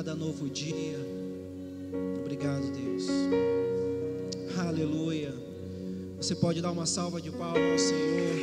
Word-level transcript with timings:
cada 0.00 0.14
novo 0.14 0.48
dia. 0.48 0.96
Obrigado, 2.20 2.72
Deus. 2.72 3.04
Aleluia. 4.56 5.34
Você 6.16 6.34
pode 6.34 6.62
dar 6.62 6.70
uma 6.70 6.86
salva 6.86 7.20
de 7.20 7.30
palmas 7.30 7.60
ao 7.60 7.78
Senhor, 7.78 8.34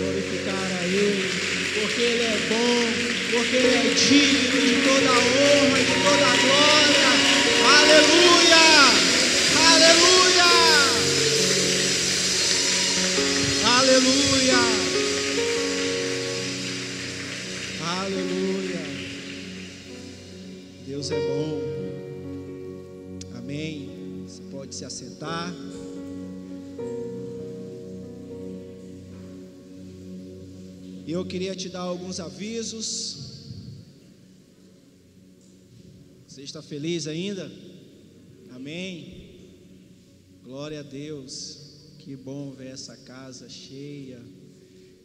glorificar 0.00 0.80
a 0.80 0.84
Ele, 0.84 1.28
porque 1.80 2.00
Ele 2.00 2.22
é 2.24 2.36
bom, 2.48 3.38
porque 3.38 3.56
Ele 3.56 3.76
é 3.76 3.94
digno 3.94 4.60
de 4.60 4.82
toda 4.82 5.12
honra, 5.12 5.78
de 5.78 5.94
toda 6.02 6.28
glória. 6.42 7.06
Aleluia! 7.78 8.66
Aleluia! 9.74 10.27
Deus 21.08 21.10
é 21.10 21.26
bom. 21.26 21.60
Amém. 23.38 24.24
Você 24.26 24.42
pode 24.50 24.74
se 24.74 24.84
assentar. 24.84 25.54
Eu 31.06 31.24
queria 31.24 31.56
te 31.56 31.70
dar 31.70 31.80
alguns 31.80 32.20
avisos. 32.20 33.26
Você 36.26 36.42
está 36.42 36.60
feliz 36.60 37.06
ainda? 37.06 37.50
Amém. 38.50 39.48
Glória 40.44 40.80
a 40.80 40.82
Deus. 40.82 41.94
Que 41.98 42.14
bom 42.16 42.52
ver 42.52 42.68
essa 42.68 42.96
casa 42.98 43.48
cheia. 43.48 44.20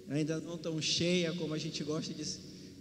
Ainda 0.09 0.41
não 0.41 0.57
tão 0.57 0.81
cheia 0.81 1.31
como 1.33 1.53
a 1.53 1.57
gente 1.57 1.81
gosta 1.83 2.13
de, 2.13 2.25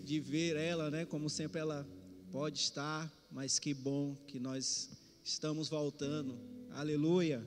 de 0.05 0.19
ver 0.19 0.57
ela, 0.57 0.91
né? 0.91 1.05
Como 1.05 1.31
sempre 1.31 1.61
ela 1.61 1.87
pode 2.33 2.59
estar, 2.59 3.13
mas 3.33 3.59
que 3.59 3.73
bom 3.73 4.15
que 4.27 4.39
nós 4.39 4.91
estamos 5.25 5.69
voltando. 5.69 6.39
Aleluia. 6.73 7.43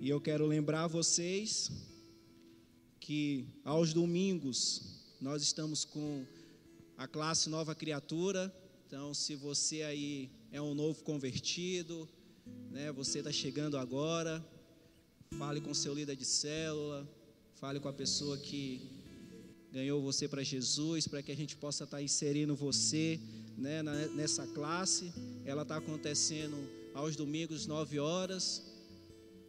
E 0.00 0.08
eu 0.08 0.20
quero 0.20 0.44
lembrar 0.46 0.88
vocês 0.88 1.70
que 2.98 3.46
aos 3.64 3.94
domingos 3.94 5.04
nós 5.20 5.42
estamos 5.42 5.84
com 5.84 6.26
a 6.96 7.06
classe 7.06 7.48
Nova 7.48 7.72
Criatura. 7.74 8.52
Então, 8.86 9.14
se 9.14 9.36
você 9.36 9.82
aí 9.82 10.30
é 10.50 10.60
um 10.60 10.74
novo 10.74 11.04
convertido, 11.04 12.08
né, 12.70 12.90
você 12.90 13.20
está 13.20 13.30
chegando 13.30 13.78
agora, 13.78 14.44
fale 15.38 15.60
com 15.60 15.72
seu 15.72 15.94
líder 15.94 16.16
de 16.16 16.24
célula, 16.24 17.08
fale 17.54 17.78
com 17.78 17.88
a 17.88 17.92
pessoa 17.92 18.36
que 18.36 18.93
ganhou 19.74 20.00
você 20.00 20.28
para 20.28 20.40
Jesus, 20.44 21.08
para 21.08 21.20
que 21.20 21.32
a 21.32 21.36
gente 21.36 21.56
possa 21.56 21.82
estar 21.82 21.96
tá 21.96 22.02
inserindo 22.02 22.54
você 22.54 23.18
né, 23.58 23.82
nessa 24.14 24.46
classe. 24.46 25.12
Ela 25.44 25.62
está 25.62 25.78
acontecendo 25.78 26.56
aos 26.94 27.16
domingos, 27.16 27.66
9 27.66 27.98
horas, 27.98 28.62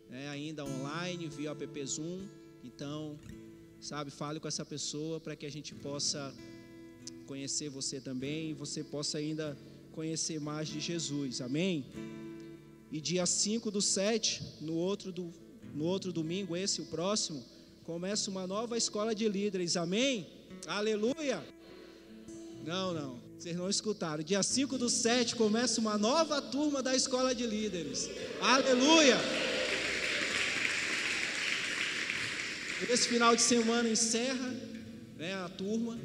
né, 0.09 0.27
ainda 0.29 0.65
online, 0.65 1.29
via 1.29 1.51
app 1.51 1.85
Zoom. 1.85 2.25
Então, 2.63 3.19
sabe? 3.79 4.09
Fale 4.09 4.39
com 4.39 4.47
essa 4.47 4.65
pessoa 4.65 5.19
para 5.19 5.35
que 5.35 5.45
a 5.45 5.51
gente 5.51 5.75
possa 5.75 6.33
conhecer 7.27 7.69
você 7.69 8.01
também 8.01 8.49
e 8.49 8.53
você 8.55 8.83
possa 8.83 9.19
ainda 9.19 9.55
conhecer 9.91 10.39
mais 10.39 10.67
de 10.67 10.79
Jesus. 10.79 11.39
Amém? 11.39 11.85
E 12.91 12.99
dia 12.99 13.27
5 13.27 13.69
do 13.69 13.79
7, 13.81 14.41
no 14.61 14.73
outro, 14.73 15.11
do, 15.11 15.31
no 15.75 15.85
outro 15.85 16.11
domingo, 16.11 16.57
esse, 16.57 16.81
o 16.81 16.85
próximo, 16.87 17.45
começa 17.85 18.31
uma 18.31 18.47
nova 18.47 18.75
escola 18.77 19.13
de 19.13 19.29
líderes. 19.29 19.77
Amém? 19.77 20.27
Aleluia! 20.67 21.43
Não, 22.65 22.93
não. 22.93 23.19
Vocês 23.37 23.55
não 23.55 23.69
escutaram. 23.69 24.23
Dia 24.23 24.41
5 24.41 24.77
do 24.77 24.89
7 24.89 25.35
começa 25.35 25.79
uma 25.79 25.97
nova 25.97 26.41
turma 26.41 26.81
da 26.81 26.95
escola 26.95 27.35
de 27.35 27.45
líderes. 27.45 28.09
Aleluia! 28.41 29.17
Esse 32.89 33.07
final 33.07 33.35
de 33.35 33.41
semana 33.41 33.87
encerra 33.87 34.53
né, 35.15 35.35
a 35.35 35.49
turma. 35.49 35.97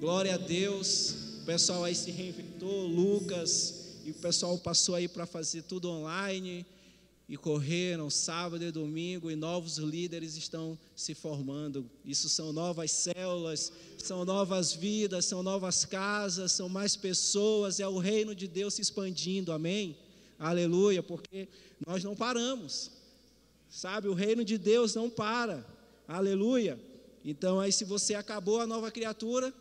Glória 0.00 0.34
a 0.34 0.38
Deus. 0.38 1.14
O 1.42 1.44
pessoal 1.46 1.84
aí 1.84 1.94
se 1.94 2.10
reinventou, 2.10 2.86
Lucas, 2.86 3.98
e 4.04 4.10
o 4.10 4.14
pessoal 4.14 4.58
passou 4.58 4.96
aí 4.96 5.06
para 5.06 5.26
fazer 5.26 5.62
tudo 5.62 5.88
online. 5.88 6.66
E 7.32 7.36
correram 7.38 8.10
sábado 8.10 8.62
e 8.62 8.70
domingo, 8.70 9.30
e 9.30 9.34
novos 9.34 9.78
líderes 9.78 10.36
estão 10.36 10.78
se 10.94 11.14
formando. 11.14 11.90
Isso 12.04 12.28
são 12.28 12.52
novas 12.52 12.90
células, 12.90 13.72
são 13.96 14.22
novas 14.22 14.74
vidas, 14.74 15.24
são 15.24 15.42
novas 15.42 15.86
casas, 15.86 16.52
são 16.52 16.68
mais 16.68 16.94
pessoas, 16.94 17.80
é 17.80 17.88
o 17.88 17.96
reino 17.96 18.34
de 18.34 18.46
Deus 18.46 18.74
se 18.74 18.82
expandindo, 18.82 19.50
amém? 19.50 19.96
Aleluia, 20.38 21.02
porque 21.02 21.48
nós 21.86 22.04
não 22.04 22.14
paramos. 22.14 22.90
Sabe, 23.70 24.08
o 24.08 24.12
reino 24.12 24.44
de 24.44 24.58
Deus 24.58 24.94
não 24.94 25.08
para. 25.08 25.66
Aleluia. 26.06 26.78
Então 27.24 27.58
aí 27.58 27.72
se 27.72 27.86
você 27.86 28.14
acabou 28.14 28.60
a 28.60 28.66
nova 28.66 28.90
criatura, 28.90 29.54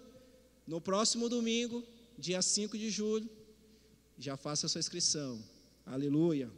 no 0.67 0.81
próximo 0.81 1.29
domingo, 1.29 1.81
dia 2.17 2.41
5 2.41 2.77
de 2.77 2.89
julho, 2.89 3.29
já 4.19 4.35
faça 4.35 4.65
a 4.65 4.69
sua 4.69 4.79
inscrição. 4.79 5.41
Aleluia. 5.85 6.51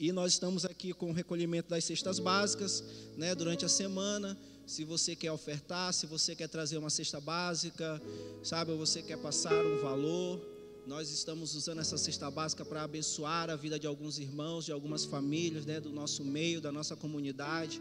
E 0.00 0.12
nós 0.12 0.32
estamos 0.32 0.64
aqui 0.64 0.94
com 0.94 1.10
o 1.10 1.12
recolhimento 1.12 1.68
das 1.68 1.84
cestas 1.84 2.18
básicas, 2.18 2.82
né, 3.18 3.34
durante 3.34 3.66
a 3.66 3.68
semana. 3.68 4.34
Se 4.66 4.82
você 4.82 5.14
quer 5.14 5.30
ofertar, 5.30 5.92
se 5.92 6.06
você 6.06 6.34
quer 6.34 6.48
trazer 6.48 6.78
uma 6.78 6.88
cesta 6.88 7.20
básica, 7.20 8.00
sabe, 8.42 8.70
ou 8.70 8.78
você 8.78 9.02
quer 9.02 9.18
passar 9.18 9.52
um 9.62 9.76
valor, 9.82 10.40
nós 10.86 11.10
estamos 11.10 11.54
usando 11.54 11.80
essa 11.80 11.98
cesta 11.98 12.30
básica 12.30 12.64
para 12.64 12.82
abençoar 12.82 13.50
a 13.50 13.56
vida 13.56 13.78
de 13.78 13.86
alguns 13.86 14.18
irmãos, 14.18 14.64
de 14.64 14.72
algumas 14.72 15.04
famílias, 15.04 15.66
né, 15.66 15.78
do 15.78 15.90
nosso 15.90 16.24
meio, 16.24 16.62
da 16.62 16.72
nossa 16.72 16.96
comunidade. 16.96 17.78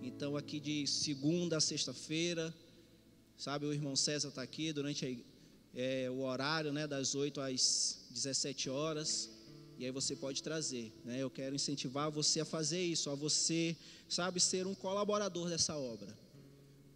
Então, 0.00 0.36
aqui 0.36 0.60
de 0.60 0.86
segunda 0.86 1.56
a 1.56 1.60
sexta-feira, 1.60 2.54
sabe, 3.36 3.66
o 3.66 3.72
irmão 3.72 3.96
César 3.96 4.28
está 4.28 4.42
aqui 4.42 4.72
durante 4.72 5.04
a, 5.04 5.76
é, 5.76 6.08
o 6.08 6.20
horário, 6.20 6.72
né, 6.72 6.86
das 6.86 7.16
8 7.16 7.40
às 7.40 8.06
17 8.12 8.70
horas. 8.70 9.37
E 9.78 9.84
aí 9.84 9.92
você 9.92 10.16
pode 10.16 10.42
trazer, 10.42 10.92
né? 11.04 11.22
Eu 11.22 11.30
quero 11.30 11.54
incentivar 11.54 12.10
você 12.10 12.40
a 12.40 12.44
fazer 12.44 12.82
isso, 12.82 13.08
a 13.10 13.14
você, 13.14 13.76
sabe, 14.08 14.40
ser 14.40 14.66
um 14.66 14.74
colaborador 14.74 15.48
dessa 15.48 15.76
obra. 15.76 16.12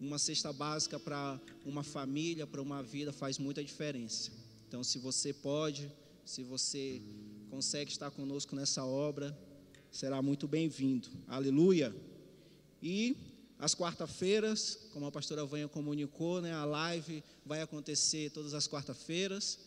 Uma 0.00 0.18
cesta 0.18 0.52
básica 0.52 0.98
para 0.98 1.40
uma 1.64 1.84
família, 1.84 2.44
para 2.44 2.60
uma 2.60 2.82
vida 2.82 3.12
faz 3.12 3.38
muita 3.38 3.62
diferença. 3.62 4.32
Então, 4.66 4.82
se 4.82 4.98
você 4.98 5.32
pode, 5.32 5.92
se 6.24 6.42
você 6.42 7.00
consegue 7.48 7.92
estar 7.92 8.10
conosco 8.10 8.56
nessa 8.56 8.84
obra, 8.84 9.38
será 9.88 10.20
muito 10.20 10.48
bem-vindo. 10.48 11.08
Aleluia. 11.28 11.94
E 12.82 13.16
às 13.60 13.76
quarta-feiras, 13.76 14.88
como 14.92 15.06
a 15.06 15.12
pastora 15.12 15.46
Vanha 15.46 15.68
comunicou, 15.68 16.40
né, 16.40 16.52
a 16.52 16.64
live 16.64 17.22
vai 17.46 17.62
acontecer 17.62 18.30
todas 18.30 18.54
as 18.54 18.66
quarta-feiras, 18.66 19.60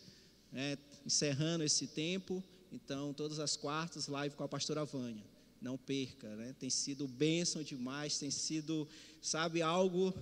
né, 0.52 0.78
encerrando 1.06 1.64
esse 1.64 1.88
tempo. 1.88 2.44
Então, 2.76 3.14
todas 3.14 3.40
as 3.40 3.56
quartas, 3.56 4.10
live 4.10 4.36
com 4.36 4.44
a 4.44 4.50
pastora 4.50 4.84
Vanha. 4.84 5.24
Não 5.62 5.78
perca, 5.78 6.36
né? 6.36 6.54
Tem 6.60 6.70
sido 6.70 7.08
bênção 7.08 7.64
demais, 7.64 8.20
tem 8.20 8.30
sido, 8.30 8.86
sabe, 9.22 9.62
algo 9.62 10.14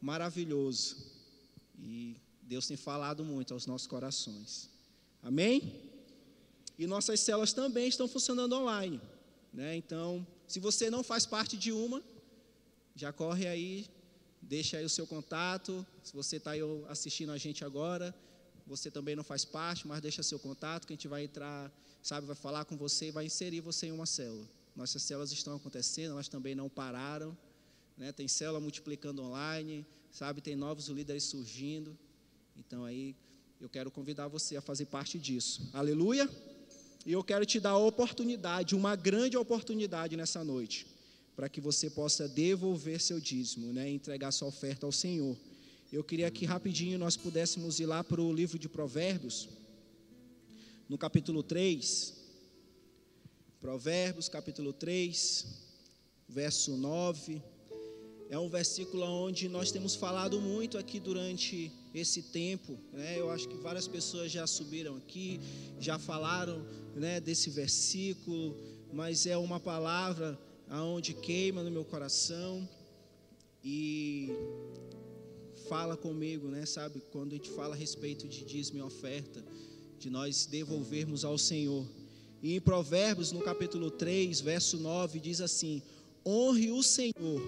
maravilhoso. 0.00 0.96
E 1.78 2.16
Deus 2.40 2.66
tem 2.66 2.76
falado 2.76 3.22
muito 3.22 3.52
aos 3.52 3.66
nossos 3.66 3.86
corações. 3.86 4.70
Amém? 5.22 5.74
E 6.78 6.86
nossas 6.86 7.20
células 7.20 7.52
também 7.52 7.88
estão 7.88 8.08
funcionando 8.08 8.56
online. 8.56 8.98
Né? 9.52 9.76
Então, 9.76 10.26
se 10.48 10.58
você 10.58 10.88
não 10.88 11.04
faz 11.04 11.26
parte 11.26 11.54
de 11.54 11.70
uma, 11.70 12.02
já 12.96 13.12
corre 13.12 13.46
aí, 13.46 13.86
deixa 14.40 14.78
aí 14.78 14.84
o 14.86 14.88
seu 14.88 15.06
contato. 15.06 15.86
Se 16.02 16.14
você 16.14 16.36
está 16.36 16.52
assistindo 16.88 17.30
a 17.30 17.36
gente 17.36 17.62
agora, 17.62 18.14
você 18.66 18.90
também 18.90 19.14
não 19.14 19.24
faz 19.24 19.44
parte, 19.44 19.86
mas 19.86 20.00
deixa 20.00 20.22
seu 20.22 20.38
contato 20.38 20.86
que 20.86 20.92
a 20.92 20.96
gente 20.96 21.08
vai 21.08 21.24
entrar, 21.24 21.70
sabe, 22.02 22.26
vai 22.26 22.36
falar 22.36 22.64
com 22.64 22.76
você 22.76 23.08
e 23.08 23.10
vai 23.10 23.26
inserir 23.26 23.60
você 23.60 23.86
em 23.86 23.92
uma 23.92 24.06
célula. 24.06 24.48
Nossas 24.74 25.02
células 25.02 25.32
estão 25.32 25.56
acontecendo, 25.56 26.12
elas 26.12 26.28
também 26.28 26.54
não 26.54 26.68
pararam. 26.68 27.36
Né? 27.96 28.12
Tem 28.12 28.26
célula 28.26 28.60
multiplicando 28.60 29.22
online, 29.22 29.86
sabe, 30.10 30.40
tem 30.40 30.56
novos 30.56 30.88
líderes 30.88 31.24
surgindo. 31.24 31.96
Então 32.56 32.84
aí 32.84 33.14
eu 33.60 33.68
quero 33.68 33.90
convidar 33.90 34.28
você 34.28 34.56
a 34.56 34.60
fazer 34.60 34.86
parte 34.86 35.18
disso. 35.18 35.68
Aleluia! 35.72 36.28
E 37.04 37.12
eu 37.12 37.24
quero 37.24 37.46
te 37.46 37.58
dar 37.58 37.70
a 37.70 37.78
oportunidade, 37.78 38.74
uma 38.74 38.94
grande 38.94 39.36
oportunidade 39.36 40.16
nessa 40.16 40.44
noite, 40.44 40.86
para 41.34 41.48
que 41.48 41.60
você 41.60 41.88
possa 41.88 42.28
devolver 42.28 43.00
seu 43.00 43.18
dízimo, 43.18 43.72
né, 43.72 43.88
entregar 43.90 44.30
sua 44.32 44.48
oferta 44.48 44.84
ao 44.84 44.92
Senhor. 44.92 45.36
Eu 45.92 46.04
queria 46.04 46.30
que 46.30 46.44
rapidinho 46.44 46.98
nós 46.98 47.16
pudéssemos 47.16 47.80
ir 47.80 47.86
lá 47.86 48.04
para 48.04 48.20
o 48.20 48.32
livro 48.32 48.58
de 48.58 48.68
Provérbios, 48.68 49.48
no 50.90 50.98
capítulo 50.98 51.40
3. 51.44 52.14
Provérbios, 53.60 54.28
capítulo 54.28 54.72
3, 54.72 55.46
verso 56.28 56.76
9. 56.76 57.40
É 58.28 58.36
um 58.36 58.48
versículo 58.48 59.04
onde 59.04 59.48
nós 59.48 59.70
temos 59.70 59.94
falado 59.94 60.40
muito 60.40 60.76
aqui 60.76 60.98
durante 60.98 61.70
esse 61.94 62.22
tempo, 62.22 62.76
né? 62.92 63.16
Eu 63.16 63.30
acho 63.30 63.48
que 63.48 63.54
várias 63.58 63.86
pessoas 63.86 64.32
já 64.32 64.48
subiram 64.48 64.96
aqui, 64.96 65.40
já 65.78 65.96
falaram, 65.96 66.66
né, 66.96 67.20
desse 67.20 67.50
versículo, 67.50 68.56
mas 68.92 69.26
é 69.26 69.36
uma 69.36 69.60
palavra 69.60 70.36
aonde 70.68 71.14
queima 71.14 71.62
no 71.62 71.70
meu 71.70 71.84
coração 71.84 72.68
e 73.62 74.28
fala 75.68 75.96
comigo, 75.96 76.48
né? 76.48 76.66
Sabe, 76.66 77.00
quando 77.12 77.34
a 77.34 77.36
gente 77.36 77.50
fala 77.50 77.76
a 77.76 77.78
respeito 77.78 78.26
de 78.26 78.44
dízimo 78.44 78.80
e 78.80 78.82
oferta, 78.82 79.40
de 80.00 80.08
nós 80.08 80.46
devolvermos 80.46 81.26
ao 81.26 81.36
Senhor. 81.36 81.86
E 82.42 82.56
em 82.56 82.60
Provérbios, 82.60 83.32
no 83.32 83.42
capítulo 83.42 83.90
3, 83.90 84.40
verso 84.40 84.78
9, 84.78 85.20
diz 85.20 85.42
assim: 85.42 85.82
Honre 86.26 86.70
o 86.70 86.82
Senhor 86.82 87.42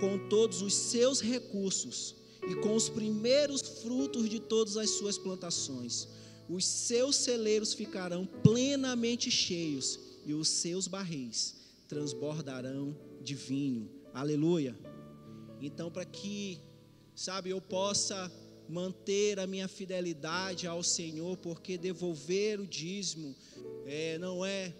com 0.00 0.28
todos 0.28 0.62
os 0.62 0.74
seus 0.74 1.20
recursos 1.20 2.16
e 2.50 2.56
com 2.56 2.74
os 2.74 2.88
primeiros 2.88 3.60
frutos 3.82 4.28
de 4.28 4.40
todas 4.40 4.76
as 4.76 4.90
suas 4.90 5.16
plantações. 5.16 6.08
Os 6.48 6.66
seus 6.66 7.14
celeiros 7.14 7.72
ficarão 7.72 8.26
plenamente 8.26 9.30
cheios 9.30 9.98
e 10.26 10.34
os 10.34 10.48
seus 10.48 10.88
barris 10.88 11.54
transbordarão 11.88 12.96
de 13.22 13.36
vinho. 13.36 13.88
Aleluia. 14.12 14.76
Então, 15.60 15.88
para 15.88 16.04
que, 16.04 16.58
sabe, 17.14 17.50
eu 17.50 17.60
possa 17.60 18.28
manter 18.72 19.38
a 19.38 19.46
minha 19.46 19.68
fidelidade 19.68 20.66
ao 20.66 20.82
Senhor, 20.82 21.36
porque 21.36 21.76
devolver 21.76 22.58
o 22.58 22.66
dízimo 22.66 23.36
é, 23.84 24.16
não 24.16 24.42
é 24.42 24.72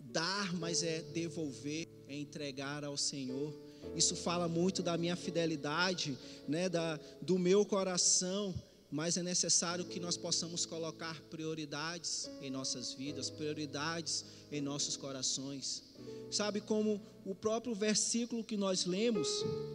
dar, 0.00 0.52
mas 0.56 0.82
é 0.82 1.02
devolver, 1.02 1.86
é 2.08 2.16
entregar 2.16 2.82
ao 2.84 2.96
Senhor. 2.96 3.54
Isso 3.94 4.16
fala 4.16 4.48
muito 4.48 4.82
da 4.82 4.98
minha 4.98 5.14
fidelidade, 5.14 6.18
né, 6.48 6.68
da, 6.68 6.98
do 7.22 7.38
meu 7.38 7.64
coração, 7.64 8.52
mas 8.90 9.16
é 9.16 9.22
necessário 9.22 9.84
que 9.84 10.00
nós 10.00 10.16
possamos 10.16 10.66
colocar 10.66 11.20
prioridades 11.30 12.28
em 12.42 12.50
nossas 12.50 12.92
vidas, 12.92 13.30
prioridades 13.30 14.24
em 14.50 14.60
nossos 14.60 14.96
corações. 14.96 15.84
Sabe 16.28 16.60
como 16.60 17.00
o 17.24 17.36
próprio 17.36 17.72
versículo 17.72 18.42
que 18.42 18.56
nós 18.56 18.84
lemos, 18.84 19.28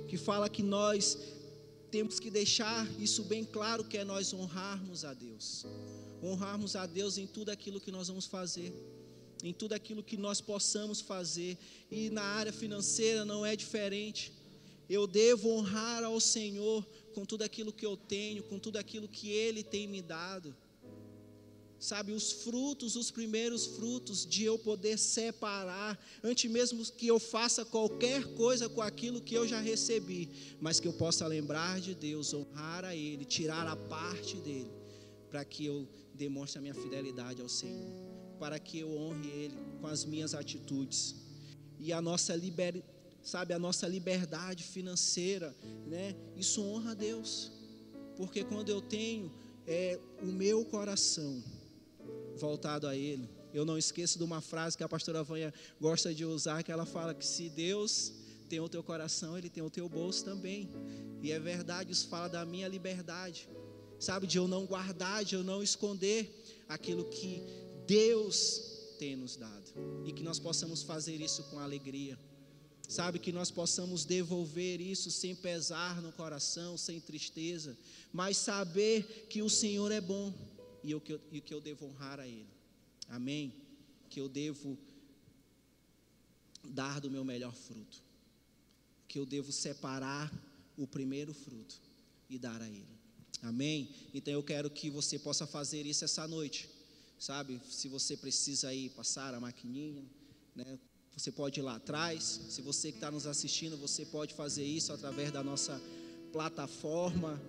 que 0.10 0.18
fala 0.18 0.50
que 0.50 0.62
nós 0.62 1.18
temos 1.94 2.20
que 2.20 2.32
deixar 2.32 2.90
isso 3.00 3.22
bem 3.24 3.46
claro 3.46 3.84
que 3.84 4.00
é 4.00 4.04
nós 4.04 4.34
honrarmos 4.34 5.06
a 5.06 5.14
Deus. 5.14 5.64
Honrarmos 6.24 6.76
a 6.76 6.88
Deus 6.88 7.20
em 7.20 7.28
tudo 7.28 7.50
aquilo 7.52 7.80
que 7.80 7.92
nós 7.92 8.08
vamos 8.08 8.26
fazer 8.26 8.74
em 9.44 9.54
tudo 9.54 9.74
aquilo 9.74 10.02
que 10.02 10.16
nós 10.16 10.40
possamos 10.40 11.02
fazer. 11.02 11.58
E 11.92 12.10
na 12.10 12.24
área 12.24 12.54
financeira 12.54 13.26
não 13.26 13.46
é 13.46 13.56
diferente. 13.56 14.32
Eu 14.90 15.06
devo 15.06 15.50
honrar 15.50 16.04
ao 16.04 16.20
Senhor 16.20 16.84
com 17.14 17.26
tudo 17.26 17.44
aquilo 17.44 17.74
que 17.74 17.86
eu 17.86 17.96
tenho, 17.98 18.42
com 18.44 18.58
tudo 18.58 18.78
aquilo 18.78 19.08
que 19.08 19.30
Ele 19.30 19.62
tem 19.62 19.86
me 19.86 20.02
dado. 20.02 20.56
Sabe, 21.84 22.14
os 22.14 22.32
frutos, 22.32 22.96
os 22.96 23.12
primeiros 23.12 23.66
frutos 23.66 24.26
de 24.26 24.46
eu 24.46 24.58
poder 24.58 24.98
separar, 24.98 26.00
antes 26.24 26.50
mesmo 26.50 26.82
que 26.86 27.08
eu 27.08 27.20
faça 27.20 27.66
qualquer 27.66 28.24
coisa 28.36 28.70
com 28.70 28.82
aquilo 28.82 29.20
que 29.20 29.36
eu 29.36 29.46
já 29.46 29.60
recebi, 29.60 30.30
mas 30.62 30.80
que 30.80 30.88
eu 30.88 30.94
possa 30.94 31.28
lembrar 31.28 31.82
de 31.82 31.94
Deus, 31.94 32.34
honrar 32.34 32.86
a 32.86 32.96
Ele, 32.96 33.26
tirar 33.26 33.68
a 33.68 33.76
parte 33.76 34.38
dele, 34.38 34.72
para 35.30 35.44
que 35.44 35.66
eu 35.66 35.86
demonstre 36.14 36.58
a 36.60 36.62
minha 36.62 36.74
fidelidade 36.74 37.42
ao 37.42 37.50
Senhor 37.50 37.92
para 38.40 38.58
que 38.60 38.80
eu 38.80 38.98
honre 38.98 39.30
Ele 39.30 39.58
com 39.82 39.88
as 39.88 40.06
minhas 40.06 40.34
atitudes. 40.34 41.16
E 41.80 41.92
a 41.92 42.02
nossa 42.02 42.34
liber, 42.34 42.82
sabe, 43.22 43.54
a 43.54 43.60
nossa 43.60 43.88
liberdade 43.88 44.64
financeira, 44.64 45.54
né? 45.86 46.16
Isso 46.38 46.62
honra 46.62 46.92
a 46.92 46.94
Deus, 46.94 47.52
porque 48.16 48.44
quando 48.46 48.70
eu 48.70 48.82
tenho 48.82 49.30
é, 49.68 50.00
o 50.22 50.28
meu 50.28 50.64
coração 50.66 51.44
voltado 52.38 52.88
a 52.88 52.96
Ele, 52.96 53.30
eu 53.54 53.64
não 53.64 53.78
esqueço 53.78 54.18
de 54.18 54.24
uma 54.24 54.42
frase 54.42 54.76
que 54.76 54.84
a 54.84 54.90
pastora 54.90 55.24
Vanha 55.24 55.54
gosta 55.80 56.14
de 56.14 56.26
usar, 56.26 56.64
que 56.64 56.72
ela 56.72 56.86
fala 56.86 57.14
que 57.14 57.26
se 57.26 57.50
Deus 57.50 58.12
tem 58.50 58.60
o 58.60 58.68
teu 58.68 58.84
coração, 58.84 59.38
Ele 59.38 59.50
tem 59.50 59.64
o 59.64 59.70
teu 59.70 59.88
bolso 59.88 60.26
também. 60.26 60.70
E 61.22 61.32
é 61.32 61.40
verdade, 61.40 61.92
isso 61.92 62.08
fala 62.08 62.28
da 62.28 62.46
minha 62.46 62.68
liberdade, 62.68 63.48
sabe, 64.00 64.26
de 64.26 64.38
eu 64.38 64.48
não 64.48 64.66
guardar, 64.66 65.24
de 65.24 65.36
eu 65.36 65.44
não 65.44 65.62
esconder 65.62 66.66
aquilo 66.68 67.06
que 67.06 67.44
Deus 67.86 68.74
tem 68.98 69.16
nos 69.16 69.36
dado 69.36 69.72
e 70.06 70.12
que 70.12 70.24
nós 70.24 70.40
possamos 70.40 70.82
fazer 70.82 71.22
isso 71.22 71.44
com 71.44 71.60
alegria. 71.60 72.18
Sabe 72.88 73.18
que 73.18 73.32
nós 73.32 73.50
possamos 73.50 74.04
devolver 74.04 74.82
isso 74.82 75.10
sem 75.10 75.34
pesar 75.36 76.02
no 76.02 76.12
coração, 76.12 76.78
sem 76.78 77.00
tristeza, 77.00 77.78
mas 78.12 78.38
saber 78.38 79.28
que 79.30 79.42
o 79.42 79.50
Senhor 79.50 79.92
é 79.92 80.02
bom 80.02 80.34
e, 80.84 80.92
eu, 80.92 81.02
que, 81.02 81.14
eu, 81.14 81.20
que 81.20 81.54
eu 81.54 81.62
devo 81.62 81.86
honrar 81.86 82.20
a 82.20 82.28
Ele. 82.28 82.48
Amém? 83.10 83.54
Que 84.10 84.20
eu 84.20 84.28
devo 84.28 84.78
dar 86.64 87.00
do 87.00 87.10
meu 87.10 87.24
melhor 87.24 87.54
fruto, 87.54 88.02
que 89.08 89.20
eu 89.20 89.26
devo 89.26 89.52
separar 89.52 90.32
o 90.78 90.88
primeiro 90.88 91.34
fruto 91.34 91.76
e 92.30 92.38
dar 92.38 92.62
a 92.62 92.68
Ele. 92.68 92.86
Amém? 93.42 93.90
Então 94.14 94.34
eu 94.34 94.44
quero 94.44 94.70
que 94.70 94.90
você 94.90 95.20
possa 95.20 95.46
fazer 95.46 95.86
isso 95.86 96.06
essa 96.06 96.28
noite 96.28 96.70
sabe? 97.24 97.62
Se 97.70 97.88
você 97.88 98.18
precisa 98.18 98.74
ir 98.74 98.90
passar 98.90 99.34
a 99.34 99.40
maquininha, 99.40 100.04
né? 100.54 100.78
Você 101.16 101.32
pode 101.32 101.60
ir 101.60 101.64
lá 101.64 101.76
atrás. 101.76 102.42
Se 102.50 102.62
você 102.62 102.92
que 102.92 102.98
está 102.98 103.10
nos 103.10 103.26
assistindo, 103.26 103.78
você 103.78 104.06
pode 104.06 104.34
fazer 104.34 104.66
isso 104.66 104.92
através 104.92 105.32
da 105.32 105.42
nossa 105.42 105.80
plataforma, 106.34 107.42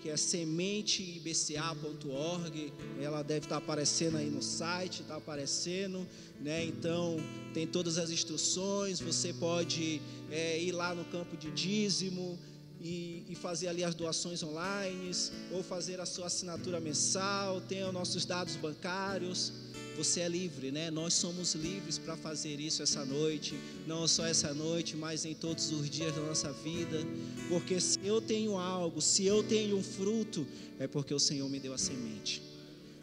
que 0.00 0.08
é 0.08 0.16
sementeibca.org. 0.16 2.72
Ela 3.00 3.22
deve 3.22 3.46
estar 3.46 3.56
tá 3.56 3.56
aparecendo 3.56 4.16
aí 4.16 4.30
no 4.30 4.42
site, 4.42 5.02
está 5.02 5.16
aparecendo, 5.16 6.06
né? 6.40 6.64
Então 6.64 7.16
tem 7.52 7.66
todas 7.66 7.98
as 7.98 8.10
instruções. 8.10 9.00
Você 9.00 9.32
pode 9.32 10.00
é, 10.30 10.60
ir 10.60 10.72
lá 10.72 10.94
no 10.94 11.04
campo 11.04 11.36
de 11.36 11.50
dízimo 11.50 12.38
e, 12.80 13.24
e, 13.28 13.34
fazer 13.34 13.68
ali 13.68 13.82
as 13.82 13.94
doações 13.94 14.42
online, 14.42 15.10
ou 15.52 15.62
fazer 15.62 16.00
a 16.00 16.06
sua 16.06 16.26
assinatura 16.26 16.80
mensal, 16.80 17.60
tem 17.60 17.84
os 17.84 17.92
nossos 17.92 18.24
dados 18.24 18.56
bancários. 18.56 19.52
Você 19.98 20.20
é 20.20 20.28
livre, 20.28 20.70
né? 20.70 20.92
Nós 20.92 21.12
somos 21.12 21.56
livres 21.56 21.98
para 21.98 22.16
fazer 22.16 22.60
isso 22.60 22.84
essa 22.84 23.04
noite, 23.04 23.58
não 23.84 24.06
só 24.06 24.24
essa 24.24 24.54
noite, 24.54 24.96
mas 24.96 25.24
em 25.24 25.34
todos 25.34 25.72
os 25.72 25.90
dias 25.90 26.14
da 26.14 26.20
nossa 26.20 26.52
vida. 26.52 27.04
Porque 27.48 27.80
se 27.80 27.98
eu 28.04 28.20
tenho 28.20 28.56
algo, 28.56 29.02
se 29.02 29.26
eu 29.26 29.42
tenho 29.42 29.76
um 29.76 29.82
fruto, 29.82 30.46
é 30.78 30.86
porque 30.86 31.12
o 31.12 31.18
Senhor 31.18 31.50
me 31.50 31.58
deu 31.58 31.74
a 31.74 31.78
semente. 31.78 32.40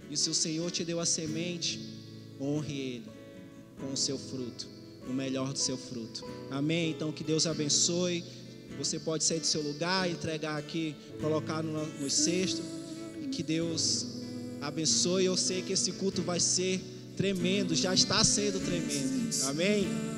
E 0.09 0.15
se 0.15 0.29
o 0.29 0.33
Senhor 0.33 0.71
te 0.71 0.85
deu 0.85 1.01
a 1.01 1.05
semente, 1.05 1.81
honre 2.39 2.79
Ele 2.79 3.03
com 3.77 3.91
o 3.91 3.97
seu 3.97 4.17
fruto, 4.17 4.65
o 5.09 5.11
melhor 5.11 5.51
do 5.51 5.59
seu 5.59 5.77
fruto. 5.77 6.23
Amém? 6.49 6.91
Então 6.91 7.11
que 7.11 7.25
Deus 7.25 7.45
abençoe. 7.45 8.23
Você 8.77 8.99
pode 8.99 9.25
sair 9.25 9.41
do 9.41 9.45
seu 9.45 9.61
lugar, 9.61 10.09
entregar 10.09 10.57
aqui, 10.57 10.95
colocar 11.19 11.61
no, 11.61 11.85
no 11.99 12.09
cesto. 12.09 12.61
E 13.21 13.27
que 13.27 13.43
Deus 13.43 14.14
abençoe. 14.61 15.25
Eu 15.25 15.37
sei 15.37 15.61
que 15.61 15.73
esse 15.73 15.91
culto 15.93 16.21
vai 16.21 16.39
ser 16.39 16.81
tremendo, 17.15 17.75
já 17.75 17.93
está 17.93 18.23
sendo 18.23 18.59
tremendo. 18.59 19.29
Amém? 19.47 20.14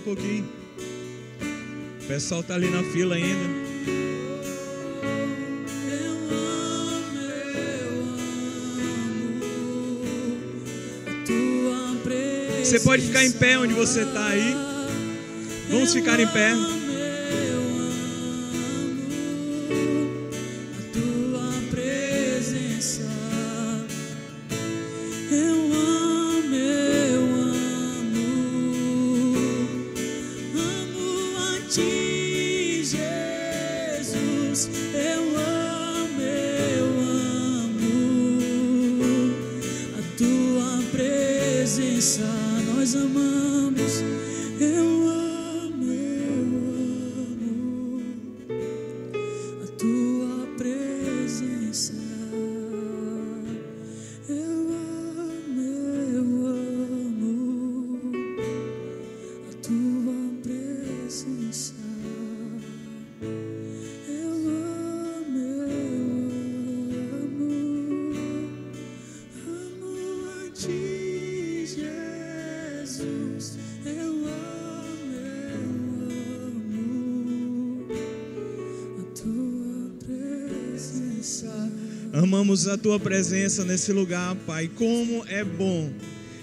Um 0.00 0.02
pouquinho. 0.02 0.48
O 2.02 2.06
pessoal 2.06 2.42
tá 2.42 2.54
ali 2.54 2.68
na 2.70 2.82
fila 2.82 3.14
ainda. 3.14 3.60
Você 12.64 12.80
pode 12.80 13.02
ficar 13.02 13.24
em 13.24 13.32
pé 13.32 13.58
onde 13.58 13.74
você 13.74 14.02
está 14.02 14.28
aí. 14.28 14.54
Vamos 15.70 15.92
ficar 15.92 16.18
em 16.18 16.26
pé. 16.28 16.79
Tua 82.80 82.98
presença 82.98 83.64
nesse 83.64 83.92
lugar, 83.92 84.34
Pai. 84.46 84.68
Como 84.74 85.24
é 85.28 85.44
bom 85.44 85.92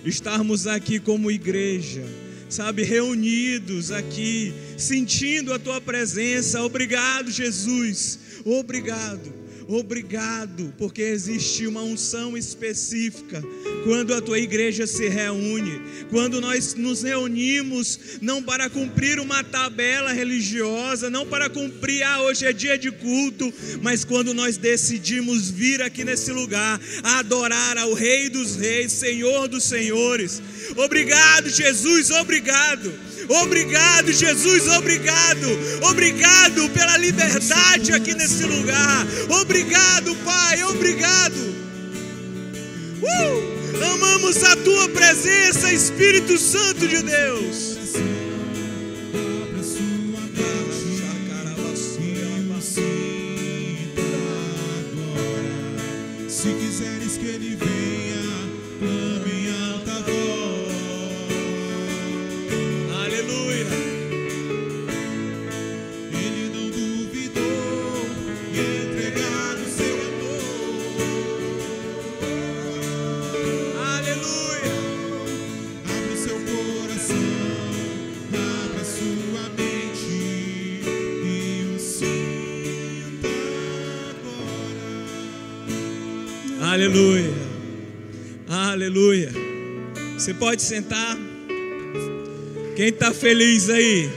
estarmos 0.05 0.67
aqui 0.67 0.99
como 0.99 1.31
igreja, 1.31 2.03
sabe, 2.47 2.83
reunidos 2.83 3.91
aqui, 3.91 4.53
sentindo 4.77 5.53
a 5.53 5.59
tua 5.59 5.81
presença. 5.81 6.63
Obrigado, 6.63 7.31
Jesus. 7.31 8.19
Obrigado. 8.45 9.36
Obrigado, 9.67 10.73
porque 10.77 11.01
existe 11.01 11.67
uma 11.67 11.81
unção 11.81 12.37
específica 12.37 13.43
quando 13.83 14.13
a 14.13 14.21
tua 14.21 14.39
igreja 14.39 14.87
se 14.87 15.09
reúne, 15.09 15.81
quando 16.09 16.39
nós 16.39 16.73
nos 16.73 17.03
reunimos 17.03 17.99
não 18.21 18.41
para 18.41 18.69
cumprir 18.69 19.19
uma 19.19 19.43
tabela 19.43 20.13
religiosa, 20.13 21.09
não 21.09 21.25
para 21.25 21.49
cumprir, 21.49 22.01
ah, 22.03 22.21
hoje 22.21 22.45
é 22.45 22.53
dia 22.53 22.77
de 22.77 22.91
culto, 22.91 23.53
mas 23.81 24.05
quando 24.05 24.33
nós 24.33 24.55
decidimos 24.55 25.49
vir 25.49 25.81
aqui 25.81 26.05
nesse 26.05 26.31
lugar, 26.31 26.79
adorar 27.03 27.77
ao 27.77 27.93
Rei 27.93 28.29
dos 28.29 28.55
Reis, 28.55 28.93
Senhor 28.93 29.49
dos 29.49 29.65
Senhores. 29.65 30.41
Obrigado, 30.77 31.49
Jesus, 31.49 32.09
obrigado. 32.11 32.93
Obrigado, 33.29 34.11
Jesus, 34.11 34.67
obrigado. 34.69 35.47
Obrigado 35.83 36.69
pela 36.69 36.97
liberdade 36.97 37.91
aqui 37.91 38.13
nesse 38.13 38.43
lugar. 38.45 39.05
Obrigado, 39.41 40.15
Pai, 40.23 40.63
obrigado. 40.63 41.35
Uh! 43.01 43.57
Amamos 43.93 44.43
a 44.43 44.55
tua 44.57 44.89
presença, 44.89 45.71
Espírito 45.71 46.37
Santo 46.37 46.87
de 46.87 47.01
Deus. 47.03 47.76
Aleluia. 88.87 89.29
Você 90.13 90.33
pode 90.33 90.61
sentar. 90.61 91.17
Quem 92.73 92.87
está 92.87 93.13
feliz 93.13 93.69
aí? 93.69 94.09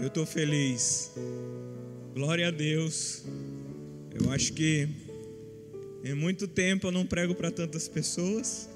Eu 0.00 0.08
estou 0.08 0.26
feliz. 0.26 1.12
Glória 2.12 2.48
a 2.48 2.50
Deus. 2.50 3.22
Eu 4.20 4.28
acho 4.32 4.52
que 4.52 4.88
em 6.02 6.14
muito 6.14 6.48
tempo 6.48 6.88
eu 6.88 6.90
não 6.90 7.06
prego 7.06 7.32
para 7.32 7.52
tantas 7.52 7.86
pessoas. 7.86 8.68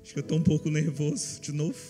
Acho 0.00 0.12
que 0.12 0.20
eu 0.20 0.22
estou 0.22 0.38
um 0.38 0.44
pouco 0.44 0.70
nervoso 0.70 1.40
de 1.40 1.50
novo. 1.50 1.80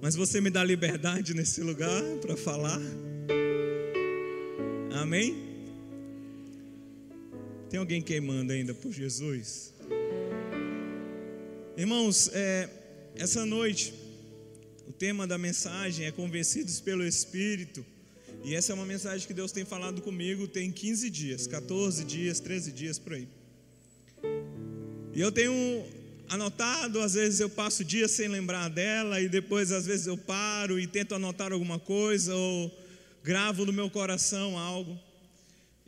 Mas 0.00 0.14
você 0.14 0.40
me 0.40 0.50
dá 0.50 0.62
liberdade 0.62 1.34
nesse 1.34 1.62
lugar 1.62 2.00
para 2.22 2.36
falar. 2.36 2.80
Amém? 4.92 5.49
Tem 7.70 7.78
alguém 7.78 8.02
queimando 8.02 8.52
ainda 8.52 8.74
por 8.74 8.92
Jesus? 8.92 9.72
Irmãos, 11.76 12.28
é, 12.32 12.68
essa 13.14 13.46
noite, 13.46 13.94
o 14.88 14.92
tema 14.92 15.24
da 15.24 15.38
mensagem 15.38 16.04
é 16.04 16.10
Convencidos 16.10 16.80
pelo 16.80 17.06
Espírito. 17.06 17.86
E 18.42 18.56
essa 18.56 18.72
é 18.72 18.74
uma 18.74 18.84
mensagem 18.84 19.24
que 19.24 19.32
Deus 19.32 19.52
tem 19.52 19.64
falado 19.64 20.02
comigo 20.02 20.48
tem 20.48 20.72
15 20.72 21.08
dias, 21.10 21.46
14 21.46 22.02
dias, 22.04 22.40
13 22.40 22.72
dias 22.72 22.98
por 22.98 23.12
aí. 23.12 23.28
E 25.14 25.20
eu 25.20 25.30
tenho 25.30 25.54
anotado, 26.28 26.98
às 26.98 27.14
vezes 27.14 27.38
eu 27.38 27.48
passo 27.48 27.84
dias 27.84 28.10
sem 28.10 28.26
lembrar 28.26 28.68
dela, 28.68 29.20
e 29.20 29.28
depois 29.28 29.70
às 29.70 29.86
vezes 29.86 30.08
eu 30.08 30.18
paro 30.18 30.76
e 30.80 30.88
tento 30.88 31.14
anotar 31.14 31.52
alguma 31.52 31.78
coisa, 31.78 32.34
ou 32.34 32.76
gravo 33.22 33.64
no 33.64 33.72
meu 33.72 33.88
coração 33.88 34.58
algo. 34.58 34.98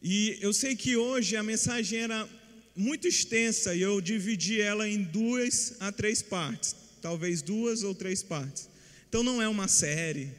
E 0.02 0.36
eu 0.40 0.52
sei 0.52 0.74
que 0.74 0.96
hoje 0.96 1.36
a 1.36 1.44
mensagem 1.44 2.00
era 2.00 2.28
muito 2.74 3.06
extensa 3.06 3.72
e 3.72 3.82
eu 3.82 4.00
dividi 4.00 4.60
ela 4.60 4.88
em 4.88 5.00
duas 5.00 5.74
a 5.78 5.92
três 5.92 6.20
partes, 6.20 6.74
talvez 7.00 7.40
duas 7.40 7.84
ou 7.84 7.94
três 7.94 8.20
partes. 8.20 8.68
Então 9.08 9.22
não 9.22 9.40
é 9.40 9.46
uma 9.46 9.68
série, 9.68 10.32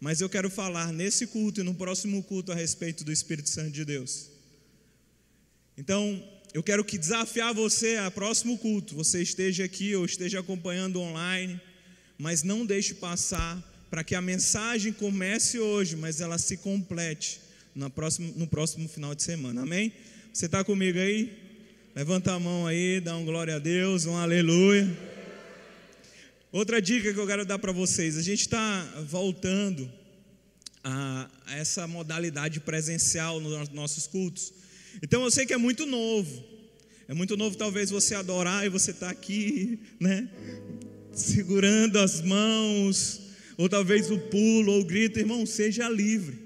mas 0.00 0.22
eu 0.22 0.30
quero 0.30 0.48
falar 0.48 0.94
nesse 0.94 1.26
culto 1.26 1.60
e 1.60 1.64
no 1.64 1.74
próximo 1.74 2.22
culto 2.22 2.52
a 2.52 2.54
respeito 2.54 3.04
do 3.04 3.12
Espírito 3.12 3.50
Santo 3.50 3.70
de 3.70 3.84
Deus. 3.84 4.30
Então, 5.76 6.26
eu 6.54 6.62
quero 6.62 6.82
que 6.82 6.96
desafiar 6.96 7.52
você 7.52 7.96
a 7.96 8.10
próximo 8.10 8.56
culto, 8.56 8.94
você 8.94 9.20
esteja 9.20 9.64
aqui 9.64 9.94
ou 9.94 10.06
esteja 10.06 10.40
acompanhando 10.40 11.00
online, 11.00 11.60
mas 12.16 12.42
não 12.42 12.64
deixe 12.64 12.94
passar 12.94 13.62
para 13.90 14.02
que 14.02 14.14
a 14.14 14.22
mensagem 14.22 14.90
comece 14.90 15.58
hoje, 15.58 15.96
mas 15.96 16.22
ela 16.22 16.38
se 16.38 16.56
complete 16.56 17.45
no 17.76 17.90
próximo, 17.90 18.32
no 18.36 18.46
próximo 18.46 18.88
final 18.88 19.14
de 19.14 19.22
semana. 19.22 19.62
Amém? 19.62 19.92
Você 20.32 20.46
está 20.46 20.64
comigo 20.64 20.98
aí? 20.98 21.30
Levanta 21.94 22.32
a 22.32 22.40
mão 22.40 22.66
aí, 22.66 23.00
dá 23.00 23.14
um 23.16 23.24
glória 23.24 23.56
a 23.56 23.58
Deus, 23.58 24.06
um 24.06 24.16
aleluia. 24.16 24.86
Outra 26.50 26.80
dica 26.80 27.12
que 27.12 27.20
eu 27.20 27.26
quero 27.26 27.44
dar 27.44 27.58
para 27.58 27.72
vocês: 27.72 28.16
a 28.16 28.22
gente 28.22 28.40
está 28.40 28.82
voltando 29.08 29.90
a, 30.82 31.28
essa 31.48 31.86
modalidade 31.86 32.60
presencial 32.60 33.40
nos 33.40 33.68
nossos 33.68 34.06
cultos. 34.06 34.54
Então 35.02 35.22
eu 35.22 35.30
sei 35.30 35.44
que 35.44 35.52
é 35.52 35.58
muito 35.58 35.84
novo. 35.84 36.44
É 37.08 37.14
muito 37.14 37.36
novo 37.36 37.56
talvez 37.56 37.90
você 37.90 38.14
adorar 38.14 38.64
e 38.64 38.68
você 38.68 38.90
está 38.90 39.10
aqui, 39.10 39.78
né? 40.00 40.28
Segurando 41.12 41.98
as 41.98 42.22
mãos. 42.22 43.20
ou 43.58 43.68
talvez 43.68 44.10
o 44.10 44.18
pulo 44.18 44.72
ou 44.72 44.80
o 44.80 44.84
grito, 44.84 45.18
irmão, 45.18 45.44
seja 45.46 45.88
livre. 45.88 46.45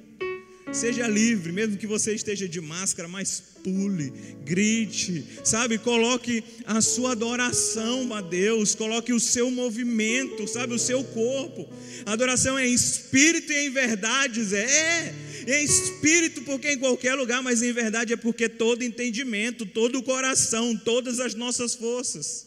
Seja 0.73 1.09
livre, 1.09 1.51
mesmo 1.53 1.77
que 1.77 1.87
você 1.87 2.15
esteja 2.15 2.49
de 2.49 2.61
máscara, 2.61 3.09
mas 3.09 3.43
pule, 3.65 4.13
grite, 4.45 5.25
sabe? 5.43 5.79
Coloque 5.79 6.45
a 6.65 6.81
sua 6.81 7.13
adoração 7.13 8.15
a 8.15 8.21
Deus, 8.21 8.75
coloque 8.77 9.13
o 9.13 9.19
seu 9.19 9.51
movimento, 9.51 10.47
sabe? 10.47 10.73
O 10.73 10.79
seu 10.79 11.03
corpo. 11.03 11.69
Adoração 12.07 12.57
é 12.57 12.69
em 12.69 12.73
espírito 12.73 13.53
e 13.53 13.67
em 13.67 13.71
verdade, 13.71 14.45
Zé. 14.45 14.65
É, 14.65 15.15
é 15.49 15.61
em 15.61 15.65
espírito, 15.65 16.43
porque 16.43 16.71
em 16.71 16.79
qualquer 16.79 17.17
lugar, 17.17 17.43
mas 17.43 17.63
em 17.63 17.73
verdade 17.73 18.13
é 18.13 18.17
porque 18.17 18.49
todo 18.49 18.85
entendimento, 18.85 19.67
todo 19.67 19.99
o 19.99 20.03
coração, 20.05 20.77
todas 20.77 21.19
as 21.19 21.35
nossas 21.35 21.75
forças. 21.75 22.47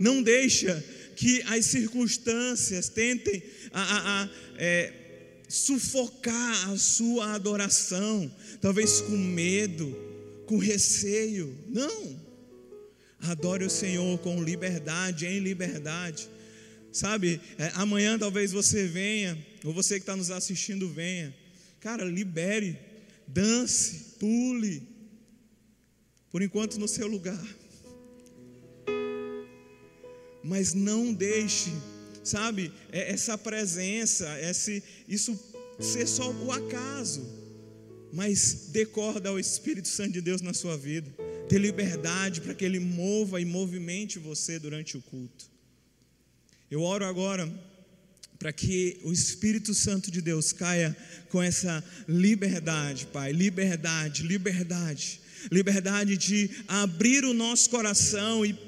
Não 0.00 0.22
deixa 0.22 0.82
que 1.16 1.42
as 1.48 1.66
circunstâncias 1.66 2.88
tentem 2.88 3.42
a, 3.72 3.82
a, 3.82 4.22
a 4.22 4.28
é, 4.56 4.92
sufocar 5.48 6.70
a 6.70 6.76
sua 6.76 7.34
adoração, 7.34 8.30
talvez 8.60 9.00
com 9.00 9.16
medo, 9.16 9.96
com 10.46 10.58
receio. 10.58 11.56
Não. 11.68 12.28
Adore 13.20 13.64
o 13.64 13.70
Senhor 13.70 14.18
com 14.18 14.42
liberdade, 14.42 15.26
em 15.26 15.40
liberdade. 15.40 16.28
Sabe, 16.92 17.40
é, 17.58 17.70
amanhã 17.74 18.18
talvez 18.18 18.52
você 18.52 18.86
venha, 18.86 19.36
ou 19.64 19.72
você 19.72 19.94
que 19.94 20.02
está 20.02 20.16
nos 20.16 20.30
assistindo 20.30 20.88
venha. 20.88 21.34
Cara, 21.80 22.04
libere, 22.04 22.78
dance, 23.26 24.16
pule. 24.18 24.82
Por 26.30 26.42
enquanto 26.42 26.78
no 26.78 26.86
seu 26.86 27.06
lugar. 27.06 27.42
Mas 30.42 30.74
não 30.74 31.12
deixe 31.12 31.70
sabe, 32.28 32.72
é 32.92 33.12
essa 33.12 33.36
presença, 33.36 34.26
esse, 34.40 34.82
isso 35.08 35.38
ser 35.80 36.06
só 36.06 36.30
o 36.30 36.52
acaso, 36.52 37.26
mas 38.12 38.68
decorda 38.70 39.28
ao 39.28 39.38
Espírito 39.38 39.88
Santo 39.88 40.12
de 40.12 40.20
Deus 40.20 40.40
na 40.40 40.54
sua 40.54 40.76
vida, 40.76 41.10
ter 41.48 41.58
liberdade 41.58 42.40
para 42.40 42.54
que 42.54 42.64
Ele 42.64 42.80
mova 42.80 43.40
e 43.40 43.44
movimente 43.44 44.18
você 44.18 44.58
durante 44.58 44.96
o 44.96 45.02
culto. 45.02 45.46
Eu 46.70 46.82
oro 46.82 47.04
agora 47.04 47.48
para 48.38 48.52
que 48.52 49.00
o 49.02 49.12
Espírito 49.12 49.74
Santo 49.74 50.10
de 50.10 50.20
Deus 50.20 50.52
caia 50.52 50.96
com 51.28 51.42
essa 51.42 51.82
liberdade, 52.06 53.06
Pai, 53.06 53.32
liberdade, 53.32 54.22
liberdade, 54.22 55.20
liberdade 55.50 56.16
de 56.16 56.50
abrir 56.68 57.24
o 57.24 57.34
nosso 57.34 57.68
coração 57.70 58.44
e 58.44 58.67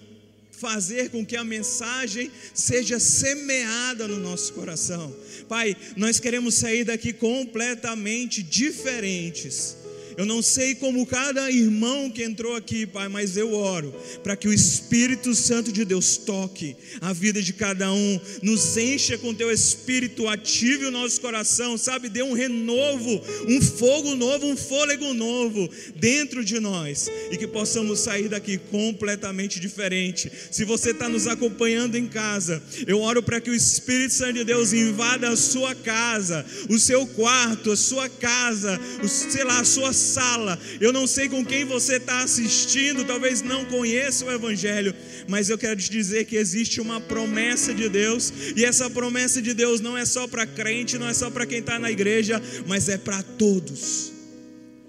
fazer 0.60 1.08
com 1.08 1.24
que 1.24 1.36
a 1.36 1.42
mensagem 1.42 2.30
seja 2.52 3.00
semeada 3.00 4.06
no 4.06 4.18
nosso 4.18 4.52
coração. 4.52 5.14
Pai, 5.48 5.74
nós 5.96 6.20
queremos 6.20 6.54
sair 6.54 6.84
daqui 6.84 7.12
completamente 7.12 8.42
diferentes 8.42 9.79
eu 10.20 10.26
não 10.26 10.42
sei 10.42 10.74
como 10.74 11.06
cada 11.06 11.50
irmão 11.50 12.10
que 12.10 12.22
entrou 12.22 12.54
aqui, 12.54 12.84
Pai, 12.84 13.08
mas 13.08 13.38
eu 13.38 13.54
oro 13.54 13.90
para 14.22 14.36
que 14.36 14.46
o 14.46 14.52
Espírito 14.52 15.34
Santo 15.34 15.72
de 15.72 15.82
Deus 15.82 16.18
toque 16.18 16.76
a 17.00 17.10
vida 17.14 17.40
de 17.40 17.54
cada 17.54 17.90
um, 17.90 18.20
nos 18.42 18.76
encha 18.76 19.16
com 19.16 19.32
teu 19.32 19.50
Espírito, 19.50 20.28
ative 20.28 20.84
o 20.84 20.90
nosso 20.90 21.22
coração, 21.22 21.78
sabe? 21.78 22.10
Dê 22.10 22.22
um 22.22 22.34
renovo, 22.34 23.18
um 23.48 23.62
fogo 23.62 24.14
novo, 24.14 24.46
um 24.46 24.58
fôlego 24.58 25.14
novo 25.14 25.70
dentro 25.96 26.44
de 26.44 26.60
nós 26.60 27.08
e 27.30 27.38
que 27.38 27.46
possamos 27.46 28.00
sair 28.00 28.28
daqui 28.28 28.58
completamente 28.58 29.58
diferente. 29.58 30.30
Se 30.50 30.66
você 30.66 30.90
está 30.90 31.08
nos 31.08 31.26
acompanhando 31.26 31.96
em 31.96 32.06
casa, 32.06 32.62
eu 32.86 33.00
oro 33.00 33.22
para 33.22 33.40
que 33.40 33.48
o 33.48 33.54
Espírito 33.54 34.12
Santo 34.12 34.34
de 34.34 34.44
Deus 34.44 34.74
invada 34.74 35.30
a 35.30 35.36
sua 35.36 35.74
casa, 35.74 36.44
o 36.68 36.78
seu 36.78 37.06
quarto, 37.06 37.72
a 37.72 37.76
sua 37.76 38.06
casa, 38.10 38.78
o, 39.02 39.08
sei 39.08 39.44
lá, 39.44 39.60
a 39.60 39.64
sua 39.64 39.94
sala. 40.10 40.58
Eu 40.80 40.92
não 40.92 41.06
sei 41.06 41.28
com 41.28 41.44
quem 41.44 41.64
você 41.64 41.96
está 41.96 42.22
assistindo, 42.22 43.04
talvez 43.04 43.42
não 43.42 43.64
conheça 43.64 44.24
o 44.24 44.30
Evangelho, 44.30 44.94
mas 45.28 45.48
eu 45.48 45.56
quero 45.56 45.80
te 45.80 45.90
dizer 45.90 46.24
que 46.24 46.36
existe 46.36 46.80
uma 46.80 47.00
promessa 47.00 47.72
de 47.72 47.88
Deus, 47.88 48.32
e 48.56 48.64
essa 48.64 48.90
promessa 48.90 49.40
de 49.40 49.54
Deus 49.54 49.80
não 49.80 49.96
é 49.96 50.04
só 50.04 50.26
para 50.26 50.46
crente, 50.46 50.98
não 50.98 51.08
é 51.08 51.14
só 51.14 51.30
para 51.30 51.46
quem 51.46 51.58
está 51.58 51.78
na 51.78 51.90
igreja, 51.90 52.42
mas 52.66 52.88
é 52.88 52.98
para 52.98 53.22
todos. 53.22 54.12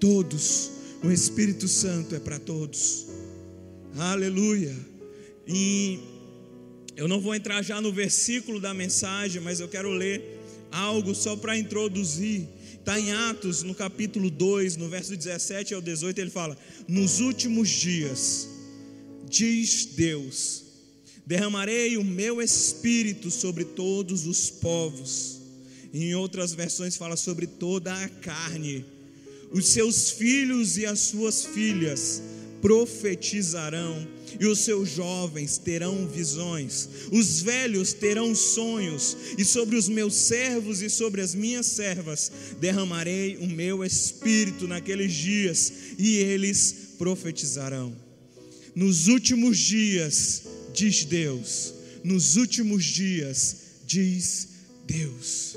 Todos. 0.00 0.70
O 1.02 1.10
Espírito 1.10 1.66
Santo 1.68 2.14
é 2.14 2.20
para 2.20 2.38
todos. 2.38 3.06
Aleluia. 3.96 4.74
E 5.46 5.98
eu 6.96 7.08
não 7.08 7.20
vou 7.20 7.34
entrar 7.34 7.62
já 7.62 7.80
no 7.80 7.92
versículo 7.92 8.60
da 8.60 8.72
mensagem, 8.72 9.40
mas 9.40 9.60
eu 9.60 9.68
quero 9.68 9.90
ler 9.90 10.38
algo 10.70 11.14
só 11.14 11.36
para 11.36 11.56
introduzir 11.56 12.48
Está 12.82 12.98
em 12.98 13.12
Atos, 13.12 13.62
no 13.62 13.76
capítulo 13.76 14.28
2, 14.28 14.76
no 14.76 14.88
verso 14.88 15.16
17 15.16 15.72
ao 15.72 15.80
18, 15.80 16.20
ele 16.20 16.30
fala: 16.30 16.58
Nos 16.88 17.20
últimos 17.20 17.68
dias, 17.68 18.48
diz 19.30 19.84
Deus, 19.84 20.64
derramarei 21.24 21.96
o 21.96 22.02
meu 22.02 22.42
espírito 22.42 23.30
sobre 23.30 23.64
todos 23.64 24.26
os 24.26 24.50
povos. 24.50 25.38
Em 25.94 26.12
outras 26.16 26.54
versões 26.54 26.96
fala 26.96 27.16
sobre 27.16 27.46
toda 27.46 27.94
a 27.94 28.08
carne. 28.08 28.84
Os 29.52 29.68
seus 29.68 30.10
filhos 30.10 30.76
e 30.76 30.84
as 30.84 30.98
suas 30.98 31.44
filhas 31.44 32.20
profetizarão, 32.60 34.04
e 34.38 34.46
os 34.46 34.60
seus 34.60 34.90
jovens 34.90 35.58
terão 35.58 36.06
visões, 36.06 36.88
os 37.10 37.40
velhos 37.40 37.92
terão 37.92 38.34
sonhos, 38.34 39.16
e 39.38 39.44
sobre 39.44 39.76
os 39.76 39.88
meus 39.88 40.14
servos 40.14 40.82
e 40.82 40.90
sobre 40.90 41.20
as 41.20 41.34
minhas 41.34 41.66
servas 41.66 42.30
derramarei 42.60 43.36
o 43.38 43.46
meu 43.46 43.84
espírito 43.84 44.66
naqueles 44.66 45.12
dias, 45.12 45.72
e 45.98 46.16
eles 46.16 46.74
profetizarão. 46.98 47.94
Nos 48.74 49.06
últimos 49.08 49.58
dias, 49.58 50.42
diz 50.72 51.04
Deus, 51.04 51.74
nos 52.02 52.36
últimos 52.36 52.84
dias, 52.84 53.56
diz 53.86 54.48
Deus. 54.86 55.56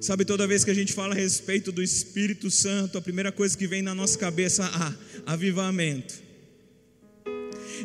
Sabe, 0.00 0.24
toda 0.24 0.46
vez 0.46 0.64
que 0.64 0.70
a 0.70 0.74
gente 0.74 0.92
fala 0.92 1.12
a 1.12 1.16
respeito 1.16 1.72
do 1.72 1.82
Espírito 1.82 2.50
Santo, 2.50 2.98
a 2.98 3.02
primeira 3.02 3.32
coisa 3.32 3.56
que 3.56 3.66
vem 3.66 3.82
na 3.82 3.94
nossa 3.94 4.16
cabeça, 4.16 4.64
ah, 4.64 4.94
avivamento. 5.26 6.27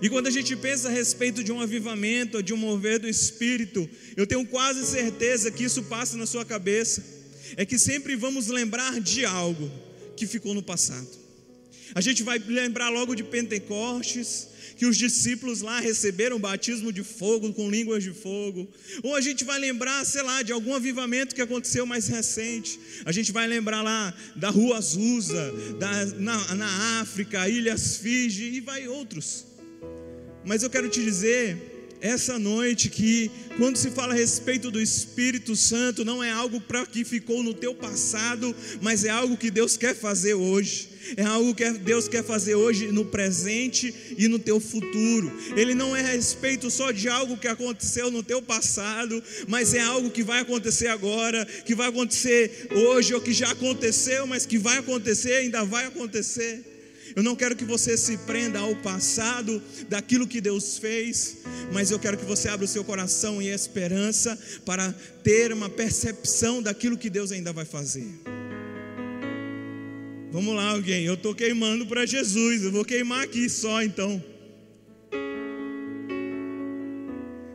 E 0.01 0.10
quando 0.10 0.27
a 0.27 0.32
gente 0.32 0.56
pensa 0.56 0.88
a 0.88 0.91
respeito 0.91 1.43
de 1.43 1.51
um 1.51 1.62
avivamento, 1.62 2.41
de 2.41 2.53
um 2.53 2.58
mover 2.58 2.99
do 2.99 3.08
Espírito, 3.08 3.89
eu 4.15 4.25
tenho 4.25 4.45
quase 4.45 4.86
certeza 4.86 5.51
que 5.51 5.63
isso 5.63 5.84
passa 5.84 6.17
na 6.17 6.25
sua 6.25 6.45
cabeça. 6.45 7.03
É 7.56 7.65
que 7.65 7.77
sempre 7.77 8.15
vamos 8.15 8.47
lembrar 8.47 8.99
de 8.99 9.25
algo 9.25 9.71
que 10.15 10.25
ficou 10.25 10.53
no 10.53 10.63
passado. 10.63 11.08
A 11.95 12.01
gente 12.01 12.23
vai 12.23 12.39
lembrar 12.39 12.89
logo 12.89 13.13
de 13.13 13.23
Pentecostes, 13.23 14.47
que 14.75 14.86
os 14.86 14.97
discípulos 14.97 15.62
lá 15.62 15.79
receberam 15.79 16.39
batismo 16.39 16.91
de 16.91 17.03
fogo 17.03 17.53
com 17.53 17.69
línguas 17.69 18.03
de 18.03 18.12
fogo. 18.12 18.67
Ou 19.03 19.15
a 19.15 19.21
gente 19.21 19.43
vai 19.43 19.60
lembrar, 19.60 20.03
sei 20.06 20.23
lá, 20.23 20.41
de 20.41 20.51
algum 20.51 20.73
avivamento 20.73 21.36
que 21.36 21.41
aconteceu 21.41 21.86
mais 21.86 22.08
recente. 22.08 22.79
A 23.06 23.12
gente 23.12 23.32
vai 23.32 23.47
lembrar 23.47 23.84
lá 23.84 24.13
da 24.36 24.49
Rua 24.49 24.77
Azusa, 24.77 25.53
da, 25.79 26.06
na, 26.17 26.56
na 26.56 27.01
África, 27.01 27.47
Ilhas 27.47 27.97
Fiji 27.97 28.56
e 28.56 28.60
vai 28.60 28.88
outros. 28.88 29.53
Mas 30.45 30.62
eu 30.62 30.69
quero 30.69 30.89
te 30.89 31.01
dizer 31.01 31.73
essa 32.01 32.38
noite 32.38 32.89
que 32.89 33.32
quando 33.58 33.77
se 33.77 33.89
fala 33.89 34.13
a 34.13 34.17
respeito 34.17 34.69
do 34.69 34.82
Espírito 34.82 35.56
Santo, 35.56 36.03
não 36.03 36.21
é 36.21 36.29
algo 36.29 36.60
para 36.60 36.86
que 36.86 37.06
ficou 37.06 37.41
no 37.41 37.53
teu 37.53 37.73
passado, 37.73 38.53
mas 38.82 39.06
é 39.06 39.10
algo 39.10 39.38
que 39.38 39.49
Deus 39.49 39.77
quer 39.77 39.95
fazer 39.95 40.34
hoje. 40.34 40.89
É 41.15 41.23
algo 41.23 41.56
que 41.56 41.69
Deus 41.71 42.10
quer 42.10 42.23
fazer 42.23 42.56
hoje 42.56 42.88
no 42.88 43.06
presente 43.06 43.93
e 44.17 44.27
no 44.27 44.38
teu 44.38 44.60
futuro. 44.60 45.32
Ele 45.56 45.73
não 45.73 45.95
é 45.95 46.01
a 46.01 46.12
respeito 46.12 46.69
só 46.69 46.91
de 46.91 47.08
algo 47.08 47.38
que 47.38 47.47
aconteceu 47.47 48.12
no 48.12 48.21
teu 48.21 48.41
passado, 48.41 49.23
mas 49.47 49.73
é 49.73 49.79
algo 49.79 50.10
que 50.10 50.23
vai 50.23 50.41
acontecer 50.41 50.88
agora, 50.88 51.45
que 51.45 51.75
vai 51.75 51.88
acontecer 51.88 52.67
hoje 52.71 53.13
ou 53.13 53.21
que 53.21 53.32
já 53.32 53.51
aconteceu, 53.51 54.27
mas 54.27 54.45
que 54.45 54.58
vai 54.58 54.77
acontecer, 54.77 55.36
ainda 55.36 55.63
vai 55.63 55.86
acontecer. 55.86 56.72
Eu 57.15 57.23
não 57.23 57.36
quero 57.36 57.56
que 57.56 57.65
você 57.65 57.95
se 57.95 58.17
prenda 58.17 58.60
ao 58.60 58.76
passado, 58.78 59.62
daquilo 59.88 60.28
que 60.28 60.41
Deus 60.41 60.78
fez, 60.78 61.38
mas 61.71 61.91
eu 61.91 61.99
quero 61.99 62.17
que 62.17 62.26
você 62.26 62.49
abra 62.49 62.65
o 62.65 62.67
seu 62.67 62.84
coração 62.84 63.41
em 63.41 63.49
esperança 63.49 64.38
para 64.65 64.91
ter 65.23 65.52
uma 65.52 65.69
percepção 65.69 66.62
daquilo 66.62 66.97
que 66.97 67.10
Deus 67.10 67.32
ainda 67.32 67.54
vai 67.54 67.65
fazer. 67.65 68.08
Vamos 70.32 70.56
lá, 70.56 70.71
alguém. 70.71 71.06
Eu 71.06 71.13
estou 71.13 71.36
queimando 71.36 71.86
para 71.86 72.08
Jesus. 72.08 72.63
Eu 72.63 72.71
vou 72.71 72.84
queimar 72.84 73.23
aqui 73.23 73.47
só 73.47 73.84
então. 73.84 74.23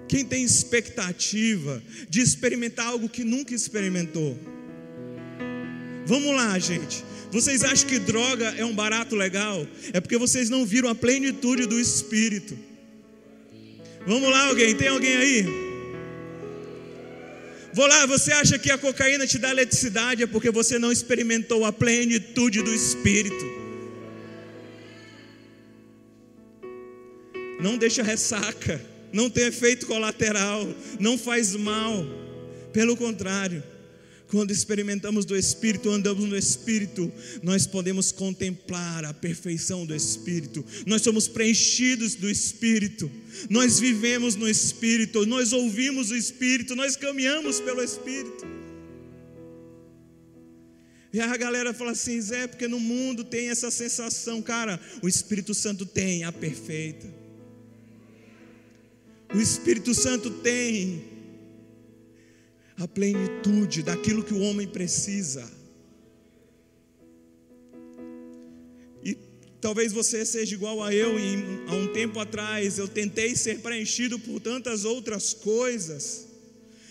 Quem 0.09 0.25
tem 0.25 0.44
expectativa 0.44 1.83
de 2.09 2.21
experimentar 2.21 2.87
algo 2.87 3.09
que 3.09 3.25
nunca 3.25 3.53
experimentou? 3.53 4.38
Vamos 6.07 6.35
lá, 6.37 6.57
gente. 6.59 7.05
Vocês 7.31 7.62
acham 7.62 7.88
que 7.88 7.99
droga 7.99 8.55
é 8.57 8.64
um 8.64 8.75
barato 8.75 9.14
legal? 9.14 9.67
É 9.93 10.01
porque 10.01 10.17
vocês 10.17 10.49
não 10.49 10.64
viram 10.64 10.88
a 10.88 10.95
plenitude 10.95 11.67
do 11.67 11.79
Espírito. 11.79 12.59
Vamos 14.07 14.31
lá, 14.31 14.47
alguém? 14.47 14.75
Tem 14.75 14.88
alguém 14.88 15.17
aí? 15.17 15.45
Vou 17.75 17.87
lá, 17.87 18.07
você 18.07 18.33
acha 18.33 18.59
que 18.59 18.71
a 18.71 18.79
cocaína 18.79 19.27
te 19.27 19.38
dá 19.38 19.51
eletricidade? 19.51 20.23
É 20.23 20.27
porque 20.27 20.51
você 20.51 20.79
não 20.79 20.91
experimentou 20.91 21.67
a 21.67 21.73
plenitude 21.73 22.62
do 22.62 22.75
Espírito. 22.75 23.45
Não 27.61 27.77
deixa 27.77 28.03
ressaca, 28.03 28.81
não 29.12 29.29
tem 29.29 29.45
efeito 29.47 29.87
colateral, 29.87 30.67
não 30.99 31.19
faz 31.19 31.55
mal. 31.55 32.07
Pelo 32.73 32.97
contrário, 32.97 33.62
quando 34.29 34.51
experimentamos 34.51 35.25
do 35.25 35.35
Espírito, 35.37 35.91
andamos 35.91 36.25
no 36.25 36.37
Espírito, 36.37 37.11
nós 37.43 37.67
podemos 37.67 38.12
contemplar 38.12 39.05
a 39.05 39.14
perfeição 39.14 39.87
do 39.87 39.95
Espírito, 39.95 40.64
nós 40.87 41.03
somos 41.03 41.27
preenchidos 41.27 42.14
do 42.14 42.29
Espírito, 42.29 43.11
nós 43.49 43.81
vivemos 43.81 44.37
no 44.37 44.49
Espírito, 44.49 45.25
nós 45.25 45.53
ouvimos 45.53 46.11
o 46.11 46.17
Espírito, 46.17 46.77
nós 46.77 46.95
caminhamos 46.95 47.59
pelo 47.61 47.83
Espírito. 47.83 48.47
E 51.11 51.21
a 51.21 51.37
galera 51.38 51.73
fala 51.73 51.93
assim, 51.93 52.21
Zé, 52.21 52.47
porque 52.47 52.69
no 52.69 52.79
mundo 52.79 53.25
tem 53.25 53.49
essa 53.49 53.71
sensação, 53.71 54.43
cara, 54.43 54.79
o 55.03 55.09
Espírito 55.09 55.55
Santo 55.55 55.87
tem 55.87 56.25
a 56.25 56.31
perfeita. 56.31 57.07
O 59.35 59.41
Espírito 59.41 59.95
Santo 59.95 60.31
tem 60.31 61.08
a 62.79 62.87
plenitude 62.87 63.83
daquilo 63.83 64.23
que 64.23 64.33
o 64.33 64.41
homem 64.41 64.67
precisa. 64.67 65.51
E 69.03 69.17
talvez 69.61 69.93
você 69.93 70.25
seja 70.25 70.55
igual 70.55 70.83
a 70.83 70.95
eu, 70.95 71.19
e 71.19 71.37
há 71.67 71.75
um 71.75 71.93
tempo 71.93 72.21
atrás 72.21 72.79
eu 72.79 72.87
tentei 72.87 73.35
ser 73.35 73.61
preenchido 73.61 74.19
por 74.19 74.41
tantas 74.41 74.85
outras 74.85 75.35
coisas, 75.35 76.29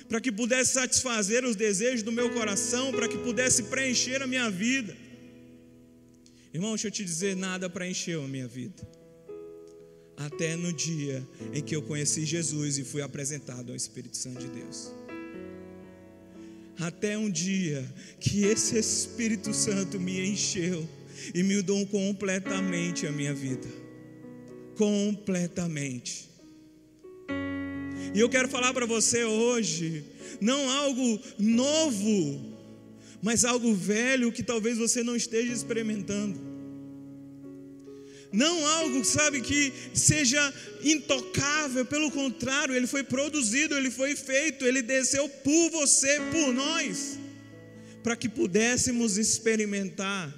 para 0.09 0.19
que 0.19 0.31
pudesse 0.31 0.73
satisfazer 0.73 1.45
os 1.45 1.55
desejos 1.55 2.03
do 2.03 2.11
meu 2.11 2.29
coração, 2.31 2.91
para 2.91 3.07
que 3.07 3.17
pudesse 3.17 3.63
preencher 3.63 4.21
a 4.21 4.27
minha 4.27 4.49
vida. 4.49 4.95
Irmão, 6.53 6.71
deixa 6.71 6.87
eu 6.87 6.91
te 6.91 7.03
dizer, 7.03 7.35
nada 7.35 7.69
preencheu 7.69 8.23
a 8.23 8.27
minha 8.27 8.47
vida. 8.47 8.87
Até 10.17 10.55
no 10.55 10.73
dia 10.73 11.25
em 11.53 11.61
que 11.61 11.75
eu 11.75 11.81
conheci 11.81 12.25
Jesus 12.25 12.77
e 12.77 12.83
fui 12.83 13.01
apresentado 13.01 13.69
ao 13.69 13.75
Espírito 13.75 14.17
Santo 14.17 14.39
de 14.39 14.47
Deus 14.47 14.91
até 16.79 17.17
um 17.17 17.29
dia 17.29 17.83
que 18.19 18.43
esse 18.43 18.77
Espírito 18.77 19.53
Santo 19.53 19.99
me 19.99 20.29
encheu 20.29 20.87
e 21.33 21.43
me 21.43 21.57
mudou 21.57 21.85
completamente 21.87 23.07
a 23.07 23.11
minha 23.11 23.33
vida. 23.33 23.67
Completamente. 24.75 26.29
E 28.13 28.19
eu 28.19 28.29
quero 28.29 28.47
falar 28.47 28.73
para 28.73 28.85
você 28.85 29.23
hoje, 29.23 30.03
não 30.39 30.69
algo 30.69 31.19
novo, 31.37 32.57
mas 33.21 33.43
algo 33.43 33.73
velho 33.73 34.31
que 34.31 34.43
talvez 34.43 34.77
você 34.77 35.03
não 35.03 35.15
esteja 35.15 35.51
experimentando 35.51 36.46
não 38.31 38.65
algo, 38.65 39.03
sabe, 39.05 39.41
que 39.41 39.71
seja 39.93 40.53
intocável, 40.83 41.85
pelo 41.85 42.11
contrário, 42.11 42.75
ele 42.75 42.87
foi 42.87 43.03
produzido, 43.03 43.75
ele 43.75 43.89
foi 43.89 44.15
feito, 44.15 44.65
ele 44.65 44.81
desceu 44.81 45.27
por 45.29 45.69
você, 45.71 46.19
por 46.31 46.53
nós, 46.53 47.17
para 48.03 48.15
que 48.15 48.27
pudéssemos 48.27 49.17
experimentar. 49.17 50.33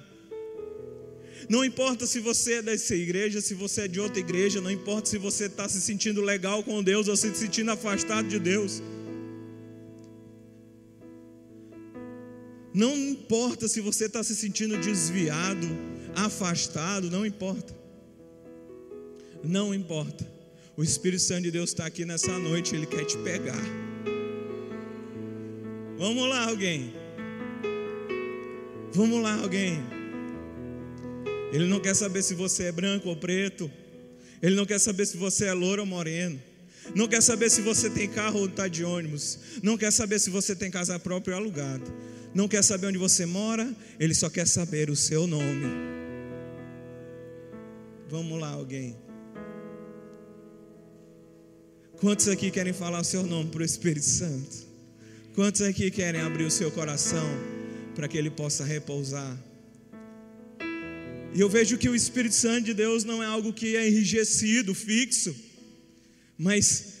Não 1.48 1.64
importa 1.64 2.06
se 2.06 2.20
você 2.20 2.54
é 2.54 2.62
dessa 2.62 2.94
igreja, 2.94 3.40
se 3.40 3.54
você 3.54 3.82
é 3.82 3.88
de 3.88 3.98
outra 3.98 4.20
igreja, 4.20 4.60
não 4.60 4.70
importa 4.70 5.10
se 5.10 5.18
você 5.18 5.46
está 5.46 5.68
se 5.68 5.80
sentindo 5.80 6.20
legal 6.22 6.62
com 6.62 6.82
Deus 6.82 7.08
ou 7.08 7.16
se 7.16 7.34
sentindo 7.34 7.72
afastado 7.72 8.28
de 8.28 8.38
Deus. 8.38 8.80
Não 12.72 12.96
importa 12.96 13.66
se 13.66 13.80
você 13.80 14.04
está 14.04 14.22
se 14.22 14.36
sentindo 14.36 14.78
desviado, 14.78 15.66
afastado, 16.14 17.10
não 17.10 17.26
importa. 17.26 17.79
Não 19.42 19.74
importa. 19.74 20.26
O 20.76 20.82
Espírito 20.82 21.22
Santo 21.22 21.42
de 21.42 21.50
Deus 21.50 21.70
está 21.70 21.86
aqui 21.86 22.04
nessa 22.04 22.38
noite, 22.38 22.74
ele 22.74 22.86
quer 22.86 23.04
te 23.04 23.16
pegar. 23.18 23.62
Vamos 25.98 26.28
lá, 26.28 26.48
alguém. 26.48 26.92
Vamos 28.92 29.22
lá, 29.22 29.34
alguém. 29.40 29.78
Ele 31.52 31.66
não 31.66 31.80
quer 31.80 31.94
saber 31.94 32.22
se 32.22 32.34
você 32.34 32.64
é 32.64 32.72
branco 32.72 33.08
ou 33.08 33.16
preto. 33.16 33.70
Ele 34.42 34.54
não 34.54 34.64
quer 34.64 34.78
saber 34.78 35.04
se 35.06 35.16
você 35.16 35.46
é 35.46 35.52
louro 35.52 35.82
ou 35.82 35.86
moreno. 35.86 36.40
Não 36.94 37.06
quer 37.06 37.22
saber 37.22 37.50
se 37.50 37.60
você 37.60 37.90
tem 37.90 38.08
carro 38.08 38.40
ou 38.40 38.46
está 38.46 38.66
de 38.66 38.84
ônibus. 38.84 39.38
Não 39.62 39.76
quer 39.76 39.90
saber 39.90 40.18
se 40.18 40.30
você 40.30 40.56
tem 40.56 40.70
casa 40.70 40.98
própria 40.98 41.34
ou 41.34 41.42
alugado. 41.42 41.92
Não 42.34 42.48
quer 42.48 42.62
saber 42.62 42.86
onde 42.86 42.98
você 42.98 43.26
mora. 43.26 43.70
Ele 43.98 44.14
só 44.14 44.30
quer 44.30 44.46
saber 44.46 44.88
o 44.88 44.96
seu 44.96 45.26
nome. 45.26 45.66
Vamos 48.08 48.40
lá, 48.40 48.48
alguém. 48.48 48.96
Quantos 52.00 52.28
aqui 52.28 52.50
querem 52.50 52.72
falar 52.72 53.00
o 53.00 53.04
seu 53.04 53.22
nome 53.22 53.50
para 53.50 53.60
o 53.60 53.64
Espírito 53.64 54.06
Santo? 54.06 54.66
Quantos 55.34 55.60
aqui 55.60 55.90
querem 55.90 56.22
abrir 56.22 56.44
o 56.44 56.50
seu 56.50 56.70
coração 56.70 57.28
para 57.94 58.08
que 58.08 58.16
ele 58.16 58.30
possa 58.30 58.64
repousar? 58.64 59.38
E 61.34 61.38
eu 61.38 61.48
vejo 61.50 61.76
que 61.76 61.90
o 61.90 61.94
Espírito 61.94 62.34
Santo 62.34 62.64
de 62.64 62.72
Deus 62.72 63.04
não 63.04 63.22
é 63.22 63.26
algo 63.26 63.52
que 63.52 63.76
é 63.76 63.86
enrijecido, 63.86 64.74
fixo, 64.74 65.36
mas 66.38 66.94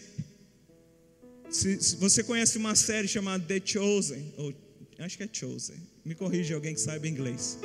se, 1.48 1.80
se 1.80 1.96
você 1.96 2.22
conhece 2.22 2.58
uma 2.58 2.76
série 2.76 3.08
chamada 3.08 3.42
The 3.42 3.62
Chosen, 3.64 4.34
ou 4.36 4.52
acho 4.98 5.16
que 5.16 5.22
é 5.22 5.28
Chosen, 5.32 5.80
me 6.04 6.14
corrija 6.14 6.54
alguém 6.54 6.74
que 6.74 6.80
saiba 6.80 7.08
inglês. 7.08 7.58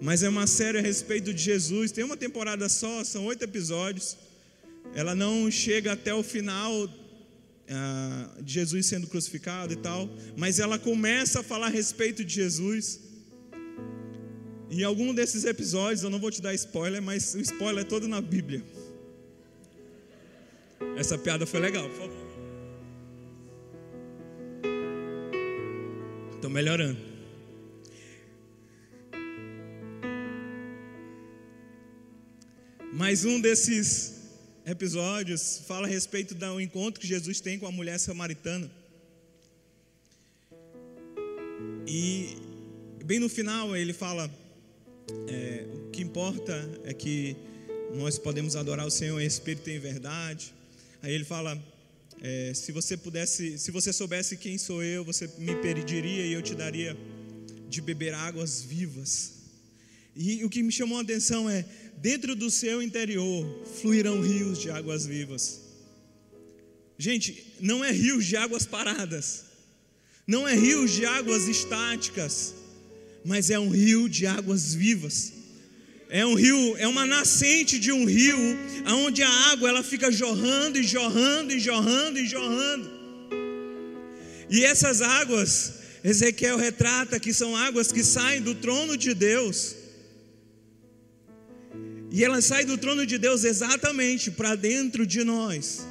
Mas 0.00 0.22
é 0.22 0.28
uma 0.28 0.46
série 0.46 0.78
a 0.78 0.82
respeito 0.82 1.34
de 1.34 1.42
Jesus, 1.42 1.90
tem 1.90 2.04
uma 2.04 2.16
temporada 2.16 2.68
só, 2.68 3.02
são 3.02 3.26
oito 3.26 3.42
episódios 3.42 4.27
ela 4.94 5.14
não 5.14 5.50
chega 5.50 5.92
até 5.92 6.12
o 6.12 6.22
final 6.22 6.88
ah, 7.70 8.30
de 8.40 8.54
Jesus 8.54 8.86
sendo 8.86 9.06
crucificado 9.06 9.72
e 9.72 9.76
tal, 9.76 10.08
mas 10.36 10.58
ela 10.58 10.78
começa 10.78 11.40
a 11.40 11.42
falar 11.42 11.66
a 11.66 11.70
respeito 11.70 12.24
de 12.24 12.34
Jesus. 12.34 13.00
Em 14.70 14.82
algum 14.84 15.14
desses 15.14 15.44
episódios, 15.44 16.02
eu 16.02 16.10
não 16.10 16.18
vou 16.18 16.30
te 16.30 16.42
dar 16.42 16.54
spoiler, 16.54 17.00
mas 17.02 17.34
o 17.34 17.40
spoiler 17.40 17.84
é 17.84 17.88
todo 17.88 18.08
na 18.08 18.20
Bíblia. 18.20 18.62
Essa 20.96 21.18
piada 21.18 21.46
foi 21.46 21.60
legal, 21.60 21.88
por 21.88 21.98
favor. 21.98 22.28
Estou 26.34 26.50
melhorando. 26.50 26.98
Mais 32.92 33.24
um 33.24 33.40
desses 33.40 34.17
episódios 34.70 35.62
fala 35.66 35.86
a 35.86 35.90
respeito 35.90 36.34
do 36.34 36.60
encontro 36.60 37.00
que 37.00 37.06
Jesus 37.06 37.40
tem 37.40 37.58
com 37.58 37.66
a 37.66 37.72
mulher 37.72 37.98
samaritana. 37.98 38.70
E 41.86 42.36
bem 43.04 43.18
no 43.18 43.28
final 43.28 43.74
ele 43.74 43.94
fala: 43.94 44.30
é, 45.26 45.66
o 45.86 45.90
que 45.90 46.02
importa 46.02 46.54
é 46.84 46.92
que 46.92 47.34
nós 47.94 48.18
podemos 48.18 48.56
adorar 48.56 48.86
o 48.86 48.90
Senhor 48.90 49.18
em 49.20 49.26
espírito 49.26 49.70
e 49.70 49.76
em 49.76 49.78
verdade. 49.78 50.52
Aí 51.02 51.14
ele 51.14 51.24
fala: 51.24 51.58
é, 52.20 52.52
se 52.54 52.70
você 52.70 52.96
pudesse, 52.96 53.58
se 53.58 53.70
você 53.70 53.90
soubesse 53.90 54.36
quem 54.36 54.58
sou 54.58 54.82
eu, 54.82 55.02
você 55.02 55.30
me 55.38 55.54
pediria 55.56 56.26
e 56.26 56.32
eu 56.32 56.42
te 56.42 56.54
daria 56.54 56.94
de 57.68 57.80
beber 57.80 58.12
águas 58.12 58.62
vivas. 58.62 59.32
E 60.14 60.44
o 60.44 60.50
que 60.50 60.62
me 60.62 60.72
chamou 60.72 60.98
a 60.98 61.02
atenção 61.02 61.48
é: 61.48 61.64
dentro 62.00 62.34
do 62.34 62.50
seu 62.50 62.80
interior 62.82 63.44
fluirão 63.80 64.20
rios 64.20 64.58
de 64.58 64.70
águas 64.70 65.04
vivas. 65.06 65.60
Gente, 66.98 67.54
não 67.60 67.84
é 67.84 67.92
rios 67.92 68.26
de 68.26 68.36
águas 68.36 68.66
paradas, 68.66 69.44
não 70.26 70.46
é 70.46 70.54
rios 70.54 70.92
de 70.92 71.04
águas 71.06 71.46
estáticas, 71.46 72.54
mas 73.24 73.50
é 73.50 73.58
um 73.58 73.70
rio 73.70 74.08
de 74.08 74.26
águas 74.26 74.74
vivas. 74.74 75.32
É 76.10 76.24
um 76.24 76.34
rio, 76.34 76.76
é 76.78 76.88
uma 76.88 77.04
nascente 77.04 77.78
de 77.78 77.92
um 77.92 78.06
rio, 78.06 78.38
onde 78.86 79.22
a 79.22 79.30
água 79.52 79.68
ela 79.68 79.82
fica 79.82 80.10
jorrando 80.10 80.78
e 80.78 80.82
jorrando 80.82 81.52
e 81.52 81.60
jorrando 81.60 82.18
e 82.18 82.26
jorrando. 82.26 82.90
E 84.48 84.64
essas 84.64 85.02
águas, 85.02 85.74
Ezequiel 86.02 86.56
retrata 86.56 87.20
que 87.20 87.34
são 87.34 87.54
águas 87.54 87.92
que 87.92 88.02
saem 88.02 88.40
do 88.40 88.54
trono 88.54 88.96
de 88.96 89.12
Deus 89.12 89.76
e 92.10 92.24
ela 92.24 92.40
sai 92.40 92.64
do 92.64 92.78
trono 92.78 93.04
de 93.04 93.18
Deus 93.18 93.44
exatamente 93.44 94.30
para 94.30 94.54
dentro 94.54 95.06
de 95.06 95.22
nós. 95.24 95.86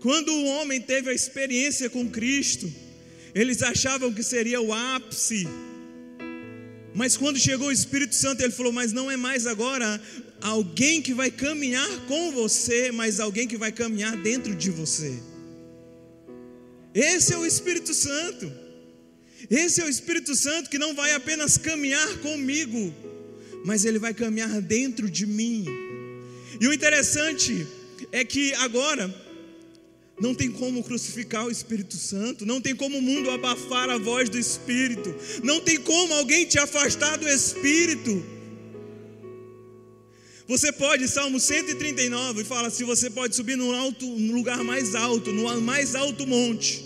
Quando 0.00 0.32
o 0.32 0.44
homem 0.46 0.80
teve 0.80 1.10
a 1.10 1.14
experiência 1.14 1.90
com 1.90 2.08
Cristo, 2.08 2.72
eles 3.34 3.62
achavam 3.62 4.12
que 4.12 4.22
seria 4.22 4.60
o 4.60 4.72
ápice. 4.72 5.46
Mas 6.94 7.16
quando 7.16 7.38
chegou 7.38 7.68
o 7.68 7.72
Espírito 7.72 8.14
Santo, 8.14 8.42
ele 8.42 8.52
falou: 8.52 8.72
Mas 8.72 8.92
não 8.92 9.10
é 9.10 9.16
mais 9.16 9.46
agora 9.46 10.00
alguém 10.40 11.00
que 11.02 11.14
vai 11.14 11.30
caminhar 11.30 11.88
com 12.06 12.32
você, 12.32 12.90
mas 12.90 13.20
alguém 13.20 13.46
que 13.46 13.56
vai 13.56 13.70
caminhar 13.70 14.16
dentro 14.16 14.54
de 14.54 14.70
você. 14.70 15.18
Esse 16.94 17.32
é 17.32 17.38
o 17.38 17.46
Espírito 17.46 17.94
Santo. 17.94 18.50
Esse 19.48 19.80
é 19.80 19.84
o 19.84 19.88
Espírito 19.88 20.34
Santo 20.34 20.68
que 20.68 20.78
não 20.78 20.94
vai 20.94 21.12
apenas 21.12 21.56
caminhar 21.56 22.18
comigo, 22.18 22.92
mas 23.64 23.84
ele 23.84 23.98
vai 23.98 24.14
caminhar 24.14 24.60
dentro 24.60 25.10
de 25.10 25.26
mim. 25.26 25.66
E 26.60 26.66
o 26.66 26.72
interessante 26.72 27.66
é 28.12 28.24
que 28.24 28.54
agora 28.54 29.12
não 30.20 30.34
tem 30.34 30.50
como 30.50 30.84
crucificar 30.84 31.46
o 31.46 31.50
Espírito 31.50 31.96
Santo, 31.96 32.44
não 32.44 32.60
tem 32.60 32.76
como 32.76 32.98
o 32.98 33.02
mundo 33.02 33.30
abafar 33.30 33.88
a 33.88 33.96
voz 33.96 34.28
do 34.28 34.38
Espírito, 34.38 35.14
não 35.42 35.60
tem 35.60 35.78
como 35.78 36.12
alguém 36.14 36.44
te 36.44 36.58
afastar 36.58 37.16
do 37.16 37.28
Espírito. 37.28 38.22
Você 40.46 40.72
pode, 40.72 41.06
Salmo 41.08 41.38
139 41.38 42.44
fala 42.44 42.70
se 42.70 42.84
você 42.84 43.08
pode 43.08 43.36
subir 43.36 43.56
no, 43.56 43.72
alto, 43.72 44.04
no 44.04 44.34
lugar 44.34 44.62
mais 44.64 44.94
alto, 44.94 45.32
no 45.32 45.60
mais 45.60 45.94
alto 45.94 46.26
monte, 46.26 46.84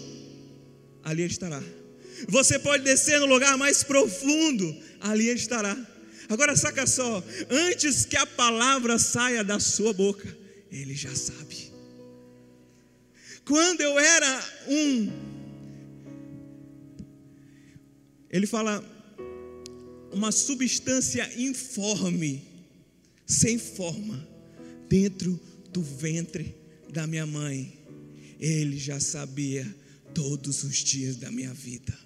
ali 1.02 1.24
estará. 1.24 1.62
Você 2.28 2.58
pode 2.58 2.84
descer 2.84 3.18
no 3.18 3.26
lugar 3.26 3.56
mais 3.56 3.82
profundo, 3.82 4.76
ali 5.00 5.28
estará. 5.28 5.76
Agora 6.28 6.56
saca 6.56 6.86
só, 6.86 7.22
antes 7.50 8.04
que 8.04 8.16
a 8.16 8.26
palavra 8.26 8.98
saia 8.98 9.44
da 9.44 9.60
sua 9.60 9.92
boca, 9.92 10.36
ele 10.70 10.94
já 10.94 11.14
sabe. 11.14 11.72
Quando 13.44 13.82
eu 13.82 13.98
era 13.98 14.52
um, 14.68 15.10
ele 18.30 18.46
fala, 18.46 18.82
uma 20.12 20.32
substância 20.32 21.30
informe, 21.36 22.42
sem 23.26 23.58
forma, 23.58 24.26
dentro 24.88 25.38
do 25.70 25.82
ventre 25.82 26.56
da 26.88 27.06
minha 27.06 27.26
mãe, 27.26 27.78
ele 28.40 28.78
já 28.78 28.98
sabia 28.98 29.66
todos 30.14 30.62
os 30.64 30.76
dias 30.76 31.16
da 31.16 31.30
minha 31.30 31.52
vida. 31.52 31.96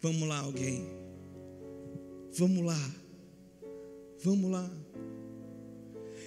Vamos 0.00 0.28
lá, 0.28 0.38
alguém. 0.38 0.86
Vamos 2.36 2.64
lá. 2.64 2.94
Vamos 4.22 4.50
lá. 4.50 4.70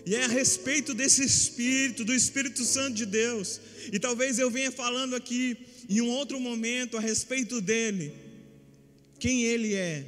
E 0.06 0.16
é 0.16 0.24
a 0.24 0.28
respeito 0.28 0.94
desse 0.94 1.22
Espírito, 1.22 2.06
do 2.06 2.14
Espírito 2.14 2.64
Santo 2.64 2.96
de 2.96 3.06
Deus. 3.06 3.60
E 3.92 4.00
talvez 4.00 4.40
eu 4.40 4.50
venha 4.50 4.72
falando 4.72 5.16
aqui 5.16 5.58
em 5.90 6.00
um 6.00 6.10
outro 6.10 6.40
momento 6.40 6.96
a 6.96 7.02
respeito 7.02 7.60
dele. 7.60 8.14
Quem 9.20 9.44
ele 9.44 9.74
é? 9.74 10.06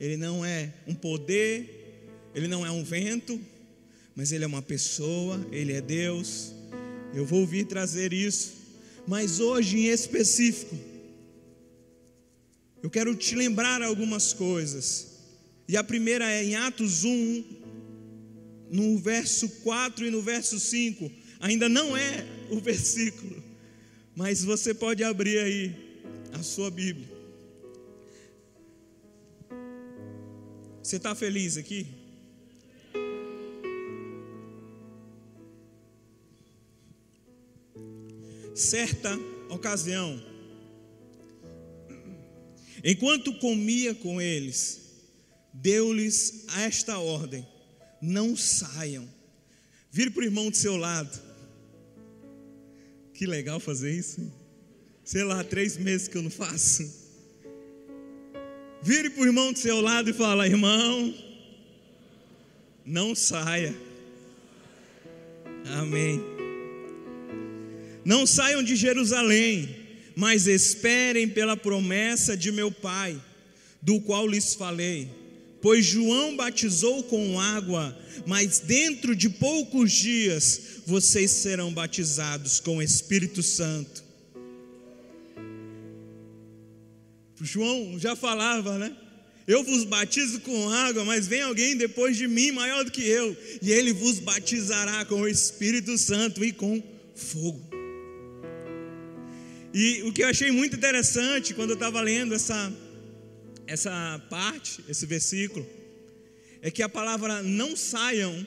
Ele 0.00 0.16
não 0.16 0.44
é 0.44 0.72
um 0.86 0.94
poder, 0.94 2.00
ele 2.34 2.48
não 2.48 2.64
é 2.64 2.70
um 2.70 2.82
vento, 2.82 3.38
mas 4.14 4.32
ele 4.32 4.44
é 4.44 4.46
uma 4.46 4.62
pessoa, 4.62 5.46
ele 5.52 5.72
é 5.72 5.80
Deus. 5.80 6.52
Eu 7.12 7.26
vou 7.26 7.46
vir 7.46 7.66
trazer 7.66 8.12
isso. 8.12 8.54
Mas 9.06 9.40
hoje 9.40 9.78
em 9.78 9.86
específico, 9.88 10.78
eu 12.82 12.88
quero 12.88 13.14
te 13.14 13.34
lembrar 13.34 13.82
algumas 13.82 14.32
coisas. 14.32 15.17
E 15.68 15.76
a 15.76 15.84
primeira 15.84 16.24
é 16.24 16.42
em 16.42 16.56
Atos 16.56 17.04
1, 17.04 17.44
no 18.70 18.96
verso 18.98 19.46
4 19.62 20.06
e 20.06 20.10
no 20.10 20.22
verso 20.22 20.58
5. 20.58 21.12
Ainda 21.40 21.68
não 21.68 21.94
é 21.94 22.26
o 22.48 22.58
versículo, 22.58 23.42
mas 24.16 24.42
você 24.42 24.72
pode 24.72 25.04
abrir 25.04 25.38
aí 25.38 25.76
a 26.32 26.42
sua 26.42 26.70
Bíblia. 26.70 27.06
Você 30.82 30.96
está 30.96 31.14
feliz 31.14 31.58
aqui? 31.58 31.86
Certa 38.54 39.16
ocasião, 39.50 40.20
enquanto 42.82 43.32
comia 43.34 43.94
com 43.94 44.20
eles, 44.20 44.87
deu-lhes 45.60 46.44
esta 46.56 46.98
ordem: 46.98 47.46
não 48.00 48.36
saiam. 48.36 49.08
Vire 49.90 50.10
para 50.10 50.20
o 50.20 50.24
irmão 50.24 50.50
do 50.50 50.56
seu 50.56 50.76
lado. 50.76 51.18
Que 53.14 53.26
legal 53.26 53.58
fazer 53.58 53.92
isso. 53.92 54.20
Hein? 54.20 54.32
Sei 55.04 55.24
lá, 55.24 55.42
três 55.42 55.76
meses 55.76 56.06
que 56.06 56.16
eu 56.16 56.22
não 56.22 56.30
faço. 56.30 57.08
Vire 58.82 59.10
para 59.10 59.22
o 59.22 59.26
irmão 59.26 59.52
do 59.52 59.58
seu 59.58 59.80
lado 59.80 60.10
e 60.10 60.12
fala: 60.12 60.46
irmão, 60.46 61.14
não 62.84 63.14
saia. 63.14 63.74
Amém. 65.66 66.20
Não 68.04 68.26
saiam 68.26 68.62
de 68.62 68.76
Jerusalém, 68.76 69.76
mas 70.14 70.46
esperem 70.46 71.28
pela 71.28 71.56
promessa 71.56 72.36
de 72.36 72.52
meu 72.52 72.70
Pai, 72.70 73.20
do 73.82 74.00
qual 74.00 74.26
lhes 74.26 74.54
falei. 74.54 75.17
Pois 75.60 75.84
João 75.84 76.36
batizou 76.36 77.02
com 77.04 77.40
água, 77.40 77.96
mas 78.26 78.60
dentro 78.60 79.14
de 79.14 79.28
poucos 79.28 79.92
dias 79.92 80.60
vocês 80.86 81.30
serão 81.30 81.72
batizados 81.72 82.60
com 82.60 82.76
o 82.76 82.82
Espírito 82.82 83.42
Santo. 83.42 84.04
João 87.40 87.98
já 87.98 88.16
falava, 88.16 88.78
né? 88.78 88.96
Eu 89.46 89.64
vos 89.64 89.84
batizo 89.84 90.40
com 90.40 90.68
água, 90.68 91.04
mas 91.04 91.26
vem 91.26 91.40
alguém 91.40 91.74
depois 91.76 92.16
de 92.16 92.28
mim 92.28 92.50
maior 92.50 92.84
do 92.84 92.90
que 92.90 93.02
eu, 93.02 93.34
e 93.62 93.70
ele 93.70 93.92
vos 93.94 94.18
batizará 94.18 95.04
com 95.06 95.22
o 95.22 95.28
Espírito 95.28 95.96
Santo 95.96 96.44
e 96.44 96.52
com 96.52 96.82
fogo. 97.14 97.66
E 99.72 100.02
o 100.02 100.12
que 100.12 100.22
eu 100.22 100.28
achei 100.28 100.50
muito 100.50 100.76
interessante 100.76 101.54
quando 101.54 101.70
eu 101.70 101.74
estava 101.74 102.00
lendo 102.00 102.34
essa 102.34 102.72
essa 103.68 104.20
parte, 104.30 104.82
esse 104.88 105.04
versículo, 105.04 105.64
é 106.62 106.70
que 106.70 106.82
a 106.82 106.88
palavra 106.88 107.42
não 107.42 107.76
saiam, 107.76 108.46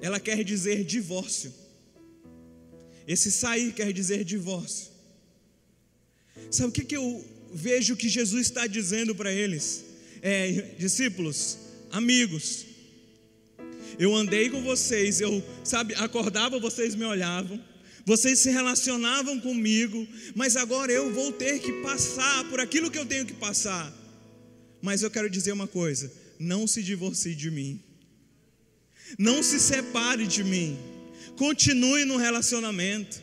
ela 0.00 0.20
quer 0.20 0.42
dizer 0.44 0.84
divórcio. 0.84 1.52
Esse 3.06 3.30
sair 3.30 3.72
quer 3.72 3.92
dizer 3.92 4.24
divórcio. 4.24 4.92
Sabe 6.50 6.68
o 6.68 6.72
que, 6.72 6.84
que 6.84 6.96
eu 6.96 7.24
vejo 7.52 7.96
que 7.96 8.08
Jesus 8.08 8.46
está 8.46 8.66
dizendo 8.66 9.14
para 9.14 9.32
eles? 9.32 9.84
É, 10.22 10.52
discípulos, 10.78 11.58
amigos, 11.90 12.66
eu 13.98 14.14
andei 14.14 14.48
com 14.48 14.62
vocês, 14.62 15.20
eu, 15.20 15.42
sabe, 15.64 15.94
acordava, 15.94 16.58
vocês 16.58 16.94
me 16.94 17.04
olhavam, 17.04 17.62
vocês 18.04 18.38
se 18.40 18.50
relacionavam 18.50 19.40
comigo, 19.40 20.06
mas 20.34 20.56
agora 20.56 20.92
eu 20.92 21.12
vou 21.12 21.32
ter 21.32 21.58
que 21.58 21.72
passar 21.82 22.44
por 22.50 22.60
aquilo 22.60 22.90
que 22.90 22.98
eu 22.98 23.06
tenho 23.06 23.24
que 23.24 23.32
passar. 23.32 23.92
Mas 24.82 25.02
eu 25.02 25.10
quero 25.10 25.30
dizer 25.30 25.52
uma 25.52 25.66
coisa: 25.66 26.12
não 26.38 26.66
se 26.66 26.82
divorcie 26.82 27.34
de 27.34 27.50
mim, 27.50 27.82
não 29.18 29.42
se 29.42 29.58
separe 29.58 30.26
de 30.26 30.44
mim, 30.44 30.78
continue 31.36 32.04
no 32.04 32.18
relacionamento, 32.18 33.22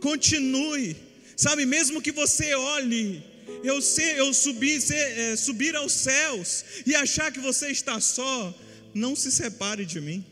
continue, 0.00 0.96
sabe, 1.36 1.66
mesmo 1.66 2.00
que 2.00 2.12
você 2.12 2.54
olhe 2.54 3.32
eu, 3.64 3.78
eu 4.16 4.34
subir, 4.34 4.80
ser, 4.80 5.18
é, 5.18 5.36
subir 5.36 5.74
aos 5.76 5.92
céus 5.92 6.64
e 6.86 6.94
achar 6.94 7.32
que 7.32 7.40
você 7.40 7.68
está 7.68 8.00
só, 8.00 8.54
não 8.94 9.14
se 9.14 9.30
separe 9.30 9.84
de 9.84 10.00
mim, 10.00 10.24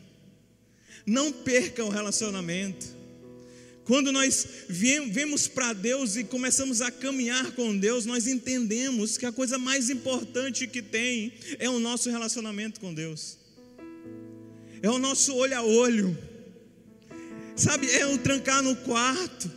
não 1.05 1.31
perca 1.31 1.83
o 1.83 1.89
relacionamento. 1.89 3.00
Quando 3.83 4.11
nós 4.11 4.47
vemos 4.69 5.47
para 5.47 5.73
Deus 5.73 6.15
e 6.15 6.23
começamos 6.23 6.81
a 6.81 6.91
caminhar 6.91 7.51
com 7.53 7.75
Deus, 7.75 8.05
nós 8.05 8.27
entendemos 8.27 9.17
que 9.17 9.25
a 9.25 9.31
coisa 9.31 9.57
mais 9.57 9.89
importante 9.89 10.67
que 10.67 10.81
tem 10.81 11.33
é 11.57 11.67
o 11.69 11.79
nosso 11.79 12.09
relacionamento 12.09 12.79
com 12.79 12.93
Deus, 12.93 13.37
é 14.81 14.89
o 14.89 14.99
nosso 14.99 15.35
olho 15.35 15.57
a 15.57 15.63
olho, 15.63 16.17
sabe? 17.55 17.89
É 17.91 18.05
o 18.05 18.19
trancar 18.19 18.61
no 18.61 18.75
quarto, 18.75 19.51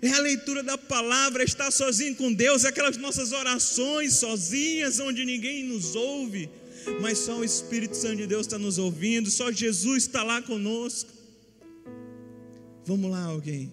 é 0.00 0.10
a 0.10 0.20
leitura 0.20 0.62
da 0.62 0.78
palavra, 0.78 1.44
estar 1.44 1.70
sozinho 1.70 2.16
com 2.16 2.32
Deus, 2.32 2.64
é 2.64 2.68
aquelas 2.68 2.96
nossas 2.96 3.32
orações 3.32 4.14
sozinhas, 4.14 5.00
onde 5.00 5.24
ninguém 5.24 5.64
nos 5.64 5.94
ouve, 5.94 6.48
mas 7.02 7.18
só 7.18 7.36
o 7.36 7.44
Espírito 7.44 7.94
Santo 7.94 8.16
de 8.16 8.26
Deus 8.26 8.46
está 8.46 8.58
nos 8.58 8.78
ouvindo, 8.78 9.30
só 9.30 9.52
Jesus 9.52 10.04
está 10.04 10.22
lá 10.22 10.40
conosco. 10.40 11.15
Vamos 12.86 13.10
lá, 13.10 13.24
alguém. 13.24 13.72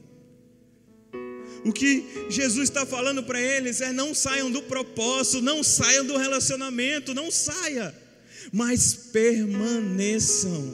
O 1.64 1.72
que 1.72 2.04
Jesus 2.30 2.68
está 2.68 2.86
falando 2.86 3.24
para 3.24 3.40
eles 3.40 3.80
é: 3.80 3.94
não 3.94 4.14
saiam 4.14 4.52
do 4.52 4.64
propósito, 4.64 5.42
não 5.42 5.64
saiam 5.64 6.06
do 6.06 6.18
relacionamento, 6.18 7.14
não 7.14 7.32
saia, 7.32 7.96
mas 8.52 8.94
permaneçam, 9.14 10.74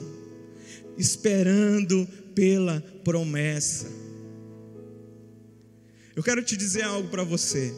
esperando 0.98 2.08
pela 2.34 2.80
promessa. 3.04 3.86
Eu 6.16 6.22
quero 6.22 6.42
te 6.42 6.56
dizer 6.56 6.82
algo 6.82 7.08
para 7.08 7.22
você. 7.22 7.72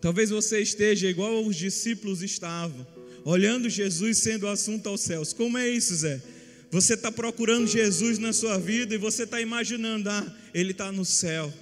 Talvez 0.00 0.28
você 0.28 0.60
esteja 0.60 1.08
igual 1.08 1.42
os 1.46 1.56
discípulos 1.56 2.20
estavam, 2.20 2.86
olhando 3.24 3.70
Jesus 3.70 4.18
sendo 4.18 4.46
assunto 4.46 4.88
aos 4.88 5.00
céus. 5.00 5.32
Como 5.32 5.56
é 5.56 5.66
isso, 5.66 5.94
Zé? 5.94 6.20
Você 6.70 6.94
está 6.94 7.10
procurando 7.12 7.66
Jesus 7.66 8.18
na 8.18 8.32
sua 8.32 8.58
vida 8.58 8.94
e 8.94 8.98
você 8.98 9.24
está 9.24 9.40
imaginando, 9.40 10.10
ah, 10.10 10.36
Ele 10.52 10.72
está 10.72 10.90
no 10.90 11.04
céu. 11.04 11.52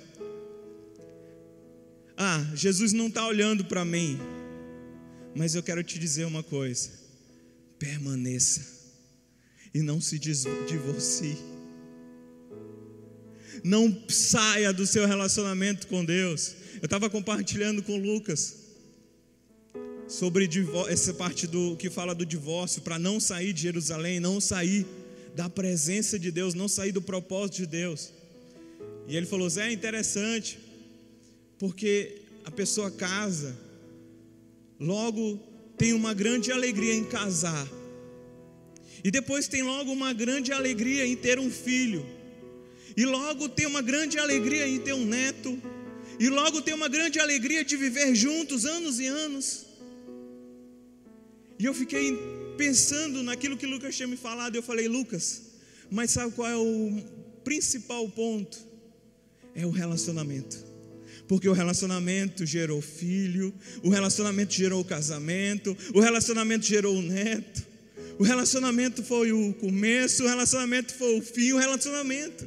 Ah, 2.16 2.44
Jesus 2.54 2.92
não 2.92 3.08
está 3.08 3.26
olhando 3.26 3.64
para 3.64 3.84
mim. 3.84 4.18
Mas 5.34 5.54
eu 5.54 5.62
quero 5.62 5.82
te 5.82 5.98
dizer 5.98 6.24
uma 6.24 6.42
coisa: 6.42 6.90
permaneça 7.78 8.82
e 9.74 9.80
não 9.82 10.00
se 10.00 10.18
divorcie. 10.18 11.36
Não 13.64 14.04
saia 14.08 14.72
do 14.72 14.86
seu 14.86 15.06
relacionamento 15.06 15.86
com 15.86 16.04
Deus. 16.04 16.54
Eu 16.80 16.86
estava 16.86 17.08
compartilhando 17.08 17.82
com 17.82 17.96
Lucas 17.96 18.61
sobre 20.12 20.46
essa 20.90 21.14
parte 21.14 21.46
do 21.46 21.74
que 21.74 21.88
fala 21.88 22.14
do 22.14 22.26
divórcio, 22.26 22.82
para 22.82 22.98
não 22.98 23.18
sair 23.18 23.54
de 23.54 23.62
Jerusalém, 23.62 24.20
não 24.20 24.42
sair 24.42 24.86
da 25.34 25.48
presença 25.48 26.18
de 26.18 26.30
Deus, 26.30 26.52
não 26.52 26.68
sair 26.68 26.92
do 26.92 27.00
propósito 27.00 27.56
de 27.56 27.66
Deus. 27.66 28.12
E 29.08 29.16
ele 29.16 29.24
falou: 29.24 29.48
Zé, 29.48 29.70
é 29.70 29.72
interessante, 29.72 30.58
porque 31.58 32.20
a 32.44 32.50
pessoa 32.50 32.90
casa, 32.90 33.56
logo 34.78 35.40
tem 35.78 35.94
uma 35.94 36.12
grande 36.12 36.52
alegria 36.52 36.92
em 36.92 37.04
casar, 37.04 37.66
e 39.02 39.10
depois 39.10 39.48
tem 39.48 39.62
logo 39.62 39.90
uma 39.90 40.12
grande 40.12 40.52
alegria 40.52 41.06
em 41.06 41.16
ter 41.16 41.38
um 41.38 41.50
filho, 41.50 42.04
e 42.94 43.06
logo 43.06 43.48
tem 43.48 43.64
uma 43.64 43.80
grande 43.80 44.18
alegria 44.18 44.68
em 44.68 44.78
ter 44.78 44.92
um 44.92 45.06
neto, 45.06 45.58
e 46.20 46.28
logo 46.28 46.60
tem 46.60 46.74
uma 46.74 46.88
grande 46.88 47.18
alegria 47.18 47.64
de 47.64 47.78
viver 47.78 48.14
juntos 48.14 48.66
anos 48.66 49.00
e 49.00 49.06
anos. 49.06 49.71
E 51.62 51.64
eu 51.64 51.72
fiquei 51.72 52.18
pensando 52.58 53.22
naquilo 53.22 53.56
que 53.56 53.66
Lucas 53.66 53.94
tinha 53.94 54.08
me 54.08 54.16
falado, 54.16 54.56
eu 54.56 54.62
falei, 54.64 54.88
Lucas, 54.88 55.42
mas 55.88 56.10
sabe 56.10 56.32
qual 56.32 56.48
é 56.48 56.56
o 56.56 57.00
principal 57.44 58.08
ponto? 58.08 58.58
É 59.54 59.64
o 59.64 59.70
relacionamento. 59.70 60.56
Porque 61.28 61.48
o 61.48 61.52
relacionamento 61.52 62.44
gerou 62.44 62.82
filho, 62.82 63.54
o 63.80 63.90
relacionamento 63.90 64.52
gerou 64.52 64.84
casamento, 64.84 65.76
o 65.94 66.00
relacionamento 66.00 66.66
gerou 66.66 67.00
neto, 67.00 67.64
o 68.18 68.24
relacionamento 68.24 69.00
foi 69.04 69.30
o 69.30 69.54
começo, 69.54 70.24
o 70.24 70.26
relacionamento 70.26 70.92
foi 70.92 71.16
o 71.16 71.22
fim, 71.22 71.52
o 71.52 71.58
relacionamento. 71.58 72.44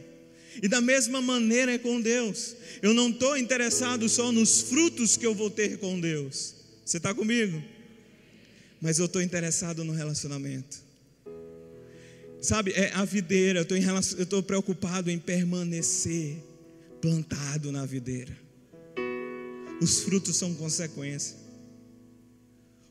E 0.62 0.68
da 0.68 0.82
mesma 0.82 1.22
maneira 1.22 1.72
é 1.72 1.78
com 1.78 2.02
Deus. 2.02 2.54
Eu 2.82 2.94
não 2.94 3.12
estou 3.12 3.38
interessado 3.38 4.10
só 4.10 4.30
nos 4.30 4.60
frutos 4.64 5.16
que 5.16 5.26
eu 5.26 5.34
vou 5.34 5.50
ter 5.50 5.78
com 5.78 6.02
Deus. 6.02 6.54
Você 6.84 6.98
está 6.98 7.14
comigo? 7.14 7.75
Mas 8.86 9.00
eu 9.00 9.08
estou 9.08 9.20
interessado 9.20 9.84
no 9.84 9.92
relacionamento. 9.92 10.78
Sabe, 12.40 12.72
é 12.74 12.92
a 12.94 13.04
videira, 13.04 13.66
eu 13.68 14.22
estou 14.22 14.44
preocupado 14.44 15.10
em 15.10 15.18
permanecer 15.18 16.38
plantado 17.02 17.72
na 17.72 17.84
videira. 17.84 18.38
Os 19.82 20.02
frutos 20.02 20.36
são 20.36 20.54
consequência. 20.54 21.36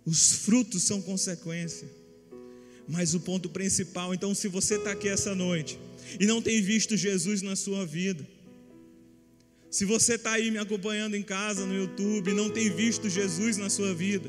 Os 0.05 0.33
frutos 0.33 0.83
são 0.83 1.01
consequência. 1.01 1.89
Mas 2.89 3.15
o 3.15 3.21
ponto 3.21 3.49
principal, 3.49 4.13
então, 4.13 4.35
se 4.35 4.49
você 4.49 4.75
está 4.75 4.91
aqui 4.91 5.07
essa 5.07 5.33
noite 5.33 5.79
e 6.19 6.27
não 6.27 6.43
tem 6.43 6.61
visto 6.61 6.97
Jesus 6.97 7.41
na 7.41 7.55
sua 7.55 7.87
vida, 7.87 8.27
se 9.71 9.85
você 9.85 10.17
está 10.17 10.33
aí 10.33 10.51
me 10.51 10.59
acompanhando 10.59 11.15
em 11.15 11.23
casa, 11.23 11.65
no 11.65 11.77
YouTube, 11.77 12.33
e 12.33 12.35
não 12.35 12.51
tem 12.51 12.69
visto 12.69 13.09
Jesus 13.09 13.57
na 13.57 13.71
sua 13.71 13.95
vida, 13.95 14.29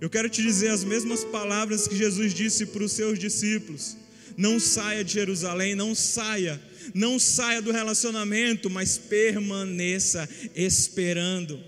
eu 0.00 0.10
quero 0.10 0.28
te 0.28 0.42
dizer 0.42 0.68
as 0.68 0.84
mesmas 0.84 1.24
palavras 1.24 1.88
que 1.88 1.96
Jesus 1.96 2.34
disse 2.34 2.66
para 2.66 2.82
os 2.82 2.92
seus 2.92 3.18
discípulos: 3.18 3.96
não 4.36 4.58
saia 4.58 5.04
de 5.04 5.12
Jerusalém, 5.12 5.74
não 5.74 5.94
saia, 5.94 6.60
não 6.94 7.18
saia 7.18 7.62
do 7.62 7.70
relacionamento, 7.70 8.68
mas 8.68 8.98
permaneça 8.98 10.28
esperando 10.54 11.62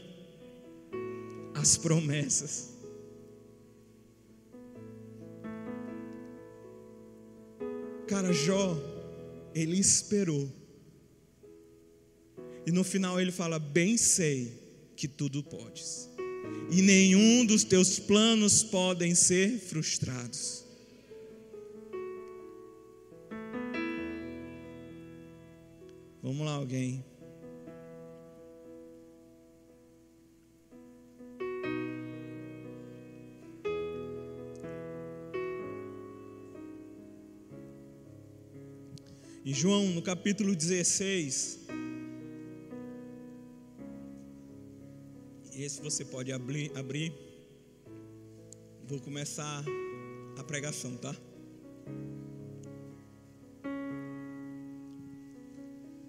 as 1.54 1.76
promessas. 1.76 2.74
Cara, 8.08 8.32
Jó, 8.32 8.76
ele 9.54 9.78
esperou. 9.78 10.52
E 12.66 12.72
no 12.72 12.82
final 12.82 13.20
ele 13.20 13.32
fala: 13.32 13.58
Bem 13.58 13.96
sei 13.96 14.60
que 14.96 15.06
tudo 15.06 15.42
podes 15.42 16.15
e 16.70 16.82
nenhum 16.82 17.44
dos 17.46 17.64
teus 17.64 17.98
planos 17.98 18.62
podem 18.62 19.14
ser 19.14 19.58
frustrados. 19.58 20.64
Vamos 26.22 26.44
lá, 26.44 26.54
alguém. 26.54 27.04
E 39.44 39.54
João, 39.54 39.86
no 39.90 40.02
capítulo 40.02 40.56
16, 40.56 41.65
Esse 45.58 45.80
você 45.80 46.04
pode 46.04 46.30
abrir, 46.32 46.70
abrir. 46.76 47.14
Vou 48.86 49.00
começar 49.00 49.64
a 50.36 50.44
pregação, 50.44 50.94
tá? 50.98 51.16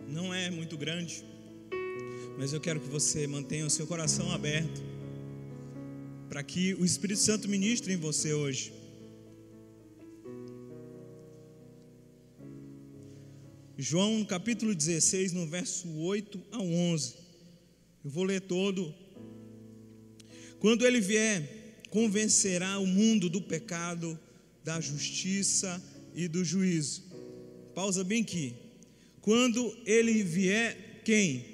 Não 0.05 0.33
é 0.33 0.49
muito 0.49 0.77
grande, 0.77 1.23
mas 2.38 2.51
eu 2.51 2.60
quero 2.60 2.81
que 2.81 2.89
você 2.89 3.25
mantenha 3.25 3.65
o 3.65 3.69
seu 3.69 3.88
coração 3.88 4.33
aberto 4.33 4.81
para 6.27 6.43
que 6.43 6.73
o 6.73 6.83
Espírito 6.83 7.21
Santo 7.21 7.47
ministre 7.47 7.93
em 7.93 7.97
você 7.97 8.33
hoje. 8.33 8.73
João, 13.77 14.25
capítulo 14.25 14.75
16, 14.75 15.31
no 15.31 15.47
verso 15.47 15.88
8 15.99 16.38
a 16.51 16.60
11. 16.60 17.15
Eu 18.03 18.12
vou 18.12 18.25
ler 18.25 18.41
todo 18.41 19.06
quando 20.59 20.85
ele 20.85 20.99
vier, 20.99 21.41
convencerá 21.89 22.79
o 22.79 22.85
mundo 22.85 23.29
do 23.29 23.41
pecado, 23.41 24.19
da 24.63 24.81
justiça 24.81 25.81
e 26.13 26.27
do 26.27 26.43
juízo. 26.43 27.03
Pausa 27.73 28.03
bem 28.03 28.21
aqui. 28.21 28.53
Quando 29.21 29.75
ele 29.85 30.23
vier, 30.23 31.01
quem? 31.03 31.45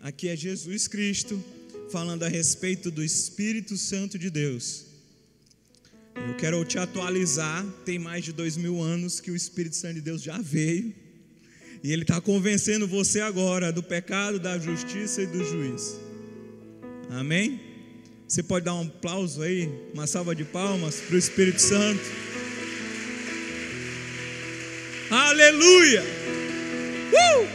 Aqui 0.00 0.28
é 0.28 0.36
Jesus 0.36 0.86
Cristo, 0.86 1.42
falando 1.90 2.22
a 2.22 2.28
respeito 2.28 2.90
do 2.90 3.02
Espírito 3.02 3.76
Santo 3.76 4.18
de 4.18 4.30
Deus. 4.30 4.86
Eu 6.14 6.36
quero 6.36 6.64
te 6.64 6.78
atualizar. 6.78 7.66
Tem 7.84 7.98
mais 7.98 8.24
de 8.24 8.32
dois 8.32 8.56
mil 8.56 8.80
anos 8.80 9.20
que 9.20 9.30
o 9.30 9.36
Espírito 9.36 9.76
Santo 9.76 9.94
de 9.94 10.00
Deus 10.00 10.22
já 10.22 10.38
veio. 10.38 10.94
E 11.82 11.92
ele 11.92 12.02
está 12.02 12.20
convencendo 12.20 12.86
você 12.86 13.20
agora 13.20 13.72
do 13.72 13.82
pecado, 13.82 14.38
da 14.38 14.58
justiça 14.58 15.22
e 15.22 15.26
do 15.26 15.44
juízo. 15.44 16.00
Amém? 17.10 17.71
Você 18.32 18.42
pode 18.42 18.64
dar 18.64 18.76
um 18.76 18.80
aplauso 18.80 19.42
aí, 19.42 19.68
uma 19.92 20.06
salva 20.06 20.34
de 20.34 20.42
palmas 20.42 21.02
para 21.02 21.16
o 21.16 21.18
Espírito 21.18 21.60
Santo. 21.60 22.00
Aleluia! 25.10 26.02
Uh! 27.12 27.46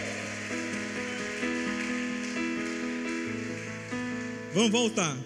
Vamos 4.54 4.70
voltar. 4.70 5.18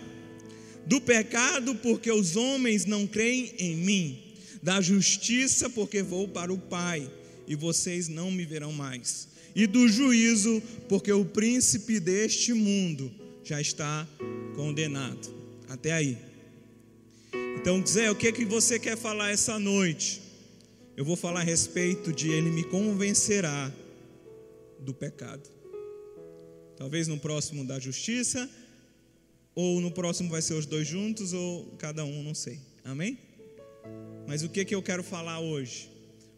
Do 0.86 1.02
pecado, 1.02 1.76
porque 1.76 2.10
os 2.10 2.38
homens 2.38 2.86
não 2.86 3.06
creem 3.06 3.54
em 3.60 3.76
mim. 3.76 4.24
Da 4.64 4.80
justiça, 4.80 5.70
porque 5.70 6.02
vou 6.02 6.30
para 6.30 6.54
o 6.54 6.58
Pai 6.58 7.12
e 7.46 7.58
vocês 7.58 8.08
não 8.08 8.32
me 8.32 8.46
verão 8.46 8.72
mais. 8.72 9.28
E 9.54 9.68
do 9.68 9.86
juízo, 9.90 10.64
porque 10.88 11.12
o 11.12 11.26
príncipe 11.26 12.00
deste 12.00 12.54
mundo 12.54 13.12
já 13.44 13.60
está 13.60 14.08
condenado. 14.56 15.41
Até 15.72 15.94
aí. 15.94 16.18
Então, 17.58 17.82
Zé, 17.88 18.12
o 18.12 18.16
que 18.16 18.28
é 18.28 18.32
que 18.34 18.44
você 18.44 18.78
quer 18.78 18.98
falar 18.98 19.32
essa 19.32 19.58
noite? 19.58 20.22
Eu 20.98 21.06
vou 21.06 21.16
falar 21.16 21.40
a 21.40 21.44
respeito 21.44 22.12
de 22.12 22.30
ele 22.30 22.52
me 22.52 22.66
convencerá 22.66 23.72
do 24.82 24.94
pecado. 24.94 25.50
Talvez 26.76 27.08
no 27.08 27.18
próximo 27.18 27.64
da 27.64 27.80
justiça, 27.80 28.50
ou 29.56 29.80
no 29.80 29.92
próximo 29.92 30.30
vai 30.30 30.42
ser 30.42 30.56
os 30.56 30.66
dois 30.66 30.86
juntos, 30.86 31.32
ou 31.32 31.66
cada 31.78 32.04
um, 32.04 32.22
não 32.22 32.36
sei. 32.36 32.60
Amém? 32.84 33.18
Mas 34.28 34.44
o 34.44 34.50
que 34.50 34.60
é 34.60 34.66
que 34.66 34.76
eu 34.76 34.84
quero 34.84 35.04
falar 35.04 35.40
hoje? 35.40 35.90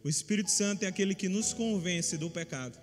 O 0.03 0.09
Espírito 0.09 0.51
Santo 0.51 0.83
é 0.83 0.87
aquele 0.87 1.15
que 1.15 1.27
nos 1.27 1.53
convence 1.53 2.17
do 2.17 2.29
pecado. 2.29 2.77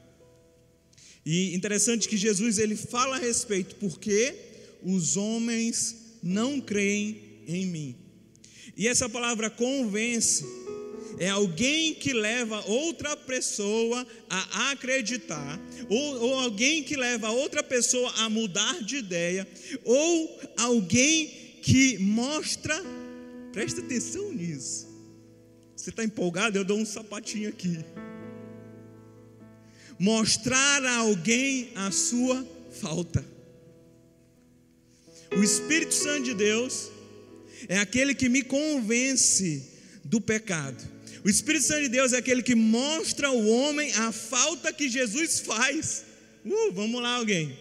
E 1.25 1.55
interessante 1.55 2.09
que 2.09 2.17
Jesus 2.17 2.59
ele 2.59 2.75
fala 2.75 3.19
a 3.19 3.21
respeito 3.21 3.77
porque 3.77 4.35
os 4.83 5.17
homens 5.17 6.10
não 6.23 6.61
creem 6.61 7.43
em 7.47 7.67
mim. 7.67 7.97
E 8.77 8.89
essa 8.89 9.09
palavra 9.09 9.51
convence 9.51 10.45
é 11.19 11.29
alguém 11.29 11.95
que 11.95 12.13
leva 12.13 12.65
outra 12.67 13.17
pessoa 13.17 14.07
a 14.29 14.71
acreditar, 14.71 15.61
ou, 15.89 16.21
ou, 16.23 16.35
alguém 16.39 16.83
que 16.83 16.97
leva 16.97 17.31
outra 17.31 17.63
pessoa 17.63 18.11
a 18.19 18.31
mudar 18.31 18.83
de 18.83 18.97
ideia, 18.97 19.47
ou 19.85 20.41
alguém 20.57 21.59
que 21.63 21.99
mostra, 21.99 22.75
presta 23.53 23.81
atenção 23.81 24.33
nisso. 24.33 24.89
Você 25.77 25.91
está 25.91 26.05
empolgado? 26.05 26.57
Eu 26.57 26.65
dou 26.65 26.79
um 26.79 26.87
sapatinho 26.87 27.49
aqui. 27.49 27.85
Mostrar 29.99 30.85
a 30.85 30.97
alguém 30.99 31.71
a 31.75 31.91
sua 31.91 32.47
falta. 32.71 33.25
O 35.37 35.43
Espírito 35.43 35.95
Santo 35.95 36.25
de 36.25 36.35
Deus 36.35 36.91
é 37.69 37.79
aquele 37.79 38.15
que 38.15 38.29
me 38.29 38.43
convence 38.43 39.63
do 40.05 40.21
pecado. 40.21 40.83
O 41.25 41.29
Espírito 41.29 41.67
Santo 41.67 41.83
de 41.83 41.89
Deus 41.89 42.13
é 42.13 42.19
aquele 42.19 42.43
que 42.43 42.55
mostra 42.55 43.29
ao 43.29 43.47
homem 43.47 43.93
a 43.95 44.11
falta 44.11 44.73
que 44.73 44.89
Jesus 44.89 45.41
faz. 45.41 46.05
Uh, 46.45 46.73
vamos 46.73 47.01
lá, 47.01 47.17
alguém. 47.17 47.57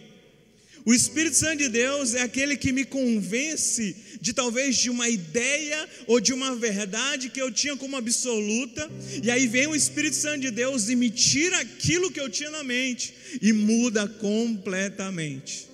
O 0.84 0.94
Espírito 0.94 1.36
Santo 1.36 1.58
de 1.58 1.68
Deus 1.68 2.14
é 2.14 2.22
aquele 2.22 2.56
que 2.56 2.72
me 2.72 2.84
convence 2.84 3.94
de 4.20 4.32
talvez 4.32 4.76
de 4.76 4.88
uma 4.88 5.08
ideia 5.08 5.88
ou 6.06 6.18
de 6.18 6.32
uma 6.32 6.56
verdade 6.56 7.28
que 7.28 7.40
eu 7.40 7.52
tinha 7.52 7.76
como 7.76 7.96
absoluta, 7.96 8.90
e 9.22 9.30
aí 9.30 9.46
vem 9.46 9.66
o 9.66 9.76
Espírito 9.76 10.16
Santo 10.16 10.40
de 10.40 10.50
Deus 10.50 10.88
e 10.88 10.96
me 10.96 11.10
tira 11.10 11.58
aquilo 11.60 12.10
que 12.10 12.20
eu 12.20 12.30
tinha 12.30 12.50
na 12.50 12.64
mente 12.64 13.14
e 13.42 13.52
muda 13.52 14.08
completamente. 14.08 15.68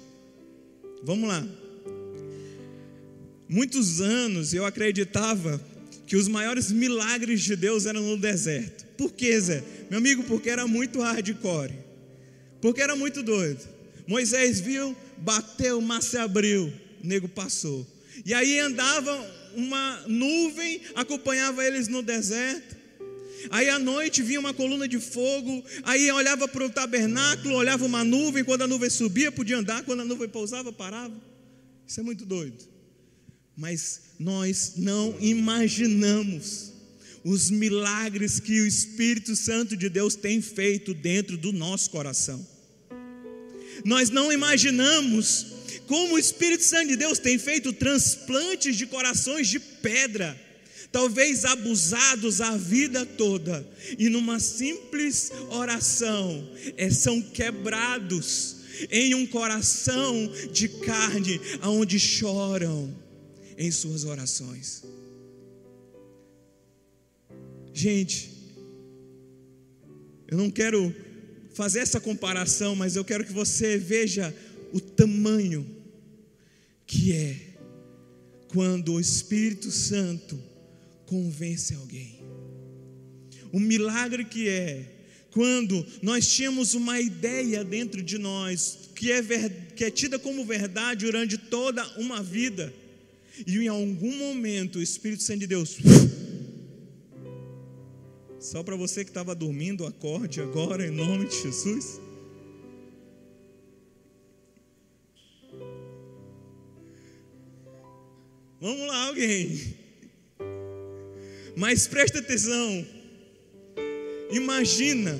Vamos 1.03 1.29
lá. 1.29 1.47
Muitos 3.49 4.01
anos 4.01 4.53
eu 4.53 4.65
acreditava 4.65 5.61
que 6.07 6.17
os 6.17 6.27
maiores 6.27 6.73
milagres 6.73 7.43
de 7.43 7.55
Deus 7.55 7.87
eram 7.87 8.03
no 8.03 8.17
deserto. 8.17 8.85
Por 8.97 9.13
Zé? 9.41 9.63
Meu 9.89 9.99
amigo, 9.99 10.25
porque 10.25 10.51
era 10.51 10.67
muito 10.67 11.01
hardcore. 11.01 11.73
Porque 12.61 12.81
era 12.81 12.97
muito 12.97 13.23
doido. 13.23 13.61
Moisés 14.07 14.59
viu, 14.59 14.97
bateu, 15.19 15.79
o 15.79 15.83
mar 15.83 16.03
se 16.03 16.17
abriu, 16.17 16.73
o 17.03 17.07
nego 17.07 17.29
passou. 17.29 17.87
E 18.25 18.35
aí 18.35 18.59
andava 18.59 19.15
uma 19.55 20.03
nuvem, 20.07 20.81
acompanhava 20.95 21.65
eles 21.65 21.87
no 21.87 22.03
deserto. 22.03 22.75
Aí 23.51 23.69
à 23.69 23.79
noite 23.79 24.23
vinha 24.23 24.41
uma 24.41 24.55
coluna 24.55 24.89
de 24.89 24.99
fogo, 24.99 25.63
aí 25.85 26.11
olhava 26.11 26.49
para 26.49 26.65
o 26.65 26.71
tabernáculo, 26.71 27.55
olhava 27.55 27.85
uma 27.85 28.03
nuvem, 28.03 28.43
quando 28.43 28.63
a 28.63 28.67
nuvem 28.67 28.91
subia, 28.91 29.31
podia 29.31 29.59
andar, 29.59 29.85
quando 29.85 30.01
a 30.01 30.05
nuvem 30.05 30.29
pousava, 30.29 30.73
parava. 30.73 31.15
Isso 31.87 32.01
é 32.01 32.03
muito 32.03 32.25
doido 32.25 32.76
mas 33.57 34.03
nós 34.19 34.75
não 34.77 35.17
imaginamos 35.21 36.73
os 37.25 37.51
milagres 37.51 38.39
que 38.39 38.61
o 38.61 38.67
Espírito 38.67 39.35
Santo 39.35 39.77
de 39.77 39.89
Deus 39.89 40.15
tem 40.15 40.41
feito 40.41 40.95
dentro 40.95 41.37
do 41.37 41.53
nosso 41.53 41.91
coração. 41.91 42.47
Nós 43.85 44.11
não 44.11 44.33
imaginamos 44.33 45.47
como 45.87 46.15
o 46.15 46.19
Espírito 46.19 46.63
Santo 46.63 46.89
de 46.89 46.97
Deus 46.97 47.19
tem 47.19 47.39
feito 47.39 47.73
transplantes 47.73 48.77
de 48.77 48.87
corações 48.87 49.49
de 49.49 49.59
pedra, 49.59 50.39
talvez 50.93 51.45
abusados 51.45 52.41
a 52.41 52.57
vida 52.57 53.05
toda, 53.05 53.67
e 53.99 54.09
numa 54.09 54.39
simples 54.39 55.31
oração 55.51 56.49
é, 56.77 56.91
são 56.91 57.21
quebrados 57.23 58.57
em 58.91 59.15
um 59.15 59.27
coração 59.27 60.31
de 60.53 60.69
carne, 60.69 61.41
aonde 61.61 61.99
choram 61.99 63.06
em 63.57 63.71
suas 63.71 64.05
orações. 64.05 64.85
Gente, 67.73 68.31
eu 70.29 70.39
não 70.39 70.51
quero 70.51 70.95
fazer 71.55 71.81
essa 71.81 72.01
comparação, 72.01 72.75
mas 72.75 72.97
eu 72.97 73.05
quero 73.05 73.25
que 73.25 73.33
você 73.33 73.79
veja 73.79 74.35
o 74.73 74.81
tamanho 74.81 75.67
que 76.87 77.13
é 77.13 77.37
quando 78.49 78.95
o 78.95 79.01
Espírito 79.01 79.71
Santo 79.71 80.39
convence 81.05 81.75
alguém. 81.75 82.21
O 83.53 83.61
milagre 83.61 84.25
que 84.25 84.49
é 84.49 84.97
quando 85.31 85.87
nós 86.03 86.27
tínhamos 86.27 86.75
uma 86.75 87.01
ideia 87.01 87.63
dentro 87.63 88.03
de 88.03 88.17
nós 88.17 88.91
que 88.95 89.13
é, 89.13 89.23
que 89.75 89.85
é 89.85 89.91
tida 89.91 90.19
como 90.19 90.45
verdade 90.45 91.05
durante 91.05 91.37
toda 91.37 91.87
uma 91.99 92.23
vida 92.23 92.73
e 93.45 93.59
em 93.59 93.69
algum 93.69 94.17
momento 94.19 94.79
o 94.79 94.83
Espírito 94.83 95.23
Santo 95.23 95.41
de 95.41 95.47
Deus. 95.47 95.79
Só 98.39 98.63
para 98.63 98.77
você 98.77 99.05
que 99.05 99.11
estava 99.11 99.35
dormindo, 99.35 99.85
acorde 99.85 100.41
agora 100.41 100.87
em 100.87 100.91
nome 100.91 101.27
de 101.27 101.43
Jesus. 101.43 102.01
Vamos 108.61 108.87
lá, 108.87 109.09
alguém. 109.09 109.75
Mas 111.57 111.87
presta 111.89 112.21
atenção. 112.21 112.87
Imagina, 114.31 115.19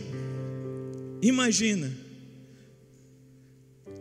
imagina. 1.21 1.93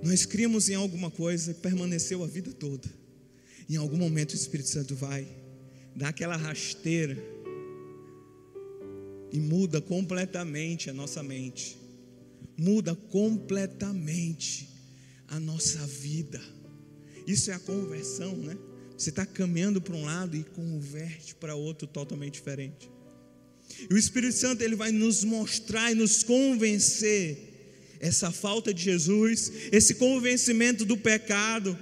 Nós 0.04 0.26
criamos 0.26 0.70
em 0.70 0.76
alguma 0.76 1.10
coisa 1.10 1.52
e 1.52 1.56
permaneceu 1.56 2.24
a 2.24 2.28
vida 2.28 2.52
toda. 2.52 3.05
Em 3.68 3.78
algum 3.78 3.98
momento 3.98 4.32
o 4.32 4.36
Espírito 4.36 4.70
Santo 4.70 4.96
vai 4.96 5.28
dar 5.96 6.10
aquela 6.10 6.36
rasteira 6.36 7.18
e 9.32 9.40
muda 9.40 9.82
completamente 9.82 10.90
a 10.90 10.94
nossa 10.94 11.24
mente, 11.24 11.78
muda 12.58 12.96
completamente 12.96 14.70
a 15.28 15.40
nossa 15.40 15.86
vida. 15.88 16.42
Isso 17.26 17.50
é 17.50 17.54
a 17.54 17.60
conversão, 17.60 18.36
né? 18.36 18.56
Você 18.98 19.10
está 19.10 19.26
caminhando 19.26 19.82
para 19.82 19.96
um 19.96 20.06
lado 20.06 20.38
e 20.38 20.44
converte 20.44 21.36
para 21.36 21.56
outro 21.56 21.88
totalmente 21.88 22.36
diferente. 22.36 22.90
E 23.90 23.94
o 23.94 23.98
Espírito 23.98 24.36
Santo 24.36 24.62
ele 24.62 24.76
vai 24.76 24.92
nos 24.92 25.24
mostrar 25.24 25.92
e 25.92 25.96
nos 25.96 26.24
convencer 26.24 27.98
essa 28.00 28.32
falta 28.32 28.74
de 28.74 28.84
Jesus, 28.84 29.52
esse 29.72 29.96
convencimento 29.96 30.86
do 30.86 30.96
pecado 30.96 31.78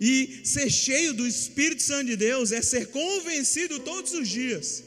e 0.00 0.40
ser 0.44 0.70
cheio 0.70 1.12
do 1.12 1.26
Espírito 1.26 1.82
Santo 1.82 2.06
de 2.06 2.16
Deus 2.16 2.52
é 2.52 2.62
ser 2.62 2.86
convencido 2.86 3.78
todos 3.80 4.12
os 4.14 4.28
dias. 4.28 4.82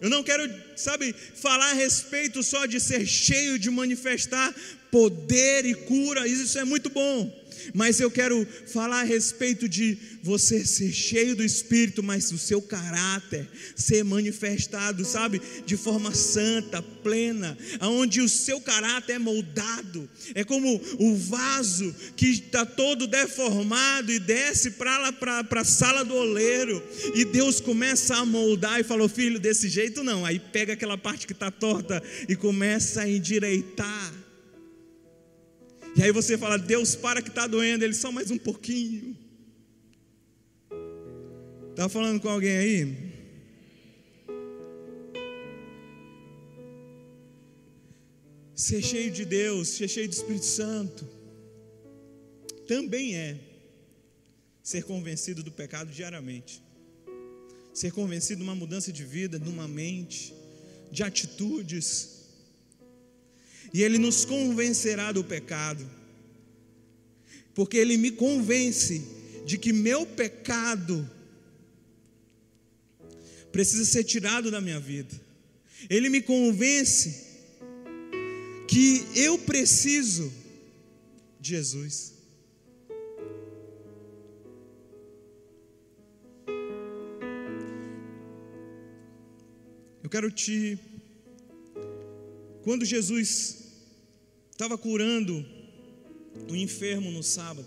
Eu 0.00 0.10
não 0.10 0.22
quero, 0.22 0.48
sabe, 0.76 1.14
falar 1.34 1.70
a 1.70 1.74
respeito 1.74 2.42
só 2.42 2.66
de 2.66 2.78
ser 2.78 3.06
cheio, 3.06 3.58
de 3.58 3.70
manifestar 3.70 4.54
poder 4.90 5.66
e 5.66 5.74
cura, 5.74 6.26
isso 6.26 6.58
é 6.58 6.64
muito 6.64 6.88
bom 6.90 7.47
mas 7.74 8.00
eu 8.00 8.10
quero 8.10 8.46
falar 8.66 9.00
a 9.00 9.04
respeito 9.04 9.68
de 9.68 9.98
você 10.22 10.64
ser 10.64 10.92
cheio 10.92 11.36
do 11.36 11.44
Espírito, 11.44 12.02
mas 12.02 12.30
o 12.32 12.38
seu 12.38 12.60
caráter 12.60 13.48
ser 13.76 14.04
manifestado, 14.04 15.04
sabe, 15.04 15.40
de 15.64 15.76
forma 15.76 16.14
santa, 16.14 16.82
plena, 16.82 17.56
aonde 17.80 18.20
o 18.20 18.28
seu 18.28 18.60
caráter 18.60 19.14
é 19.14 19.18
moldado, 19.18 20.08
é 20.34 20.44
como 20.44 20.80
o 20.98 21.16
vaso 21.16 21.94
que 22.16 22.26
está 22.26 22.66
todo 22.66 23.06
deformado 23.06 24.12
e 24.12 24.18
desce 24.18 24.72
para 24.72 24.98
lá 24.98 25.12
para 25.12 25.60
a 25.60 25.64
sala 25.64 26.04
do 26.04 26.14
oleiro, 26.14 26.82
e 27.14 27.24
Deus 27.24 27.60
começa 27.60 28.16
a 28.16 28.24
moldar 28.24 28.80
e 28.80 28.84
falou: 28.84 29.08
Filho, 29.08 29.38
desse 29.38 29.68
jeito 29.68 30.02
não, 30.02 30.24
aí 30.24 30.38
pega 30.38 30.72
aquela 30.72 30.98
parte 30.98 31.26
que 31.26 31.32
está 31.32 31.50
torta 31.50 32.02
e 32.28 32.36
começa 32.36 33.02
a 33.02 33.08
endireitar. 33.08 34.27
E 35.98 36.02
aí 36.04 36.12
você 36.12 36.38
fala, 36.38 36.56
Deus, 36.56 36.94
para 36.94 37.20
que 37.20 37.28
está 37.28 37.48
doendo, 37.48 37.84
ele 37.84 37.92
só 37.92 38.12
mais 38.12 38.30
um 38.30 38.38
pouquinho. 38.38 39.16
Está 41.70 41.88
falando 41.88 42.20
com 42.20 42.28
alguém 42.28 42.56
aí? 42.56 42.96
Ser 48.54 48.80
cheio 48.80 49.10
de 49.10 49.24
Deus, 49.24 49.66
ser 49.66 49.88
cheio 49.88 50.08
do 50.08 50.12
Espírito 50.12 50.44
Santo, 50.44 51.04
também 52.68 53.16
é 53.16 53.36
ser 54.62 54.84
convencido 54.84 55.42
do 55.42 55.50
pecado 55.50 55.90
diariamente, 55.90 56.62
ser 57.74 57.90
convencido 57.90 58.36
de 58.36 58.44
uma 58.44 58.54
mudança 58.54 58.92
de 58.92 59.02
vida, 59.02 59.36
de 59.36 59.48
uma 59.48 59.66
mente, 59.66 60.32
de 60.92 61.02
atitudes 61.02 62.17
e 63.72 63.82
Ele 63.82 63.98
nos 63.98 64.24
convencerá 64.24 65.12
do 65.12 65.22
pecado, 65.24 65.88
porque 67.54 67.76
Ele 67.76 67.96
me 67.96 68.10
convence 68.10 69.02
de 69.44 69.58
que 69.58 69.72
meu 69.72 70.06
pecado 70.06 71.08
precisa 73.50 73.84
ser 73.84 74.04
tirado 74.04 74.50
da 74.50 74.60
minha 74.60 74.78
vida. 74.78 75.14
Ele 75.88 76.08
me 76.08 76.20
convence 76.20 77.26
que 78.66 79.06
eu 79.14 79.38
preciso 79.38 80.32
de 81.40 81.50
Jesus. 81.50 82.18
Eu 90.02 90.10
quero 90.10 90.30
te. 90.30 90.78
Quando 92.68 92.84
Jesus 92.84 93.56
estava 94.50 94.76
curando 94.76 95.42
o 96.50 96.54
enfermo 96.54 97.10
no 97.10 97.22
sábado, 97.22 97.66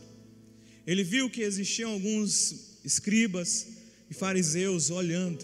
ele 0.86 1.04
viu 1.04 1.28
que 1.28 1.42
existiam 1.42 1.94
alguns 1.94 2.78
escribas 2.86 3.68
e 4.12 4.14
fariseus 4.14 4.92
olhando. 4.92 5.44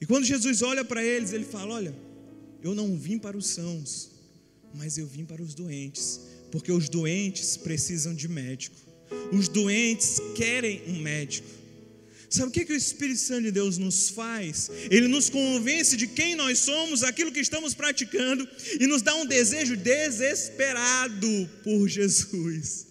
E 0.00 0.06
quando 0.06 0.24
Jesus 0.24 0.62
olha 0.62 0.82
para 0.82 1.04
eles, 1.04 1.34
ele 1.34 1.44
fala: 1.44 1.74
Olha, 1.74 1.94
eu 2.62 2.74
não 2.74 2.96
vim 2.96 3.18
para 3.18 3.36
os 3.36 3.48
sãos, 3.48 4.10
mas 4.72 4.96
eu 4.96 5.06
vim 5.06 5.26
para 5.26 5.42
os 5.42 5.52
doentes, 5.52 6.22
porque 6.50 6.72
os 6.72 6.88
doentes 6.88 7.54
precisam 7.58 8.14
de 8.14 8.28
médico, 8.28 8.76
os 9.30 9.46
doentes 9.46 10.22
querem 10.34 10.80
um 10.88 11.02
médico. 11.02 11.63
Sabe 12.34 12.48
o 12.48 12.50
que, 12.50 12.64
que 12.64 12.72
o 12.72 12.76
Espírito 12.76 13.20
Santo 13.20 13.42
de 13.42 13.52
Deus 13.52 13.78
nos 13.78 14.08
faz? 14.08 14.68
Ele 14.90 15.06
nos 15.06 15.30
convence 15.30 15.96
de 15.96 16.08
quem 16.08 16.34
nós 16.34 16.58
somos, 16.58 17.04
aquilo 17.04 17.30
que 17.30 17.38
estamos 17.38 17.74
praticando, 17.74 18.48
e 18.80 18.88
nos 18.88 19.02
dá 19.02 19.14
um 19.14 19.24
desejo 19.24 19.76
desesperado 19.76 21.48
por 21.62 21.86
Jesus. 21.86 22.88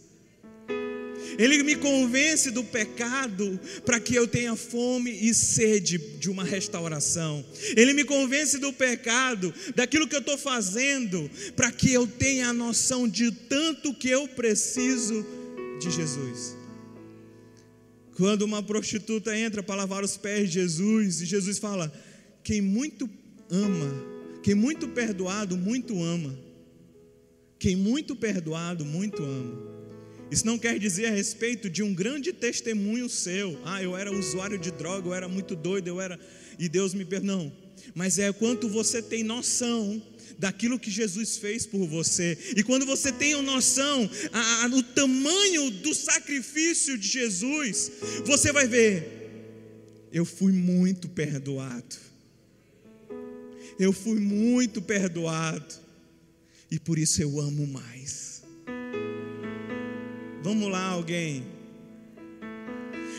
Ele 1.38 1.62
me 1.62 1.76
convence 1.76 2.52
do 2.52 2.64
pecado 2.64 3.60
para 3.84 4.00
que 4.00 4.16
eu 4.16 4.26
tenha 4.26 4.56
fome 4.56 5.12
e 5.12 5.34
sede 5.34 5.98
de 5.98 6.30
uma 6.30 6.46
restauração. 6.46 7.46
Ele 7.76 7.92
me 7.92 8.06
convence 8.06 8.58
do 8.60 8.72
pecado, 8.72 9.54
daquilo 9.76 10.08
que 10.08 10.16
eu 10.16 10.22
estou 10.22 10.38
fazendo, 10.38 11.30
para 11.54 11.70
que 11.70 11.92
eu 11.92 12.08
tenha 12.08 12.48
a 12.48 12.54
noção 12.54 13.10
de 13.10 13.30
tanto 13.30 13.94
que 13.94 14.10
eu 14.10 14.26
preciso 14.26 15.26
de 15.82 15.92
Jesus. 15.92 16.63
Quando 18.16 18.44
uma 18.44 18.62
prostituta 18.62 19.36
entra 19.36 19.64
para 19.64 19.76
lavar 19.76 20.04
os 20.04 20.18
pés 20.18 20.50
de 20.50 20.56
Jesus, 20.56 21.22
e 21.22 21.26
Jesus 21.26 21.58
fala: 21.58 21.92
Quem 22.44 22.62
muito 22.62 23.10
ama, 23.50 23.92
quem 24.44 24.54
muito 24.54 24.88
perdoado, 24.88 25.58
muito 25.58 26.02
ama. 26.02 26.38
Quem 27.58 27.76
muito 27.76 28.16
perdoado, 28.16 28.84
muito 28.84 29.24
ama. 29.24 29.74
Isso 30.30 30.46
não 30.46 30.58
quer 30.58 30.78
dizer 30.80 31.06
a 31.06 31.12
respeito 31.12 31.70
de 31.70 31.82
um 31.82 31.94
grande 31.94 32.34
testemunho 32.34 33.08
seu. 33.08 33.58
Ah, 33.64 33.82
eu 33.82 33.96
era 33.96 34.12
usuário 34.12 34.58
de 34.58 34.72
droga, 34.72 35.08
eu 35.08 35.14
era 35.14 35.28
muito 35.30 35.56
doido, 35.56 35.88
eu 35.88 36.02
era. 36.02 36.20
E 36.60 36.68
Deus 36.68 36.94
me 36.94 37.06
perdoou. 37.06 37.52
Mas 37.96 38.20
é 38.20 38.32
quanto 38.34 38.68
você 38.68 39.02
tem 39.02 39.24
noção 39.24 40.02
daquilo 40.38 40.80
que 40.80 40.92
Jesus 40.92 41.38
fez 41.38 41.66
por 41.66 41.88
você. 41.88 42.38
E 42.56 42.64
quando 42.64 42.86
você 42.86 43.12
tem 43.12 43.40
noção 43.42 44.10
a, 44.32 44.66
a, 44.66 44.68
o 44.68 44.84
tamanho 44.84 45.70
do 45.70 45.94
sacrifício 45.94 46.98
de 46.98 47.08
Jesus, 47.08 47.92
você 48.26 48.52
vai 48.52 48.68
ver, 48.68 49.24
eu 50.12 50.26
fui 50.26 50.52
muito 50.52 51.10
perdoado. 51.10 51.96
Eu 53.80 53.92
fui 53.92 54.20
muito 54.20 54.82
perdoado. 54.82 55.76
E 56.70 56.80
por 56.80 56.98
isso 56.98 57.22
eu 57.22 57.40
amo 57.40 57.68
mais. 57.68 58.44
Vamos 60.44 60.72
lá, 60.72 60.86
alguém. 60.88 61.44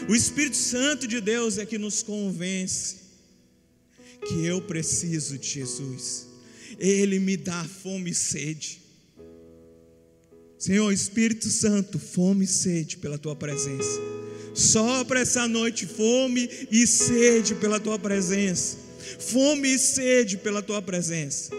O 0.09 0.15
Espírito 0.15 0.57
Santo 0.57 1.07
de 1.07 1.21
Deus 1.21 1.57
é 1.57 1.65
que 1.65 1.79
nos 1.79 2.03
convence 2.03 2.97
que 4.27 4.45
eu 4.45 4.61
preciso 4.61 5.39
de 5.39 5.49
Jesus. 5.49 6.34
Ele 6.79 7.19
me 7.19 7.37
dá 7.37 7.65
fome 7.65 8.11
e 8.11 8.15
sede. 8.15 8.83
Senhor 10.59 10.91
Espírito 10.93 11.49
Santo, 11.49 11.99
fome 11.99 12.45
e 12.45 12.49
sede 12.49 12.97
pela 12.97 13.19
tua 13.19 13.37
presença. 13.37 14.01
Sopra 14.55 15.21
essa 15.21 15.49
noite 15.49 15.87
fome 15.87 16.49
e 16.71 16.87
sede 16.87 17.55
pela 17.57 17.81
tua 17.81 17.99
presença. 17.99 18.79
Fome 19.19 19.75
e 19.75 19.79
sede 19.79 20.39
pela 20.39 20.63
tua 20.63 20.81
presença. 20.81 21.51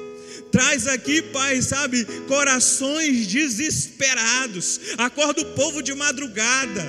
Traz 0.51 0.87
aqui, 0.87 1.21
Pai, 1.21 1.61
sabe, 1.61 2.05
corações 2.27 3.27
desesperados. 3.27 4.79
Acorda 4.97 5.41
o 5.41 5.53
povo 5.53 5.83
de 5.83 5.93
madrugada, 5.93 6.81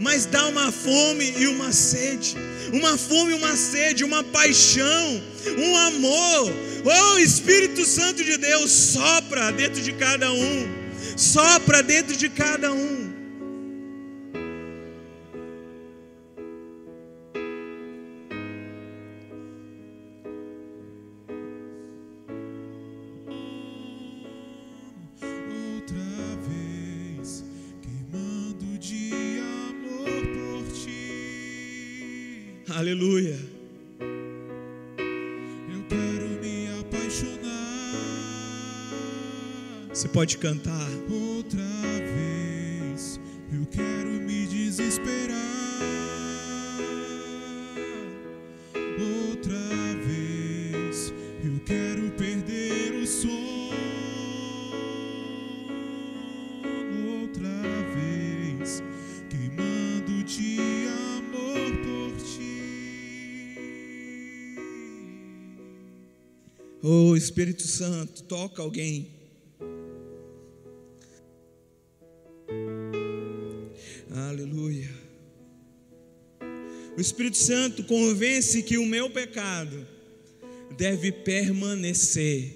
mas 0.00 0.26
dá 0.26 0.46
uma 0.46 0.70
fome 0.72 1.34
e 1.36 1.46
uma 1.46 1.72
sede. 1.72 2.36
Uma 2.72 2.96
fome, 2.96 3.34
uma 3.34 3.56
sede, 3.56 4.04
uma 4.04 4.22
paixão, 4.24 5.22
um 5.58 5.76
amor. 5.76 6.52
Oh, 6.84 7.18
Espírito 7.18 7.84
Santo 7.84 8.22
de 8.22 8.36
Deus, 8.36 8.70
sopra 8.70 9.50
dentro 9.52 9.80
de 9.80 9.92
cada 9.92 10.32
um. 10.32 10.68
Sopra 11.16 11.82
dentro 11.82 12.16
de 12.16 12.28
cada 12.28 12.72
um. 12.72 13.03
Aleluia. 32.76 33.38
Eu 34.00 35.84
quero 35.88 36.26
me 36.42 36.66
apaixonar 36.80 38.00
Você 39.90 40.08
pode 40.08 40.38
cantar. 40.38 40.83
Santo, 67.74 68.22
toca 68.22 68.62
alguém. 68.62 69.08
Aleluia. 74.10 74.90
O 76.96 77.00
Espírito 77.00 77.36
Santo 77.36 77.82
convence 77.84 78.62
que 78.62 78.78
o 78.78 78.86
meu 78.86 79.10
pecado 79.10 79.86
deve 80.76 81.10
permanecer 81.10 82.54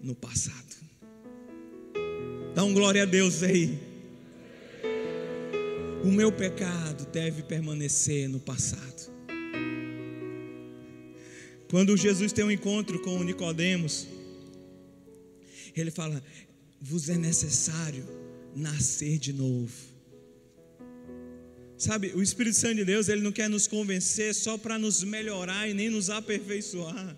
no 0.00 0.14
passado. 0.14 0.76
Dá 2.54 2.64
um 2.64 2.74
glória 2.74 3.04
a 3.04 3.06
Deus 3.06 3.42
aí. 3.44 3.78
O 6.02 6.08
meu 6.08 6.32
pecado 6.32 7.06
deve 7.12 7.42
permanecer 7.42 8.28
no 8.28 8.40
passado. 8.40 9.12
Quando 11.70 11.96
Jesus 11.96 12.32
tem 12.32 12.44
um 12.44 12.50
encontro 12.50 12.98
com 13.00 13.22
Nicodemos, 13.22 14.08
ele 15.80 15.90
fala: 15.90 16.22
"Vos 16.80 17.08
é 17.08 17.16
necessário 17.16 18.04
nascer 18.54 19.18
de 19.18 19.32
novo". 19.32 19.72
Sabe, 21.78 22.12
o 22.12 22.20
Espírito 22.20 22.56
Santo 22.56 22.74
de 22.74 22.84
Deus, 22.84 23.08
ele 23.08 23.22
não 23.22 23.30
quer 23.30 23.48
nos 23.48 23.68
convencer 23.68 24.34
só 24.34 24.58
para 24.58 24.76
nos 24.76 25.04
melhorar 25.04 25.68
e 25.68 25.74
nem 25.74 25.88
nos 25.88 26.10
aperfeiçoar. 26.10 27.16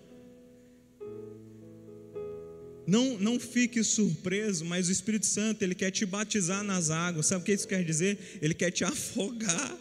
Não, 2.86 3.18
não 3.18 3.40
fique 3.40 3.82
surpreso, 3.82 4.64
mas 4.64 4.88
o 4.88 4.92
Espírito 4.92 5.24
Santo, 5.24 5.62
ele 5.62 5.74
quer 5.74 5.90
te 5.90 6.04
batizar 6.04 6.62
nas 6.62 6.90
águas. 6.90 7.26
Sabe 7.26 7.40
o 7.40 7.44
que 7.44 7.52
isso 7.52 7.66
quer 7.66 7.82
dizer? 7.84 8.18
Ele 8.42 8.52
quer 8.52 8.70
te 8.70 8.84
afogar, 8.84 9.78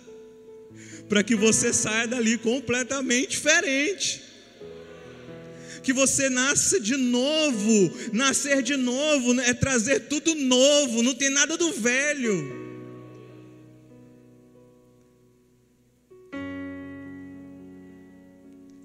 para 1.09 1.23
que 1.23 1.36
você 1.36 1.73
saia 1.73 2.07
dali 2.07 2.38
completamente 2.38 3.32
diferente. 3.32 4.28
Que 5.82 5.93
você 5.93 6.30
nasça 6.30 6.80
de 6.80 6.97
novo, 6.97 7.91
nascer 8.13 8.61
de 8.61 8.75
novo 8.75 9.39
é 9.41 9.53
trazer 9.53 10.01
tudo 10.01 10.36
novo, 10.36 11.01
não 11.01 11.15
tem 11.15 11.30
nada 11.30 11.57
do 11.57 11.71
velho. 11.71 12.69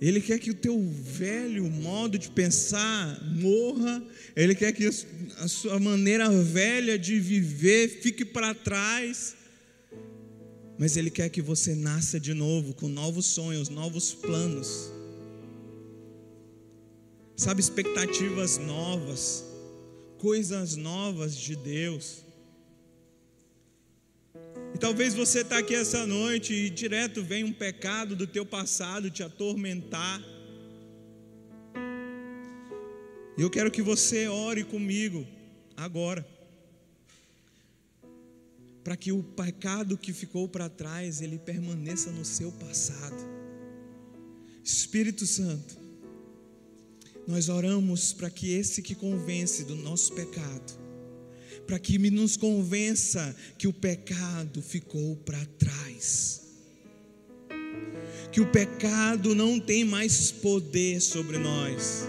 Ele 0.01 0.20
quer 0.20 0.38
que 0.38 0.51
o 0.51 0.55
teu 0.55 0.78
velho 1.03 1.64
modo 1.70 2.18
de 2.18 2.28
pensar 2.28 3.24
morra, 3.24 4.05
ele 4.36 4.55
quer 4.55 4.70
que 4.72 4.86
a 5.38 5.49
sua 5.49 5.80
maneira 5.80 6.28
velha 6.30 6.99
de 6.99 7.18
viver 7.18 7.88
fique 8.03 8.22
para 8.22 8.55
trás, 8.55 9.34
mas 10.78 10.99
ele 10.99 11.11
quer 11.11 11.30
que 11.30 11.40
você 11.40 11.74
nasça 11.74 12.20
de 12.20 12.34
novo 12.34 12.74
com 12.74 12.86
novos 12.86 13.24
sonhos, 13.24 13.70
novos 13.70 14.12
planos, 14.12 14.92
sabe, 17.37 17.61
expectativas 17.61 18.59
novas, 18.59 19.45
coisas 20.18 20.76
novas 20.76 21.37
de 21.37 21.57
Deus. 21.57 22.24
E 24.74 24.78
talvez 24.78 25.14
você 25.14 25.41
está 25.41 25.59
aqui 25.59 25.74
essa 25.74 26.07
noite 26.07 26.53
e 26.53 26.70
direto 26.70 27.22
vem 27.22 27.45
um 27.45 27.53
pecado 27.53 28.16
do 28.16 28.26
teu 28.26 28.45
passado 28.45 29.11
te 29.11 29.22
atormentar. 29.22 30.20
E 33.37 33.43
eu 33.43 33.51
quero 33.51 33.70
que 33.70 33.82
você 33.82 34.28
ore 34.28 34.64
comigo 34.64 35.26
agora. 35.76 36.26
Para 38.82 38.97
que 38.97 39.12
o 39.12 39.22
pecado 39.22 39.97
que 39.97 40.12
ficou 40.12 40.49
para 40.49 40.68
trás, 40.68 41.22
ele 41.22 41.39
permaneça 41.39 42.11
no 42.11 42.24
seu 42.24 42.53
passado. 42.53 43.16
Espírito 44.62 45.26
Santo, 45.26 45.76
nós 47.27 47.49
oramos 47.49 48.12
para 48.12 48.29
que 48.29 48.53
esse 48.53 48.83
que 48.83 48.95
convence 48.95 49.64
do 49.64 49.75
nosso 49.75 50.12
pecado, 50.12 50.79
para 51.66 51.79
que 51.79 51.99
nos 52.11 52.37
convença 52.37 53.35
que 53.57 53.66
o 53.66 53.72
pecado 53.72 54.61
ficou 54.61 55.16
para 55.16 55.45
trás. 55.59 56.43
Que 58.31 58.41
o 58.41 58.51
pecado 58.51 59.35
não 59.35 59.61
tem 59.61 59.85
mais 59.85 60.31
poder 60.31 61.01
sobre 61.01 61.39
nós, 61.39 62.07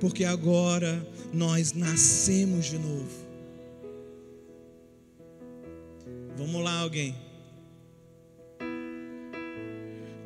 porque 0.00 0.24
agora 0.24 1.06
nós 1.32 1.72
nascemos 1.72 2.66
de 2.66 2.78
novo. 2.78 3.26
Vamos 6.36 6.62
lá, 6.62 6.80
alguém. 6.80 7.14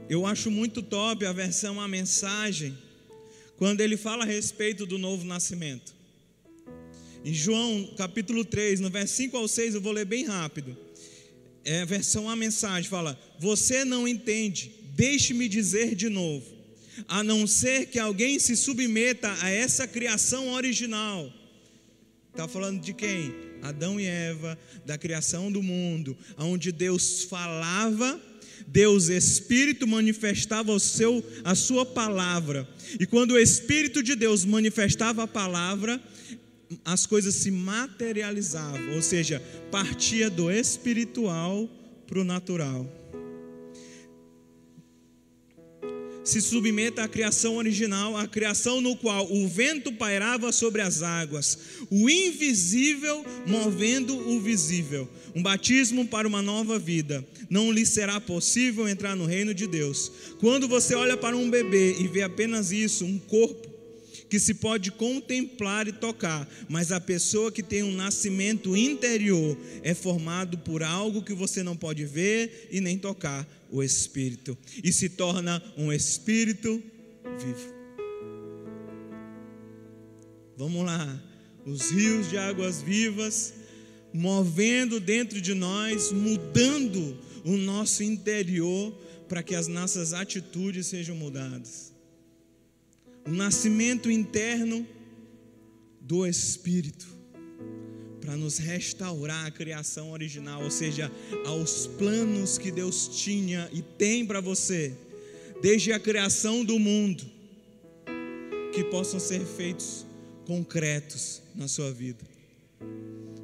Eu 0.09 0.27
acho 0.27 0.51
muito 0.51 0.83
top 0.83 1.25
a 1.25 1.33
versão 1.33 1.81
a 1.81 1.87
mensagem 1.87 2.77
quando 3.61 3.83
ele 3.83 3.99
fala 3.99 4.25
a 4.25 4.27
respeito 4.27 4.87
do 4.87 4.97
novo 4.97 5.23
nascimento. 5.23 5.95
Em 7.23 7.35
João 7.35 7.93
capítulo 7.95 8.43
3, 8.43 8.81
no 8.81 8.89
verso 8.89 9.17
5 9.17 9.37
ao 9.37 9.47
6, 9.47 9.75
eu 9.75 9.83
vou 9.83 9.93
ler 9.93 10.07
bem 10.07 10.25
rápido. 10.25 10.75
É 11.63 11.83
a 11.83 11.85
versão 11.85 12.31
a 12.31 12.35
mensagem 12.35 12.89
fala: 12.89 13.21
Você 13.39 13.85
não 13.85 14.09
entende, 14.09 14.73
deixe-me 14.97 15.47
dizer 15.47 15.95
de 15.95 16.09
novo. 16.09 16.47
A 17.07 17.23
não 17.23 17.47
ser 17.47 17.89
que 17.89 17.99
alguém 17.99 18.39
se 18.39 18.57
submeta 18.57 19.31
a 19.43 19.51
essa 19.51 19.87
criação 19.87 20.55
original. 20.55 21.31
Está 22.31 22.49
falando 22.49 22.81
de 22.81 22.95
quem? 22.95 23.35
Adão 23.61 24.01
e 24.01 24.07
Eva, 24.07 24.59
da 24.87 24.97
criação 24.97 25.53
do 25.53 25.63
mundo, 25.63 26.17
onde 26.39 26.73
Deus 26.73 27.25
falava 27.25 28.19
Deus 28.73 29.09
Espírito 29.09 29.87
manifestava 29.87 30.73
o 30.73 30.79
seu, 30.79 31.25
a 31.43 31.55
sua 31.55 31.85
palavra. 31.85 32.69
E 32.99 33.07
quando 33.07 33.33
o 33.33 33.39
Espírito 33.39 34.03
de 34.03 34.15
Deus 34.15 34.45
manifestava 34.45 35.25
a 35.25 35.27
palavra, 35.27 36.01
as 36.85 37.05
coisas 37.05 37.35
se 37.35 37.51
materializavam, 37.51 38.95
ou 38.95 39.03
seja, 39.03 39.43
partia 39.71 40.31
do 40.31 40.51
espiritual 40.51 41.69
para 42.07 42.21
o 42.21 42.25
natural. 42.25 43.01
se 46.31 46.41
submeta 46.41 47.03
à 47.03 47.09
criação 47.09 47.57
original, 47.57 48.17
a 48.17 48.27
criação 48.27 48.81
no 48.81 48.97
qual 48.97 49.31
o 49.33 49.49
vento 49.49 49.93
pairava 49.93 50.53
sobre 50.53 50.81
as 50.81 51.03
águas, 51.03 51.59
o 51.91 52.09
invisível 52.09 53.25
movendo 53.47 54.17
o 54.17 54.41
visível. 54.41 55.09
Um 55.35 55.43
batismo 55.43 56.07
para 56.07 56.27
uma 56.27 56.43
nova 56.43 56.79
vida. 56.79 57.25
Não 57.49 57.71
lhe 57.71 57.87
será 57.87 58.21
possível 58.21 58.89
entrar 58.89 59.15
no 59.17 59.27
reino 59.27 59.55
de 59.55 59.67
Deus. 59.67 60.11
Quando 60.39 60.67
você 60.69 60.95
olha 60.95 61.17
para 61.17 61.37
um 61.37 61.51
bebê 61.51 61.97
e 62.01 62.09
vê 62.09 62.23
apenas 62.23 62.73
isso, 62.73 63.05
um 63.05 63.19
corpo 63.19 63.71
que 64.31 64.39
se 64.39 64.55
pode 64.55 64.93
contemplar 64.93 65.89
e 65.89 65.93
tocar, 65.93 66.49
mas 66.69 66.93
a 66.93 67.01
pessoa 67.01 67.51
que 67.51 67.65
tem 67.65 67.83
um 67.83 67.93
nascimento 67.93 68.77
interior 68.77 69.59
é 69.83 69.93
formado 69.93 70.57
por 70.59 70.85
algo 70.85 71.23
que 71.23 71.35
você 71.35 71.65
não 71.65 71.77
pode 71.77 72.05
ver 72.05 72.69
e 72.71 72.81
nem 72.81 72.97
tocar, 72.97 73.47
o 73.69 73.83
espírito, 73.83 74.57
e 74.85 74.93
se 74.93 75.09
torna 75.09 75.61
um 75.77 75.93
espírito 75.93 76.81
vivo. 77.45 77.75
Vamos 80.57 80.87
lá, 80.87 81.23
os 81.67 81.91
rios 81.91 82.31
de 82.31 82.39
águas 82.39 82.83
vivas 82.83 83.55
movendo 84.13 84.99
dentro 84.99 85.41
de 85.41 85.55
nós, 85.55 86.13
mudando 86.13 87.17
o 87.45 87.57
nosso 87.57 88.03
interior 88.03 88.93
para 89.29 89.43
que 89.43 89.55
as 89.55 89.69
nossas 89.69 90.13
atitudes 90.13 90.87
sejam 90.87 91.15
mudadas. 91.15 91.93
O 93.27 93.31
nascimento 93.31 94.11
interno 94.11 94.87
do 96.01 96.27
Espírito, 96.27 97.07
para 98.21 98.37
nos 98.37 98.59
restaurar 98.59 99.47
a 99.47 99.51
criação 99.51 100.11
original, 100.11 100.63
ou 100.65 100.71
seja, 100.71 101.11
aos 101.47 101.87
planos 101.87 102.59
que 102.59 102.71
Deus 102.71 103.09
tinha 103.09 103.71
e 103.73 103.83
tem 103.83 104.27
para 104.27 104.41
você, 104.41 104.93
desde 105.63 105.93
a 105.93 106.01
criação 106.01 106.65
do 106.65 106.79
mundo, 106.79 107.25
que 108.75 108.85
possam 108.85 109.21
ser 109.21 109.45
feitos 109.45 110.05
concretos 110.47 111.43
na 111.55 111.69
sua 111.69 111.93
vida, 111.93 112.25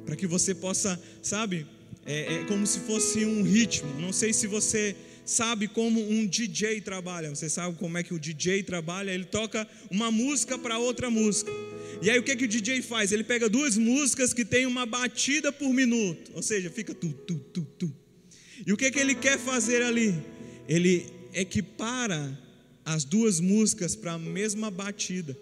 para 0.07 0.15
que 0.15 0.25
você 0.25 0.55
possa, 0.55 0.97
sabe, 1.21 1.67
é, 2.05 2.35
é 2.35 2.43
como 2.45 2.65
se 2.65 2.79
fosse 2.79 3.25
um 3.25 3.43
ritmo. 3.43 3.93
Não 3.99 4.13
sei 4.13 4.31
se 4.31 4.47
você 4.47 4.95
sabe 5.25 5.67
como 5.67 5.99
um 5.99 6.25
DJ 6.25 6.79
trabalha. 6.79 7.29
Você 7.29 7.49
sabe 7.49 7.75
como 7.75 7.97
é 7.97 8.03
que 8.03 8.13
o 8.13 8.19
DJ 8.19 8.63
trabalha? 8.63 9.11
Ele 9.11 9.25
toca 9.25 9.67
uma 9.91 10.09
música 10.09 10.57
para 10.57 10.79
outra 10.79 11.09
música. 11.09 11.51
E 12.01 12.09
aí 12.09 12.17
o 12.17 12.23
que, 12.23 12.37
que 12.37 12.45
o 12.45 12.47
DJ 12.47 12.81
faz? 12.81 13.11
Ele 13.11 13.25
pega 13.25 13.49
duas 13.49 13.77
músicas 13.77 14.33
que 14.33 14.45
tem 14.45 14.65
uma 14.65 14.85
batida 14.85 15.51
por 15.51 15.73
minuto, 15.73 16.31
ou 16.33 16.41
seja, 16.41 16.69
fica 16.69 16.93
tu, 16.93 17.09
tu, 17.09 17.35
tu, 17.35 17.61
tu. 17.77 17.93
E 18.65 18.71
o 18.71 18.77
que, 18.77 18.89
que 18.89 18.99
ele 18.99 19.13
quer 19.13 19.37
fazer 19.37 19.81
ali? 19.81 20.15
Ele 20.69 21.05
equipara 21.33 22.39
as 22.85 23.03
duas 23.03 23.41
músicas 23.41 23.93
para 23.93 24.13
a 24.13 24.17
mesma 24.17 24.71
batida. 24.71 25.37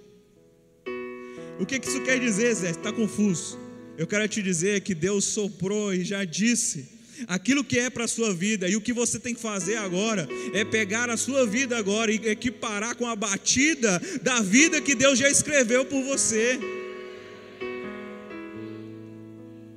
O 1.59 1.65
que, 1.65 1.77
que 1.77 1.87
isso 1.87 2.01
quer 2.03 2.19
dizer, 2.19 2.53
Zé? 2.55 2.71
Está 2.71 2.91
confuso? 2.91 3.64
Eu 3.97 4.05
quero 4.05 4.27
te 4.27 4.41
dizer 4.41 4.81
que 4.81 4.93
Deus 4.93 5.23
soprou 5.23 5.93
e 5.93 6.03
já 6.03 6.25
disse 6.25 6.95
aquilo 7.27 7.63
que 7.63 7.79
é 7.79 7.89
para 7.89 8.03
a 8.03 8.07
sua 8.09 8.33
vida, 8.33 8.67
e 8.67 8.75
o 8.75 8.81
que 8.81 8.91
você 8.91 9.17
tem 9.17 9.33
que 9.33 9.39
fazer 9.39 9.77
agora 9.77 10.27
é 10.53 10.65
pegar 10.65 11.09
a 11.09 11.15
sua 11.15 11.45
vida 11.45 11.77
agora 11.77 12.11
e 12.11 12.15
equiparar 12.15 12.95
com 12.95 13.07
a 13.07 13.15
batida 13.15 14.01
da 14.21 14.41
vida 14.41 14.81
que 14.81 14.93
Deus 14.93 15.17
já 15.17 15.29
escreveu 15.29 15.85
por 15.85 16.03
você. 16.03 16.59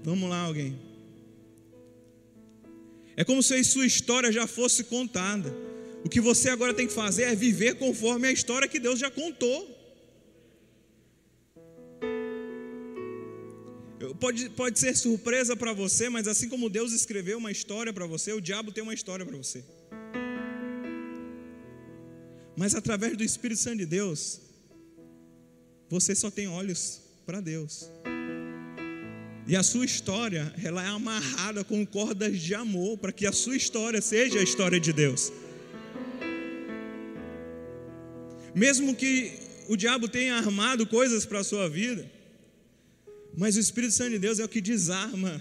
Vamos 0.03 0.29
lá, 0.29 0.41
alguém. 0.41 0.77
É 3.17 3.25
como 3.25 3.43
se 3.43 3.63
sua 3.63 3.87
história 3.87 4.33
já 4.33 4.47
fosse 4.47 4.85
contada. 4.85 5.55
O 6.05 6.09
que 6.09 6.21
você 6.21 6.51
agora 6.51 6.75
tem 6.75 6.87
que 6.87 6.93
fazer 6.93 7.25
é 7.25 7.35
viver 7.35 7.75
conforme 7.75 8.29
a 8.29 8.33
história 8.33 8.67
que 8.67 8.81
Deus 8.81 8.99
já 8.99 9.11
contou. 9.11 9.78
Pode, 14.21 14.49
pode 14.51 14.79
ser 14.79 14.97
surpresa 14.97 15.57
para 15.57 15.73
você, 15.73 16.09
mas 16.09 16.29
assim 16.29 16.49
como 16.49 16.71
Deus 16.71 16.93
escreveu 16.93 17.39
uma 17.39 17.51
história 17.51 17.93
para 17.93 18.07
você, 18.07 18.33
o 18.33 18.41
diabo 18.41 18.71
tem 18.71 18.83
uma 18.83 18.95
história 18.95 19.27
para 19.27 19.37
você. 19.37 19.65
Mas 22.57 22.75
através 22.75 23.17
do 23.17 23.25
Espírito 23.25 23.61
Santo 23.61 23.79
de 23.79 23.87
Deus, 23.87 24.41
você 25.89 26.15
só 26.15 26.31
tem 26.31 26.47
olhos 26.47 27.01
para 27.27 27.41
Deus. 27.41 27.91
E 29.47 29.57
a 29.57 29.63
sua 29.63 29.85
história, 29.85 30.53
ela 30.63 30.83
é 30.83 30.87
amarrada 30.87 31.65
com 31.65 31.85
cordas 31.85 32.39
de 32.39 32.55
amor 32.55 32.99
para 32.99 33.11
que 33.11 33.27
a 33.27 33.33
sua 33.33 33.57
história 33.57 34.01
seja 34.01 34.39
a 34.39 34.43
história 34.43 34.79
de 34.79 34.93
Deus. 34.93 35.33
Mesmo 38.55 38.95
que 38.95 39.33
o 39.69 39.77
diabo 39.77 40.07
tenha 40.07 40.37
armado 40.37 40.87
coisas 40.87 41.25
para 41.25 41.41
a 41.41 41.45
sua 41.45 41.69
vida, 41.69 42.11
mas 43.39 43.57
o 43.57 43.61
Espírito 43.61 43.95
Santo 43.95 44.11
de 44.11 44.19
Deus 44.19 44.41
é 44.41 44.45
o 44.45 44.49
que 44.49 44.61
desarma. 44.61 45.41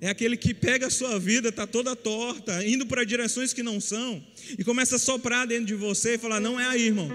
É 0.00 0.08
aquele 0.08 0.38
que 0.38 0.54
pega 0.54 0.86
a 0.86 0.90
sua 0.90 1.18
vida, 1.18 1.50
está 1.50 1.66
toda 1.66 1.94
torta, 1.94 2.66
indo 2.66 2.86
para 2.86 3.04
direções 3.04 3.52
que 3.52 3.62
não 3.62 3.78
são, 3.78 4.24
e 4.58 4.64
começa 4.64 4.96
a 4.96 4.98
soprar 4.98 5.46
dentro 5.46 5.66
de 5.66 5.74
você 5.74 6.14
e 6.14 6.18
falar: 6.18 6.40
não 6.40 6.58
é 6.58 6.66
aí, 6.66 6.86
irmão. 6.86 7.10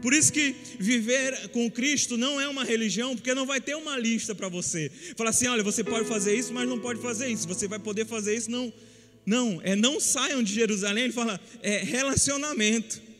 Por 0.00 0.14
isso 0.14 0.32
que 0.32 0.56
viver 0.80 1.50
com 1.50 1.70
Cristo 1.70 2.16
não 2.16 2.40
é 2.40 2.48
uma 2.48 2.64
religião, 2.64 3.14
porque 3.14 3.34
não 3.34 3.46
vai 3.46 3.60
ter 3.60 3.76
uma 3.76 3.96
lista 3.98 4.34
para 4.34 4.48
você. 4.48 4.90
Falar 5.14 5.30
assim: 5.30 5.46
olha, 5.46 5.62
você 5.62 5.84
pode 5.84 6.08
fazer 6.08 6.34
isso, 6.34 6.54
mas 6.54 6.66
não 6.66 6.80
pode 6.80 7.00
fazer 7.02 7.28
isso. 7.28 7.46
Você 7.46 7.68
vai 7.68 7.78
poder 7.78 8.06
fazer 8.06 8.34
isso, 8.34 8.50
não. 8.50 8.72
Não, 9.24 9.60
é 9.62 9.76
não 9.76 10.00
saiam 10.00 10.42
de 10.42 10.52
Jerusalém. 10.54 11.04
Ele 11.04 11.12
fala: 11.12 11.38
é 11.62 11.78
relacionamento. 11.84 13.11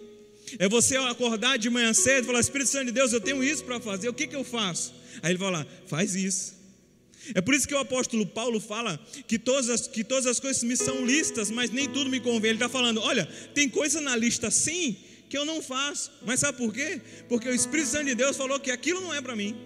É 0.58 0.68
você 0.68 0.96
acordar 0.96 1.58
de 1.58 1.68
manhã 1.70 1.92
cedo 1.92 2.24
e 2.24 2.26
falar: 2.26 2.40
Espírito 2.40 2.70
Santo 2.70 2.86
de 2.86 2.92
Deus, 2.92 3.12
eu 3.12 3.20
tenho 3.20 3.42
isso 3.42 3.64
para 3.64 3.80
fazer, 3.80 4.08
o 4.08 4.14
que, 4.14 4.26
que 4.26 4.36
eu 4.36 4.44
faço? 4.44 4.94
Aí 5.22 5.32
ele 5.32 5.38
fala: 5.38 5.66
faz 5.86 6.14
isso. 6.14 6.62
É 7.34 7.40
por 7.40 7.54
isso 7.54 7.68
que 7.68 7.74
o 7.74 7.78
apóstolo 7.78 8.26
Paulo 8.26 8.58
fala 8.58 8.98
que 9.28 9.38
todas 9.38 9.68
as, 9.70 9.86
que 9.86 10.02
todas 10.02 10.26
as 10.26 10.40
coisas 10.40 10.62
me 10.64 10.76
são 10.76 11.06
listas, 11.06 11.50
mas 11.50 11.70
nem 11.70 11.88
tudo 11.88 12.10
me 12.10 12.20
convém. 12.20 12.50
Ele 12.50 12.56
está 12.56 12.68
falando: 12.68 13.00
olha, 13.00 13.26
tem 13.54 13.68
coisa 13.68 14.00
na 14.00 14.16
lista 14.16 14.50
sim 14.50 14.96
que 15.28 15.38
eu 15.38 15.44
não 15.44 15.62
faço, 15.62 16.10
mas 16.26 16.40
sabe 16.40 16.58
por 16.58 16.74
quê? 16.74 17.00
Porque 17.28 17.48
o 17.48 17.54
Espírito 17.54 17.88
Santo 17.88 18.06
de 18.06 18.14
Deus 18.14 18.36
falou 18.36 18.60
que 18.60 18.70
aquilo 18.70 19.00
não 19.00 19.14
é 19.14 19.20
para 19.20 19.36
mim. 19.36 19.56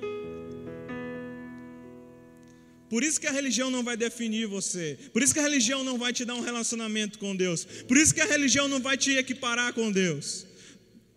Por 2.89 3.03
isso 3.03 3.21
que 3.21 3.27
a 3.27 3.33
religião 3.33 3.69
não 3.69 3.83
vai 3.83 3.97
definir 3.97 4.47
você. 4.47 4.97
Por 5.13 5.21
isso 5.21 5.35
que 5.35 5.41
a 5.41 5.43
religião 5.43 5.83
não 5.83 5.99
vai 5.99 6.13
te 6.13 6.25
dar 6.25 6.37
um 6.37 6.41
relacionamento 6.41 7.19
com 7.19 7.35
Deus. 7.35 7.65
Por 7.89 7.97
isso 7.97 8.15
que 8.15 8.21
a 8.21 8.27
religião 8.27 8.69
não 8.69 8.79
vai 8.81 8.97
te 8.97 9.11
equiparar 9.17 9.73
com 9.73 9.91
Deus 9.91 10.47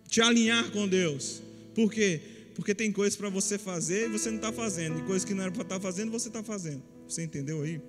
te 0.10 0.22
alinhar 0.22 0.72
com 0.72 0.88
Deus. 0.88 1.42
Por 1.76 1.92
quê? 1.92 2.20
Porque 2.56 2.74
tem 2.74 2.92
coisas 2.92 3.16
para 3.16 3.30
você 3.30 3.58
fazer 3.58 4.08
e 4.08 4.10
você 4.10 4.30
não 4.30 4.38
está 4.38 4.52
fazendo, 4.52 5.00
e 5.00 5.04
coisas 5.04 5.24
que 5.24 5.34
não 5.34 5.44
era 5.44 5.52
para 5.52 5.62
estar 5.62 5.76
tá 5.76 5.82
fazendo 5.82 6.12
você 6.12 6.28
está 6.28 6.44
fazendo. 6.44 6.84
Você 7.08 7.24
entendeu 7.24 7.62
aí? 7.62 7.80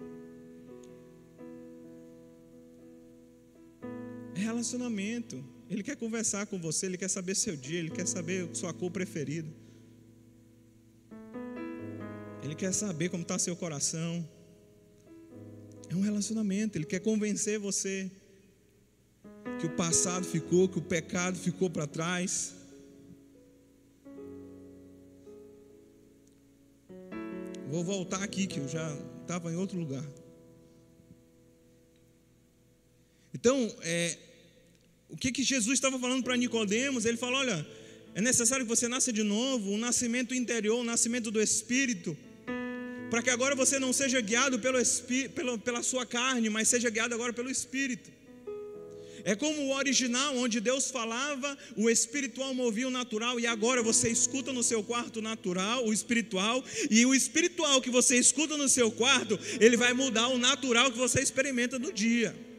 É 4.35 4.41
relacionamento. 4.41 5.43
Ele 5.69 5.83
quer 5.83 5.97
conversar 5.97 6.47
com 6.47 6.59
você, 6.59 6.87
ele 6.87 6.99
quer 6.99 7.09
saber 7.09 7.35
seu 7.35 7.57
dia, 7.57 7.79
ele 7.79 7.91
quer 7.91 8.07
saber 8.07 8.49
sua 8.55 8.73
cor 8.73 8.91
preferida. 8.91 9.49
Ele 12.43 12.55
quer 12.55 12.73
saber 12.73 13.09
como 13.09 13.23
está 13.23 13.39
seu 13.39 13.57
coração. 13.57 14.29
É 15.89 15.95
um 15.95 16.01
relacionamento, 16.01 16.77
ele 16.77 16.87
quer 16.87 17.01
convencer 17.01 17.59
você 17.59 18.11
que 19.59 19.67
o 19.67 19.71
passado 19.71 20.25
ficou, 20.25 20.69
que 20.69 20.79
o 20.79 20.83
pecado 20.83 21.39
ficou 21.39 21.69
para 21.69 21.87
trás. 21.87 22.55
Vou 27.69 27.85
voltar 27.85 28.23
aqui, 28.23 28.47
que 28.47 28.59
eu 28.59 28.69
já 28.69 28.97
estava 29.23 29.53
em 29.53 29.57
outro 29.57 29.79
lugar. 29.79 30.05
Então, 33.33 33.73
é, 33.83 34.19
o 35.09 35.17
que, 35.17 35.31
que 35.31 35.43
Jesus 35.43 35.75
estava 35.75 35.99
falando 35.99 36.25
para 36.25 36.37
Nicodemos? 36.37 37.05
Ele 37.05 37.17
falou: 37.17 37.39
olha, 37.39 37.67
é 38.15 38.21
necessário 38.21 38.65
que 38.65 38.69
você 38.69 38.89
nasça 38.89 39.13
de 39.13 39.23
novo, 39.23 39.71
um 39.71 39.79
nascimento 39.79 40.35
interior, 40.35 40.81
um 40.81 40.85
nascimento 40.85 41.31
do 41.31 41.41
Espírito, 41.41 42.17
para 43.09 43.23
que 43.23 43.31
agora 43.31 43.55
você 43.55 43.79
não 43.79 43.93
seja 43.93 44.21
guiado 44.21 44.59
pelo, 44.59 44.79
pelo, 45.35 45.59
pela 45.59 45.83
sua 45.83 46.05
carne, 46.05 46.51
mas 46.51 46.69
seja 46.69 46.91
guiado 46.91 47.15
agora 47.15 47.33
pelo 47.33 47.51
Espírito. 47.51 48.20
É 49.25 49.35
como 49.35 49.63
o 49.63 49.75
original, 49.75 50.37
onde 50.37 50.61
Deus 50.61 50.91
falava, 50.91 51.57
o 51.77 51.89
espiritual 51.89 52.55
movia 52.55 52.89
o 52.89 52.91
natural, 52.91 53.39
e 53.39 53.47
agora 53.47 53.83
você 53.83 54.09
escuta 54.09 54.53
no 54.53 54.63
seu 54.63 54.83
quarto 54.83 55.23
natural, 55.23 55.87
o 55.87 55.93
espiritual, 55.93 56.65
e 56.91 57.05
o 57.07 57.15
espiritual 57.15 57.81
que 57.81 57.91
você 57.91 58.17
escuta 58.17 58.57
no 58.57 58.69
seu 58.69 58.91
quarto, 58.91 59.39
ele 59.61 59.77
vai 59.77 59.93
mudar 59.93 60.29
o 60.29 60.39
natural 60.39 60.91
que 60.91 60.99
você 60.99 61.21
experimenta 61.21 61.79
no 61.79 61.93
dia. 61.93 62.50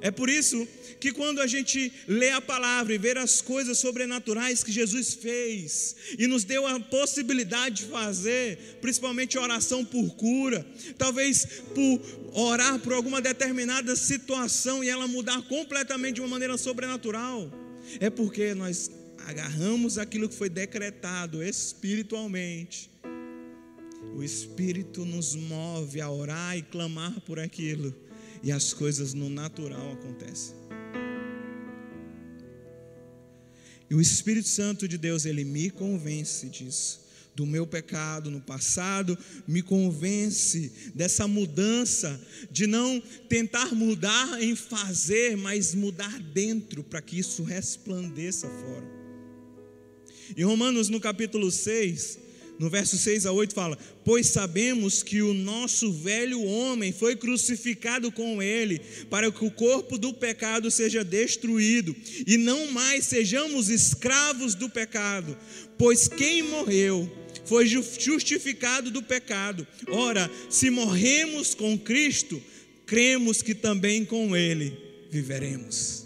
É 0.00 0.10
por 0.10 0.28
isso 0.30 0.66
que 0.98 1.12
quando 1.12 1.40
a 1.40 1.46
gente 1.46 1.92
lê 2.06 2.30
a 2.30 2.40
palavra 2.40 2.94
e 2.94 2.98
vê 2.98 3.16
as 3.18 3.40
coisas 3.40 3.78
sobrenaturais 3.78 4.62
que 4.62 4.72
Jesus 4.72 5.14
fez 5.14 5.96
e 6.18 6.26
nos 6.26 6.44
deu 6.44 6.66
a 6.66 6.78
possibilidade 6.78 7.84
de 7.84 7.90
fazer, 7.90 8.78
principalmente 8.80 9.38
oração 9.38 9.84
por 9.84 10.14
cura, 10.14 10.66
talvez 10.96 11.46
por 11.74 12.00
orar 12.32 12.78
por 12.78 12.92
alguma 12.92 13.20
determinada 13.20 13.94
situação 13.96 14.84
e 14.84 14.88
ela 14.88 15.06
mudar 15.06 15.42
completamente 15.48 16.16
de 16.16 16.20
uma 16.20 16.28
maneira 16.28 16.56
sobrenatural, 16.56 17.50
é 17.98 18.08
porque 18.10 18.54
nós 18.54 18.90
agarramos 19.26 19.98
aquilo 19.98 20.28
que 20.28 20.34
foi 20.34 20.48
decretado 20.48 21.42
espiritualmente. 21.42 22.90
O 24.14 24.22
Espírito 24.22 25.04
nos 25.04 25.34
move 25.34 26.00
a 26.00 26.10
orar 26.10 26.56
e 26.56 26.62
clamar 26.62 27.20
por 27.20 27.38
aquilo 27.38 27.94
e 28.42 28.50
as 28.50 28.72
coisas 28.72 29.14
no 29.14 29.28
natural 29.28 29.92
acontecem. 29.92 30.54
E 33.88 33.94
o 33.94 34.00
Espírito 34.00 34.48
Santo 34.48 34.86
de 34.86 34.96
Deus, 34.96 35.24
ele 35.24 35.44
me 35.44 35.68
convence 35.68 36.48
disso, 36.48 37.00
do 37.34 37.44
meu 37.44 37.66
pecado 37.66 38.30
no 38.30 38.40
passado, 38.40 39.18
me 39.48 39.62
convence 39.62 40.70
dessa 40.94 41.26
mudança, 41.26 42.20
de 42.50 42.66
não 42.66 43.02
tentar 43.28 43.74
mudar 43.74 44.40
em 44.40 44.54
fazer, 44.54 45.36
mas 45.36 45.74
mudar 45.74 46.20
dentro, 46.20 46.84
para 46.84 47.02
que 47.02 47.18
isso 47.18 47.42
resplandeça 47.42 48.48
fora. 48.48 49.00
Em 50.36 50.44
Romanos, 50.44 50.88
no 50.88 51.00
capítulo 51.00 51.50
6, 51.50 52.29
no 52.60 52.68
verso 52.68 52.98
6 52.98 53.24
a 53.24 53.32
8 53.32 53.54
fala: 53.54 53.78
Pois 54.04 54.26
sabemos 54.26 55.02
que 55.02 55.22
o 55.22 55.32
nosso 55.32 55.90
velho 55.90 56.44
homem 56.44 56.92
foi 56.92 57.16
crucificado 57.16 58.12
com 58.12 58.42
ele, 58.42 58.78
para 59.08 59.32
que 59.32 59.42
o 59.42 59.50
corpo 59.50 59.96
do 59.96 60.12
pecado 60.12 60.70
seja 60.70 61.02
destruído, 61.02 61.96
e 62.26 62.36
não 62.36 62.70
mais 62.70 63.06
sejamos 63.06 63.70
escravos 63.70 64.54
do 64.54 64.68
pecado, 64.68 65.34
pois 65.78 66.06
quem 66.06 66.42
morreu 66.42 67.10
foi 67.46 67.66
justificado 67.66 68.90
do 68.90 69.02
pecado. 69.02 69.66
Ora, 69.88 70.30
se 70.50 70.68
morremos 70.68 71.54
com 71.54 71.78
Cristo, 71.78 72.42
cremos 72.84 73.40
que 73.40 73.54
também 73.54 74.04
com 74.04 74.36
ele 74.36 74.76
viveremos. 75.10 76.04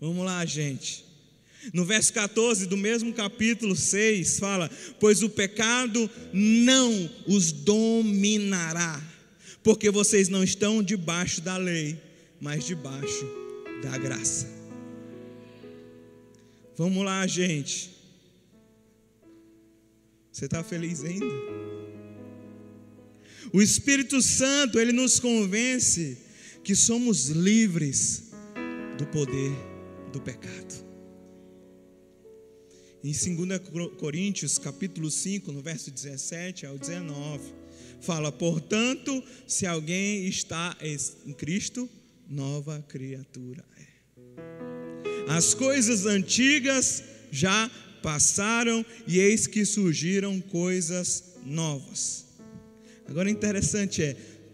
Vamos 0.00 0.24
lá, 0.24 0.42
gente. 0.46 1.04
No 1.72 1.84
verso 1.84 2.12
14 2.12 2.66
do 2.66 2.76
mesmo 2.76 3.12
capítulo 3.12 3.74
6 3.74 4.38
fala: 4.38 4.70
Pois 5.00 5.22
o 5.22 5.28
pecado 5.28 6.10
não 6.32 7.10
os 7.26 7.52
dominará, 7.52 9.02
porque 9.62 9.90
vocês 9.90 10.28
não 10.28 10.44
estão 10.44 10.82
debaixo 10.82 11.40
da 11.40 11.56
lei, 11.56 11.98
mas 12.40 12.66
debaixo 12.66 13.26
da 13.82 13.96
graça. 13.96 14.48
Vamos 16.76 17.04
lá, 17.04 17.26
gente. 17.26 17.94
Você 20.32 20.46
está 20.46 20.64
feliz 20.64 21.04
ainda? 21.04 21.26
O 23.52 23.62
Espírito 23.62 24.20
Santo, 24.20 24.80
ele 24.80 24.90
nos 24.90 25.20
convence 25.20 26.18
que 26.64 26.74
somos 26.74 27.28
livres 27.28 28.32
do 28.98 29.06
poder 29.06 29.52
do 30.12 30.20
pecado. 30.20 30.83
Em 33.04 33.12
2 33.12 33.60
Coríntios, 33.98 34.56
capítulo 34.56 35.10
5, 35.10 35.52
no 35.52 35.60
verso 35.60 35.90
17 35.90 36.64
ao 36.64 36.78
19, 36.78 37.52
fala: 38.00 38.32
"Portanto, 38.32 39.22
se 39.46 39.66
alguém 39.66 40.26
está 40.26 40.74
em 40.80 41.34
Cristo, 41.34 41.86
nova 42.26 42.82
criatura 42.88 43.62
é. 43.76 45.30
As 45.30 45.52
coisas 45.52 46.06
antigas 46.06 47.04
já 47.30 47.70
passaram 48.02 48.82
e 49.06 49.18
eis 49.18 49.46
que 49.46 49.66
surgiram 49.66 50.40
coisas 50.40 51.34
novas." 51.44 52.24
Agora 53.06 53.28
interessante 53.28 54.02
é, 54.02 54.16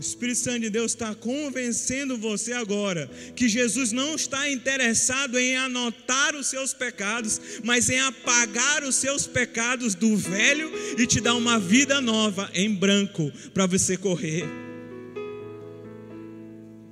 O 0.00 0.02
Espírito 0.02 0.38
Santo 0.38 0.60
de 0.60 0.70
Deus 0.70 0.92
está 0.92 1.14
convencendo 1.14 2.16
você 2.16 2.54
agora 2.54 3.06
que 3.36 3.46
Jesus 3.46 3.92
não 3.92 4.14
está 4.14 4.50
interessado 4.50 5.38
em 5.38 5.58
anotar 5.58 6.34
os 6.34 6.46
seus 6.46 6.72
pecados, 6.72 7.38
mas 7.62 7.90
em 7.90 8.00
apagar 8.00 8.82
os 8.82 8.94
seus 8.94 9.26
pecados 9.26 9.94
do 9.94 10.16
velho 10.16 10.72
e 10.98 11.06
te 11.06 11.20
dar 11.20 11.34
uma 11.34 11.58
vida 11.58 12.00
nova 12.00 12.50
em 12.54 12.74
branco 12.74 13.30
para 13.52 13.66
você 13.66 13.94
correr. 13.94 14.46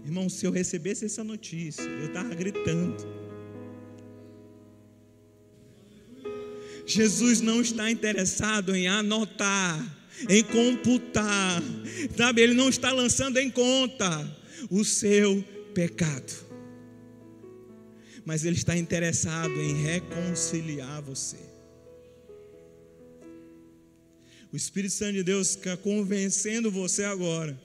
Irmão, 0.04 0.28
se 0.28 0.44
eu 0.44 0.52
recebesse 0.52 1.06
essa 1.06 1.24
notícia, 1.24 1.84
eu 1.84 2.08
estava 2.08 2.34
gritando. 2.34 2.94
Jesus 6.84 7.40
não 7.40 7.62
está 7.62 7.90
interessado 7.90 8.76
em 8.76 8.86
anotar 8.86 9.97
em 10.28 10.42
computar, 10.42 11.62
sabe? 12.16 12.40
Ele 12.40 12.54
não 12.54 12.68
está 12.68 12.92
lançando 12.92 13.38
em 13.38 13.50
conta 13.50 14.36
o 14.70 14.84
seu 14.84 15.44
pecado, 15.74 16.32
mas 18.24 18.44
Ele 18.44 18.56
está 18.56 18.76
interessado 18.76 19.52
em 19.60 19.82
reconciliar 19.82 21.02
você. 21.02 21.36
O 24.52 24.56
Espírito 24.56 24.94
Santo 24.94 25.12
de 25.12 25.22
Deus 25.22 25.50
está 25.50 25.76
convencendo 25.76 26.70
você 26.70 27.04
agora 27.04 27.58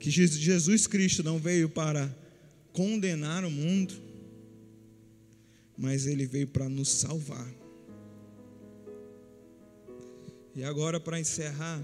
que 0.00 0.10
Jesus 0.10 0.86
Cristo 0.86 1.22
não 1.22 1.38
veio 1.38 1.68
para 1.68 2.14
condenar 2.72 3.44
o 3.44 3.50
mundo, 3.50 3.94
mas 5.76 6.06
ele 6.06 6.26
veio 6.26 6.46
para 6.46 6.68
nos 6.68 6.88
salvar. 6.88 7.52
E 10.58 10.64
agora, 10.64 10.98
para 10.98 11.20
encerrar, 11.20 11.80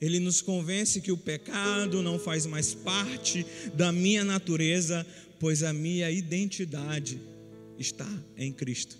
ele 0.00 0.18
nos 0.18 0.40
convence 0.40 1.02
que 1.02 1.12
o 1.12 1.18
pecado 1.18 2.00
não 2.00 2.18
faz 2.18 2.46
mais 2.46 2.72
parte 2.72 3.44
da 3.74 3.92
minha 3.92 4.24
natureza, 4.24 5.06
pois 5.38 5.62
a 5.62 5.70
minha 5.70 6.10
identidade 6.10 7.20
está 7.78 8.08
em 8.38 8.50
Cristo. 8.50 8.96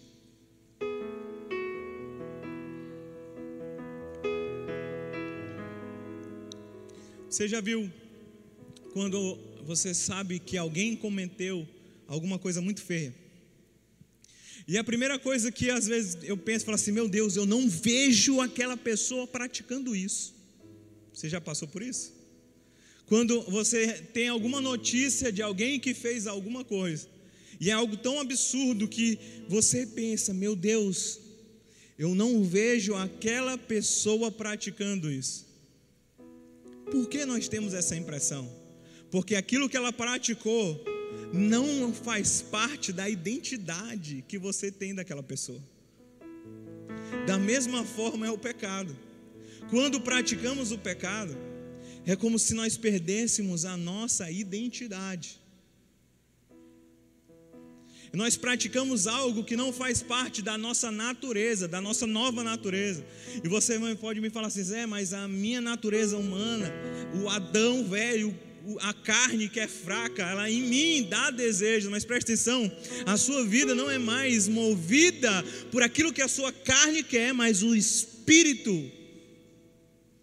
Você 7.26 7.48
já 7.48 7.62
viu 7.62 7.90
quando 8.92 9.38
você 9.64 9.94
sabe 9.94 10.38
que 10.38 10.58
alguém 10.58 10.94
cometeu 10.94 11.66
alguma 12.06 12.38
coisa 12.38 12.60
muito 12.60 12.82
feia? 12.82 13.14
E 14.70 14.78
a 14.78 14.84
primeira 14.84 15.18
coisa 15.18 15.50
que 15.50 15.68
às 15.68 15.88
vezes 15.88 16.18
eu 16.22 16.36
penso, 16.36 16.64
falo 16.64 16.76
assim, 16.76 16.92
meu 16.92 17.08
Deus, 17.08 17.34
eu 17.34 17.44
não 17.44 17.68
vejo 17.68 18.40
aquela 18.40 18.76
pessoa 18.76 19.26
praticando 19.26 19.96
isso. 19.96 20.32
Você 21.12 21.28
já 21.28 21.40
passou 21.40 21.66
por 21.66 21.82
isso? 21.82 22.12
Quando 23.04 23.42
você 23.50 23.94
tem 24.14 24.28
alguma 24.28 24.60
notícia 24.60 25.32
de 25.32 25.42
alguém 25.42 25.80
que 25.80 25.92
fez 25.92 26.28
alguma 26.28 26.62
coisa, 26.62 27.08
e 27.58 27.68
é 27.68 27.72
algo 27.72 27.96
tão 27.96 28.20
absurdo 28.20 28.86
que 28.86 29.18
você 29.48 29.84
pensa, 29.84 30.32
meu 30.32 30.54
Deus, 30.54 31.18
eu 31.98 32.14
não 32.14 32.44
vejo 32.44 32.94
aquela 32.94 33.58
pessoa 33.58 34.30
praticando 34.30 35.10
isso. 35.10 35.48
Por 36.92 37.08
que 37.08 37.24
nós 37.24 37.48
temos 37.48 37.74
essa 37.74 37.96
impressão? 37.96 38.48
Porque 39.10 39.34
aquilo 39.34 39.68
que 39.68 39.76
ela 39.76 39.92
praticou 39.92 40.80
não 41.32 41.92
faz 41.92 42.42
parte 42.42 42.92
da 42.92 43.08
identidade 43.08 44.24
que 44.26 44.38
você 44.38 44.70
tem 44.70 44.94
daquela 44.94 45.22
pessoa. 45.22 45.60
Da 47.26 47.38
mesma 47.38 47.84
forma 47.84 48.26
é 48.26 48.30
o 48.30 48.38
pecado. 48.38 48.96
Quando 49.68 50.00
praticamos 50.00 50.72
o 50.72 50.78
pecado, 50.78 51.36
é 52.06 52.16
como 52.16 52.38
se 52.38 52.54
nós 52.54 52.76
perdêssemos 52.76 53.64
a 53.64 53.76
nossa 53.76 54.30
identidade. 54.30 55.40
Nós 58.12 58.36
praticamos 58.36 59.06
algo 59.06 59.44
que 59.44 59.56
não 59.56 59.72
faz 59.72 60.02
parte 60.02 60.42
da 60.42 60.58
nossa 60.58 60.90
natureza, 60.90 61.68
da 61.68 61.80
nossa 61.80 62.08
nova 62.08 62.42
natureza. 62.42 63.06
E 63.44 63.48
você 63.48 63.78
pode 64.00 64.20
me 64.20 64.30
falar 64.30 64.48
assim, 64.48 64.64
Zé, 64.64 64.84
mas 64.84 65.12
a 65.12 65.28
minha 65.28 65.60
natureza 65.60 66.16
humana, 66.16 66.72
o 67.22 67.28
Adão 67.28 67.84
velho, 67.84 68.36
a 68.80 68.92
carne 68.92 69.48
que 69.48 69.60
é 69.60 69.66
fraca, 69.66 70.22
ela 70.22 70.50
em 70.50 70.62
mim 70.62 71.06
dá 71.08 71.30
desejo, 71.30 71.90
mas 71.90 72.04
preste 72.04 72.32
atenção, 72.32 72.70
a 73.06 73.16
sua 73.16 73.44
vida 73.44 73.74
não 73.74 73.90
é 73.90 73.98
mais 73.98 74.48
movida 74.48 75.44
por 75.70 75.82
aquilo 75.82 76.12
que 76.12 76.22
a 76.22 76.28
sua 76.28 76.52
carne 76.52 77.02
quer, 77.02 77.32
mas 77.32 77.62
o 77.62 77.74
Espírito, 77.74 78.90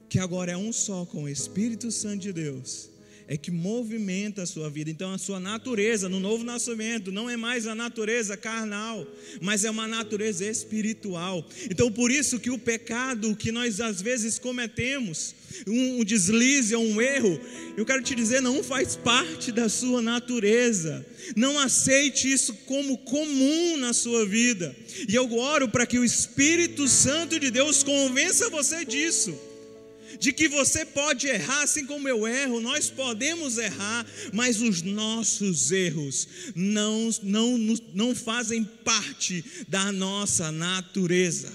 que 0.10 0.20
agora 0.20 0.52
é 0.52 0.58
um 0.58 0.72
só 0.72 1.06
com 1.06 1.24
o 1.24 1.30
Espírito 1.30 1.92
Santo 1.92 2.22
de 2.22 2.34
Deus 2.34 2.97
é 3.28 3.36
que 3.36 3.51
movimenta 3.51 4.43
a 4.43 4.45
sua 4.45 4.69
vida. 4.69 4.89
Então, 4.89 5.11
a 5.11 5.17
sua 5.17 5.39
natureza 5.39 6.07
no 6.07 6.19
novo 6.19 6.43
nascimento 6.43 7.11
não 7.11 7.30
é 7.30 7.36
mais 7.36 7.67
a 7.67 7.75
natureza 7.75 8.38
carnal, 8.38 9.05
mas 9.41 9.65
é 9.65 9.69
uma 9.69 9.88
natureza 9.88 10.45
espiritual. 10.45 11.47
Então, 11.69 11.91
por 11.91 12.09
isso 12.09 12.39
que 12.39 12.49
o 12.49 12.57
pecado 12.57 13.36
que 13.36 13.51
nós 13.51 13.82
às 13.82 14.01
vezes 14.01 14.39
cometemos, 14.39 15.36
um 15.67 16.03
deslize 16.05 16.73
ou 16.73 16.84
um 16.84 17.01
erro, 17.01 17.39
eu 17.75 17.86
quero 17.86 18.01
te 18.01 18.15
dizer, 18.15 18.41
não 18.41 18.63
faz 18.63 18.95
parte 18.95 19.51
da 19.51 19.67
sua 19.67 20.01
natureza. 20.01 21.05
Não 21.36 21.59
aceite 21.59 22.32
isso 22.32 22.53
como 22.65 22.97
comum 22.99 23.75
na 23.78 23.91
sua 23.91 24.25
vida. 24.25 24.73
E 25.07 25.13
eu 25.13 25.38
oro 25.38 25.67
para 25.67 25.86
que 25.86 25.99
o 25.99 26.05
Espírito 26.05 26.88
Santo 26.88 27.38
de 27.38 27.51
Deus 27.51 27.84
convença 27.84 28.49
você 28.49 28.86
disso 28.86 29.47
de 30.20 30.34
que 30.34 30.47
você 30.47 30.86
pode 30.86 31.28
errar, 31.28 31.63
assim 31.63 31.86
como 31.86 32.07
eu 32.07 32.28
erro, 32.28 32.59
nós 32.59 32.89
podemos 32.89 33.57
errar, 33.57 34.05
mas 34.34 34.61
os 34.61 34.82
nossos 34.82 35.72
erros 35.72 36.28
não, 36.55 37.09
não, 37.24 37.57
não 37.93 38.15
fazem 38.15 38.63
parte 38.63 39.43
da 39.68 39.91
nossa 39.91 40.51
natureza. 40.51 41.51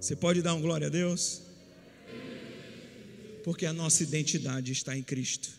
Você 0.00 0.16
pode 0.16 0.40
dar 0.42 0.54
um 0.54 0.60
glória 0.60 0.86
a 0.86 0.90
Deus? 0.90 1.42
Porque 3.44 3.66
a 3.66 3.72
nossa 3.72 4.02
identidade 4.02 4.72
está 4.72 4.96
em 4.96 5.02
Cristo. 5.02 5.50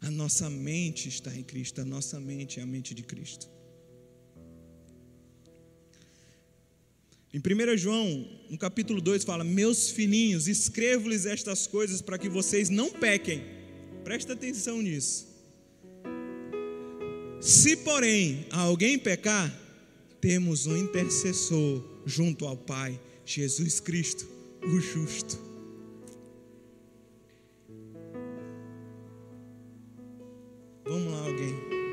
A 0.00 0.10
nossa 0.10 0.50
mente 0.50 1.08
está 1.08 1.34
em 1.34 1.42
Cristo, 1.42 1.80
a 1.80 1.84
nossa 1.84 2.20
mente 2.20 2.60
é 2.60 2.62
a 2.62 2.66
mente 2.66 2.94
de 2.94 3.02
Cristo. 3.02 3.53
Em 7.34 7.40
1 7.40 7.76
João, 7.76 8.28
no 8.48 8.56
capítulo 8.56 9.00
2, 9.00 9.24
fala: 9.24 9.42
Meus 9.42 9.90
filhinhos, 9.90 10.46
escrevo-lhes 10.46 11.26
estas 11.26 11.66
coisas 11.66 12.00
para 12.00 12.16
que 12.16 12.28
vocês 12.28 12.70
não 12.70 12.88
pequem. 12.92 13.42
Presta 14.04 14.34
atenção 14.34 14.80
nisso. 14.80 15.26
Se, 17.40 17.76
porém, 17.78 18.46
alguém 18.52 18.96
pecar, 18.96 19.52
temos 20.20 20.66
um 20.66 20.76
intercessor 20.76 21.82
junto 22.06 22.46
ao 22.46 22.56
Pai, 22.56 23.00
Jesus 23.26 23.80
Cristo, 23.80 24.28
o 24.62 24.78
justo. 24.78 25.36
Vamos 30.84 31.12
lá, 31.12 31.18
alguém. 31.18 31.83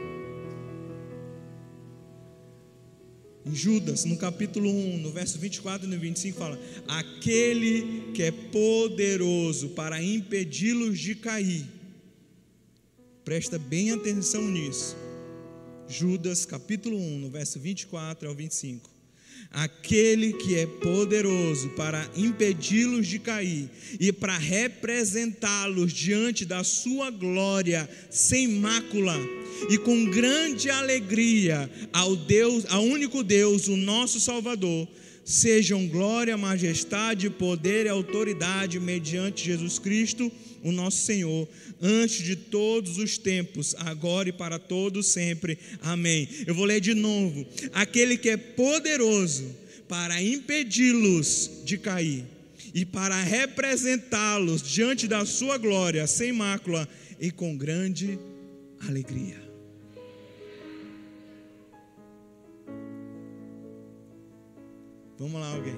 Em 3.46 3.56
Judas, 3.56 4.06
no 4.06 4.18
capítulo 4.18 4.70
1, 4.70 5.00
no 5.00 5.12
verso 5.12 5.40
24 5.40 5.88
e 5.88 5.90
no 5.90 6.00
25, 6.00 6.38
fala: 6.38 6.60
Aquele 6.88 8.12
que 8.14 8.22
é 8.22 8.32
poderoso 8.32 9.70
para 9.70 10.02
impedi-los 10.02 11.00
de 11.00 11.16
cair. 11.16 11.66
Presta 13.26 13.58
bem 13.58 13.92
atenção 13.92 14.48
nisso. 14.48 14.96
Judas, 15.88 16.46
capítulo 16.46 16.98
1, 16.98 17.20
no 17.20 17.30
verso 17.30 17.60
24 17.60 18.30
ao 18.30 18.36
25 18.36 18.92
aquele 19.50 20.34
que 20.34 20.58
é 20.58 20.66
poderoso 20.66 21.70
para 21.72 22.10
impedi-los 22.16 23.06
de 23.08 23.20
cair 23.20 23.70
e 24.00 24.12
para 24.12 24.38
representá-los 24.38 25.92
diante 25.92 26.46
da 26.46 26.64
sua 26.64 27.10
glória 27.10 27.90
sem 28.10 28.48
mácula 28.48 29.18
e 29.70 29.78
com 29.78 30.06
grande 30.06 30.70
alegria 30.70 31.70
ao 31.92 32.16
Deus, 32.16 32.66
ao 32.70 32.84
único 32.84 33.24
Deus, 33.24 33.68
o 33.68 33.78
nosso 33.78 34.20
Salvador, 34.20 34.88
sejam 35.24 35.88
glória, 35.88 36.38
majestade, 36.38 37.30
poder 37.30 37.86
e 37.86 37.90
autoridade 37.90 38.80
mediante 38.80 39.46
Jesus 39.46 39.80
Cristo, 39.80 40.32
o 40.64 40.72
nosso 40.72 41.06
Senhor, 41.06 41.48
antes 41.82 42.24
de 42.24 42.36
todos 42.36 42.98
os 42.98 43.18
tempos, 43.18 43.76
agora 43.80 44.30
e 44.30 44.34
para 44.34 44.60
todos 44.60 45.08
sempre. 45.08 45.58
Amém. 45.82 46.28
Eu 46.46 46.54
vou 46.54 46.66
ler 46.66 46.80
de 46.80 46.94
novo. 46.94 47.46
Aquele 47.74 48.18
que 48.18 48.30
é 48.30 48.38
poderoso 48.38 49.56
para 49.88 50.22
impedi-los 50.22 51.62
de 51.66 51.78
cair 51.78 52.24
e 52.74 52.86
para 52.86 53.22
representá-los 53.22 54.62
diante 54.62 55.08
da 55.08 55.26
sua 55.26 55.58
glória 55.58 56.08
sem 56.08 56.32
mácula 56.32 56.88
e 57.20 57.32
com 57.32 57.58
grande 57.58 58.18
alegria. 58.88 59.51
Vamos 65.22 65.40
lá, 65.40 65.54
alguém. 65.54 65.76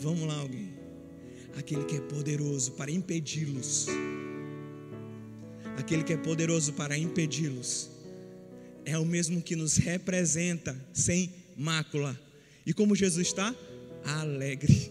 Vamos 0.00 0.26
lá, 0.26 0.34
alguém. 0.34 0.74
Aquele 1.56 1.84
que 1.84 1.94
é 1.94 2.00
poderoso 2.00 2.72
para 2.72 2.90
impedi-los. 2.90 3.86
Aquele 5.78 6.02
que 6.02 6.12
é 6.12 6.16
poderoso 6.16 6.72
para 6.72 6.98
impedi-los. 6.98 7.88
É 8.84 8.98
o 8.98 9.06
mesmo 9.06 9.40
que 9.40 9.54
nos 9.54 9.76
representa 9.76 10.76
sem 10.92 11.32
mácula. 11.56 12.20
E 12.66 12.74
como 12.74 12.96
Jesus 12.96 13.28
está? 13.28 13.54
Alegre. 14.02 14.90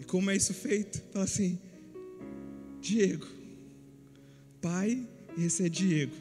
E 0.00 0.04
como 0.08 0.28
é 0.28 0.34
isso 0.34 0.52
feito? 0.52 1.00
Fala 1.12 1.24
assim: 1.24 1.56
Diego, 2.80 3.28
pai, 4.60 5.06
esse 5.38 5.64
é 5.64 5.68
Diego, 5.68 6.16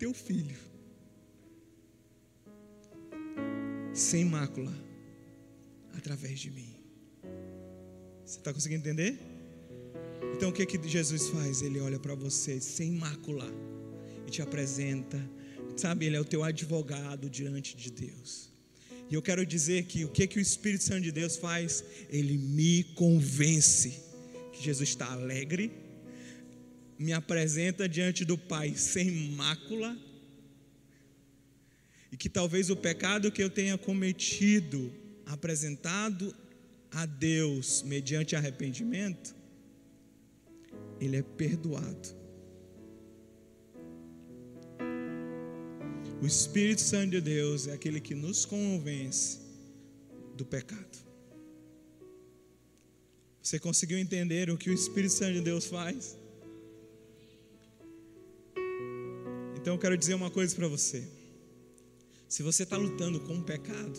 teu 0.00 0.12
filho. 0.12 0.67
Sem 3.98 4.24
mácula, 4.24 4.72
através 5.96 6.38
de 6.38 6.50
mim. 6.50 6.74
Você 8.24 8.38
está 8.38 8.52
conseguindo 8.52 8.80
entender? 8.80 9.18
Então 10.36 10.50
o 10.50 10.52
que, 10.52 10.64
que 10.64 10.88
Jesus 10.88 11.28
faz? 11.28 11.62
Ele 11.62 11.80
olha 11.80 11.98
para 11.98 12.14
você 12.14 12.60
sem 12.60 12.92
mácula 12.92 13.46
e 14.26 14.30
te 14.30 14.40
apresenta, 14.40 15.18
sabe? 15.76 16.06
Ele 16.06 16.16
é 16.16 16.20
o 16.20 16.24
teu 16.24 16.44
advogado 16.44 17.28
diante 17.28 17.76
de 17.76 17.90
Deus. 17.90 18.52
E 19.10 19.14
eu 19.14 19.22
quero 19.22 19.44
dizer 19.44 19.84
que 19.86 20.04
o 20.04 20.08
que, 20.08 20.26
que 20.26 20.38
o 20.38 20.40
Espírito 20.40 20.84
Santo 20.84 21.02
de 21.02 21.12
Deus 21.12 21.36
faz? 21.36 21.82
Ele 22.08 22.36
me 22.36 22.84
convence 22.94 24.00
que 24.52 24.62
Jesus 24.62 24.90
está 24.90 25.10
alegre, 25.10 25.72
me 26.98 27.12
apresenta 27.12 27.88
diante 27.88 28.24
do 28.24 28.36
Pai 28.36 28.74
sem 28.76 29.10
mácula 29.32 29.96
e 32.10 32.16
que 32.16 32.28
talvez 32.28 32.70
o 32.70 32.76
pecado 32.76 33.30
que 33.30 33.42
eu 33.42 33.50
tenha 33.50 33.76
cometido, 33.76 34.92
apresentado 35.26 36.34
a 36.90 37.04
Deus 37.04 37.82
mediante 37.82 38.34
arrependimento, 38.34 39.34
ele 41.00 41.16
é 41.16 41.22
perdoado. 41.22 42.16
O 46.20 46.26
Espírito 46.26 46.80
Santo 46.80 47.10
de 47.10 47.20
Deus 47.20 47.68
é 47.68 47.72
aquele 47.72 48.00
que 48.00 48.14
nos 48.14 48.44
convence 48.44 49.38
do 50.34 50.44
pecado. 50.44 50.98
Você 53.40 53.58
conseguiu 53.58 53.98
entender 53.98 54.50
o 54.50 54.58
que 54.58 54.68
o 54.68 54.72
Espírito 54.74 55.12
Santo 55.14 55.34
de 55.34 55.40
Deus 55.42 55.66
faz? 55.66 56.18
Então 59.56 59.74
eu 59.74 59.78
quero 59.78 59.96
dizer 59.96 60.14
uma 60.14 60.30
coisa 60.30 60.54
para 60.56 60.66
você. 60.66 61.17
Se 62.28 62.42
você 62.42 62.64
está 62.64 62.76
lutando 62.76 63.18
com 63.20 63.38
o 63.38 63.42
pecado, 63.42 63.98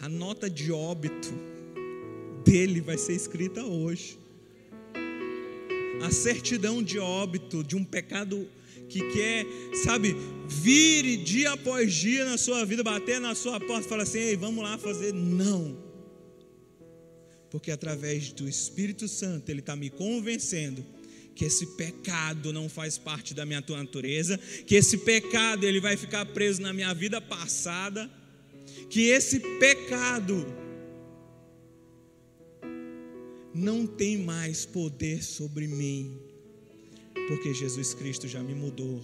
a 0.00 0.08
nota 0.08 0.50
de 0.50 0.72
óbito 0.72 1.32
dele 2.44 2.80
vai 2.80 2.98
ser 2.98 3.12
escrita 3.12 3.62
hoje. 3.64 4.18
A 6.04 6.10
certidão 6.10 6.82
de 6.82 6.98
óbito 6.98 7.62
de 7.62 7.76
um 7.76 7.84
pecado 7.84 8.48
que 8.88 9.00
quer, 9.12 9.46
sabe, 9.84 10.16
vire 10.48 11.16
dia 11.18 11.52
após 11.52 11.94
dia 11.94 12.24
na 12.24 12.36
sua 12.36 12.64
vida, 12.64 12.82
bater 12.82 13.20
na 13.20 13.36
sua 13.36 13.60
porta 13.60 13.86
e 13.86 13.88
falar 13.88 14.02
assim: 14.02 14.18
ei, 14.18 14.36
vamos 14.36 14.64
lá 14.64 14.76
fazer. 14.78 15.14
Não. 15.14 15.78
Porque 17.52 17.70
através 17.70 18.32
do 18.32 18.48
Espírito 18.48 19.06
Santo, 19.06 19.48
Ele 19.48 19.60
está 19.60 19.76
me 19.76 19.90
convencendo 19.90 20.84
que 21.34 21.44
esse 21.44 21.66
pecado 21.66 22.52
não 22.52 22.68
faz 22.68 22.98
parte 22.98 23.34
da 23.34 23.46
minha 23.46 23.64
natureza, 23.68 24.38
que 24.66 24.74
esse 24.74 24.98
pecado 24.98 25.64
ele 25.64 25.80
vai 25.80 25.96
ficar 25.96 26.26
preso 26.26 26.60
na 26.60 26.72
minha 26.72 26.92
vida 26.92 27.20
passada, 27.20 28.10
que 28.90 29.08
esse 29.08 29.40
pecado 29.58 30.46
não 33.54 33.86
tem 33.86 34.18
mais 34.18 34.64
poder 34.64 35.22
sobre 35.22 35.66
mim, 35.66 36.18
porque 37.28 37.54
Jesus 37.54 37.94
Cristo 37.94 38.26
já 38.26 38.42
me 38.42 38.54
mudou, 38.54 39.00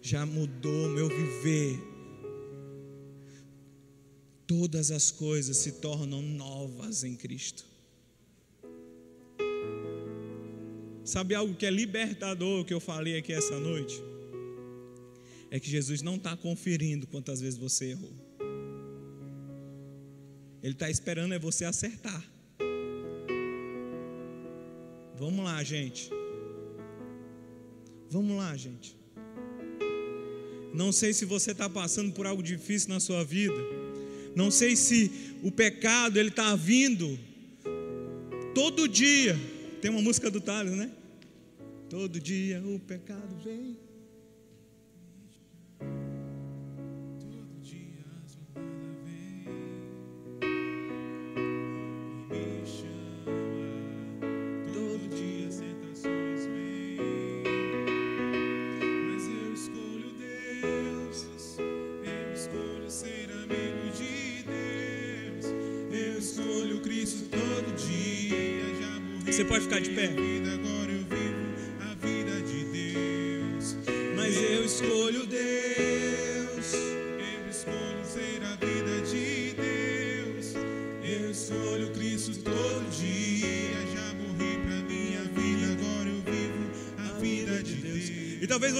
já 0.00 0.24
mudou 0.24 0.88
meu 0.90 1.08
viver. 1.08 1.78
Todas 4.46 4.92
as 4.92 5.10
coisas 5.10 5.56
se 5.56 5.72
tornam 5.72 6.22
novas 6.22 7.02
em 7.02 7.16
Cristo. 7.16 7.64
Sabe 11.06 11.36
algo 11.36 11.54
que 11.54 11.64
é 11.64 11.70
libertador 11.70 12.64
que 12.64 12.74
eu 12.74 12.80
falei 12.80 13.16
aqui 13.16 13.32
essa 13.32 13.60
noite? 13.60 14.02
É 15.52 15.60
que 15.60 15.70
Jesus 15.70 16.02
não 16.02 16.16
está 16.16 16.36
conferindo 16.36 17.06
quantas 17.06 17.40
vezes 17.40 17.56
você 17.56 17.90
errou. 17.90 18.12
Ele 20.60 20.72
está 20.72 20.90
esperando 20.90 21.32
é 21.32 21.38
você 21.38 21.64
acertar. 21.64 22.28
Vamos 25.16 25.44
lá, 25.44 25.62
gente. 25.62 26.10
Vamos 28.10 28.36
lá, 28.36 28.56
gente. 28.56 28.96
Não 30.74 30.90
sei 30.90 31.12
se 31.12 31.24
você 31.24 31.52
está 31.52 31.70
passando 31.70 32.12
por 32.12 32.26
algo 32.26 32.42
difícil 32.42 32.88
na 32.88 32.98
sua 32.98 33.22
vida. 33.22 33.54
Não 34.34 34.50
sei 34.50 34.74
se 34.74 35.38
o 35.40 35.52
pecado 35.52 36.18
ele 36.18 36.30
está 36.30 36.56
vindo 36.56 37.16
todo 38.52 38.88
dia 38.88 39.38
tem 39.80 39.90
uma 39.90 40.02
música 40.02 40.28
do 40.28 40.40
Thales, 40.40 40.72
né? 40.72 40.90
Todo 41.88 42.20
dia 42.20 42.60
o 42.64 42.80
pecado 42.80 43.36
vem. 43.44 43.85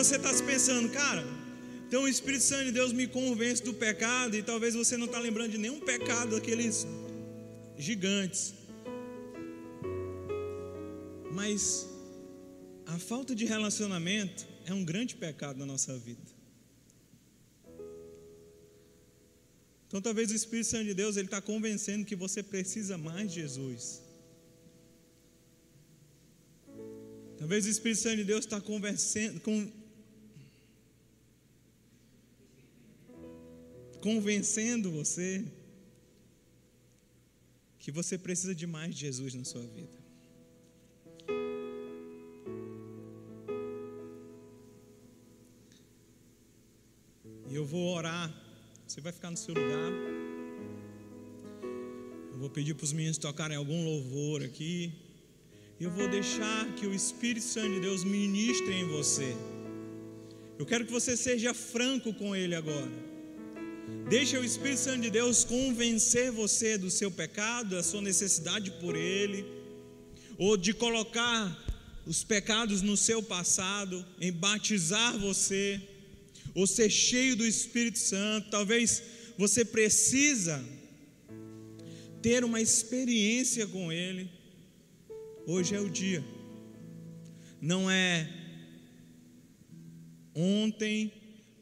Você 0.07 0.16
está 0.16 0.32
se 0.32 0.42
pensando, 0.44 0.88
cara. 0.90 1.24
Então 1.88 2.04
o 2.04 2.09
Espírito 2.09 2.44
Santo 2.44 2.66
de 2.66 2.72
Deus 2.72 2.92
me 2.92 3.09
convence 3.09 3.61
do 3.61 3.74
pecado 3.74 4.36
e 4.36 4.42
talvez 4.42 4.72
você 4.74 4.96
não 4.96 5.07
está 5.07 5.18
lembrando 5.18 5.50
de 5.50 5.59
nenhum 5.59 5.80
pecado 5.80 6.36
daqueles 6.36 6.86
gigantes. 7.76 8.54
Mas 11.32 11.88
a 12.86 13.00
falta 13.00 13.34
de 13.34 13.44
relacionamento 13.44 14.46
é 14.64 14.72
um 14.72 14.84
grande 14.84 15.16
pecado 15.16 15.59
na 15.59 15.66
nossa 15.66 15.98
vida. 15.98 16.22
Então 19.88 20.00
talvez 20.00 20.30
o 20.30 20.36
Espírito 20.36 20.68
Santo 20.68 20.84
de 20.84 20.94
Deus 20.94 21.16
ele 21.16 21.26
está 21.26 21.40
convencendo 21.40 22.04
que 22.04 22.14
você 22.14 22.44
precisa 22.44 22.96
mais 22.96 23.32
de 23.32 23.40
Jesus. 23.40 24.02
Talvez 27.38 27.66
o 27.66 27.68
Espírito 27.68 28.00
Santo 28.00 28.16
de 28.18 28.24
Deus 28.24 28.44
está 28.44 28.61
convencendo, 28.61 29.40
com, 29.40 29.70
convencendo 34.07 34.88
você 34.88 35.44
que 37.80 37.90
você 37.90 38.16
precisa 38.16 38.54
de 38.54 38.64
mais 38.64 38.94
de 38.94 39.00
Jesus 39.00 39.34
na 39.34 39.44
sua 39.44 39.62
vida. 39.76 39.98
E 47.50 47.54
eu 47.61 47.64
vou 47.64 47.84
orar. 47.96 48.28
Você 48.86 49.00
vai 49.00 49.12
ficar 49.12 49.32
no 49.32 49.36
seu 49.36 49.54
lugar. 49.61 49.90
Eu 52.32 52.38
vou 52.38 52.48
pedir 52.48 52.74
para 52.74 52.84
os 52.84 52.92
meninos 52.92 53.18
tocarem 53.18 53.57
algum 53.57 53.84
louvor 53.84 54.40
aqui. 54.44 54.92
Eu 55.80 55.90
vou 55.90 56.09
deixar 56.09 56.61
que 56.76 56.86
o 56.86 56.94
Espírito 56.94 57.46
Santo 57.46 57.74
de 57.74 57.80
Deus 57.80 58.04
ministre 58.04 58.72
em 58.72 58.86
você. 58.86 59.34
Eu 60.57 60.64
quero 60.64 60.86
que 60.86 60.92
você 60.92 61.16
seja 61.16 61.52
franco 61.52 62.14
com 62.14 62.36
Ele 62.36 62.54
agora. 62.54 63.15
Deixa 64.09 64.41
o 64.41 64.45
Espírito 64.45 64.80
Santo 64.80 65.03
de 65.03 65.11
Deus 65.11 65.45
convencer 65.45 66.30
você 66.30 66.76
do 66.76 66.91
seu 66.91 67.11
pecado, 67.11 67.70
da 67.70 67.82
sua 67.82 68.01
necessidade 68.01 68.70
por 68.72 68.97
Ele, 68.97 69.45
ou 70.39 70.57
de 70.57 70.72
colocar 70.72 71.64
os 72.05 72.22
pecados 72.22 72.82
no 72.82 72.97
seu 72.97 73.22
passado, 73.22 74.05
em 74.20 74.32
batizar 74.32 75.18
você, 75.18 75.80
ou 76.55 76.66
ser 76.66 76.91
cheio 76.91 77.37
do 77.37 77.47
Espírito 77.47 77.99
Santo. 77.99 78.51
Talvez 78.51 79.03
você 79.37 79.64
precisa 79.64 80.64
ter 82.22 82.45
uma 82.45 82.61
experiência 82.61 83.66
com 83.66 83.93
Ele. 83.93 84.30
Hoje 85.47 85.74
é 85.74 85.80
o 85.80 85.91
dia. 85.91 86.24
Não 87.61 87.91
é 87.91 88.28
ontem, 90.34 91.12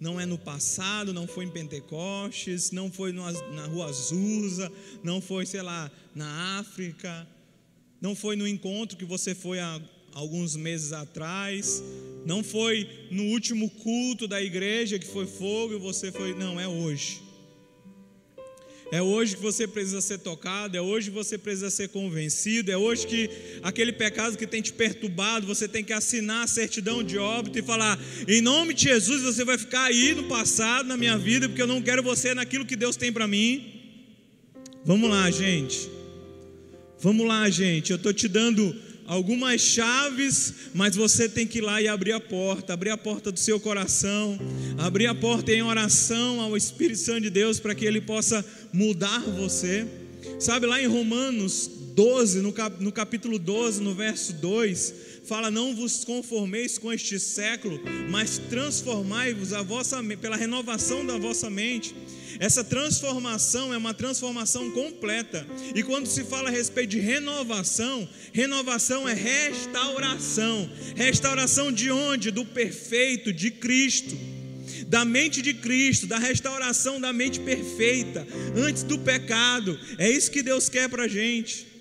não 0.00 0.20
é 0.20 0.26
no 0.26 0.36
passado, 0.36 1.12
não 1.12 1.26
foi 1.26 1.44
em 1.44 1.50
Pentecostes, 1.50 2.70
não 2.70 2.90
foi 2.90 3.12
na 3.12 3.66
Rua 3.66 3.86
Azusa, 3.86 4.70
não 5.02 5.20
foi, 5.20 5.46
sei 5.46 5.62
lá, 5.62 5.90
na 6.14 6.58
África, 6.58 7.26
não 8.00 8.14
foi 8.14 8.36
no 8.36 8.46
encontro 8.46 8.96
que 8.96 9.04
você 9.04 9.34
foi 9.34 9.60
há 9.60 9.80
alguns 10.12 10.56
meses 10.56 10.92
atrás, 10.92 11.82
não 12.24 12.42
foi 12.42 12.88
no 13.10 13.24
último 13.24 13.68
culto 13.70 14.28
da 14.28 14.40
igreja 14.40 14.98
que 14.98 15.06
foi 15.06 15.26
fogo 15.26 15.74
e 15.74 15.78
você 15.78 16.12
foi. 16.12 16.34
Não, 16.34 16.58
é 16.58 16.68
hoje. 16.68 17.23
É 18.94 19.02
hoje 19.02 19.34
que 19.34 19.42
você 19.42 19.66
precisa 19.66 20.00
ser 20.00 20.18
tocado, 20.18 20.76
é 20.76 20.80
hoje 20.80 21.10
que 21.10 21.16
você 21.16 21.36
precisa 21.36 21.68
ser 21.68 21.88
convencido, 21.88 22.70
é 22.70 22.76
hoje 22.76 23.08
que 23.08 23.28
aquele 23.60 23.92
pecado 23.92 24.38
que 24.38 24.46
tem 24.46 24.62
te 24.62 24.72
perturbado, 24.72 25.48
você 25.48 25.66
tem 25.66 25.82
que 25.82 25.92
assinar 25.92 26.44
a 26.44 26.46
certidão 26.46 27.02
de 27.02 27.18
óbito 27.18 27.58
e 27.58 27.62
falar: 27.62 27.98
em 28.28 28.40
nome 28.40 28.72
de 28.72 28.84
Jesus, 28.84 29.22
você 29.22 29.44
vai 29.44 29.58
ficar 29.58 29.86
aí 29.86 30.14
no 30.14 30.22
passado, 30.28 30.86
na 30.86 30.96
minha 30.96 31.18
vida, 31.18 31.48
porque 31.48 31.60
eu 31.60 31.66
não 31.66 31.82
quero 31.82 32.04
você 32.04 32.34
naquilo 32.34 32.64
que 32.64 32.76
Deus 32.76 32.94
tem 32.94 33.12
para 33.12 33.26
mim. 33.26 33.66
Vamos 34.84 35.10
lá, 35.10 35.28
gente. 35.28 35.90
Vamos 37.00 37.26
lá, 37.26 37.50
gente. 37.50 37.90
Eu 37.90 37.96
estou 37.96 38.12
te 38.12 38.28
dando 38.28 38.76
algumas 39.06 39.60
chaves, 39.60 40.54
mas 40.74 40.96
você 40.96 41.28
tem 41.28 41.46
que 41.46 41.58
ir 41.58 41.60
lá 41.62 41.80
e 41.80 41.88
abrir 41.88 42.12
a 42.12 42.20
porta, 42.20 42.72
abrir 42.72 42.90
a 42.90 42.96
porta 42.96 43.30
do 43.30 43.38
seu 43.38 43.60
coração, 43.60 44.38
abrir 44.78 45.06
a 45.06 45.14
porta 45.14 45.52
em 45.52 45.62
oração 45.62 46.40
ao 46.40 46.56
Espírito 46.56 47.00
Santo 47.00 47.22
de 47.22 47.30
Deus 47.30 47.60
para 47.60 47.74
que 47.74 47.84
ele 47.84 48.00
possa 48.00 48.44
mudar 48.72 49.20
você. 49.20 49.86
Sabe 50.38 50.66
lá 50.66 50.80
em 50.80 50.86
Romanos 50.86 51.70
12, 51.94 52.40
no, 52.40 52.52
cap, 52.52 52.82
no 52.82 52.90
capítulo 52.90 53.38
12, 53.38 53.80
no 53.80 53.94
verso 53.94 54.32
2, 54.34 54.94
fala: 55.24 55.50
Não 55.50 55.74
vos 55.74 56.04
conformeis 56.04 56.78
com 56.78 56.92
este 56.92 57.18
século, 57.18 57.80
mas 58.10 58.38
transformai-vos 58.38 59.52
a 59.52 59.62
vossa, 59.62 60.02
pela 60.20 60.36
renovação 60.36 61.04
da 61.04 61.18
vossa 61.18 61.50
mente. 61.50 61.94
Essa 62.38 62.64
transformação 62.64 63.72
é 63.72 63.76
uma 63.76 63.94
transformação 63.94 64.70
completa. 64.72 65.46
E 65.74 65.82
quando 65.82 66.06
se 66.06 66.24
fala 66.24 66.48
a 66.48 66.52
respeito 66.52 66.90
de 66.90 66.98
renovação, 66.98 68.08
renovação 68.32 69.08
é 69.08 69.14
restauração. 69.14 70.68
Restauração 70.96 71.72
de 71.72 71.90
onde? 71.90 72.30
Do 72.30 72.44
perfeito, 72.44 73.32
de 73.32 73.50
Cristo. 73.50 74.16
Da 74.88 75.04
mente 75.04 75.40
de 75.40 75.54
Cristo, 75.54 76.06
da 76.06 76.18
restauração 76.18 77.00
da 77.00 77.12
mente 77.12 77.40
perfeita, 77.40 78.26
antes 78.56 78.82
do 78.82 78.98
pecado. 78.98 79.78
É 79.98 80.10
isso 80.10 80.30
que 80.30 80.42
Deus 80.42 80.68
quer 80.68 80.88
para 80.88 81.04
a 81.04 81.08
gente. 81.08 81.73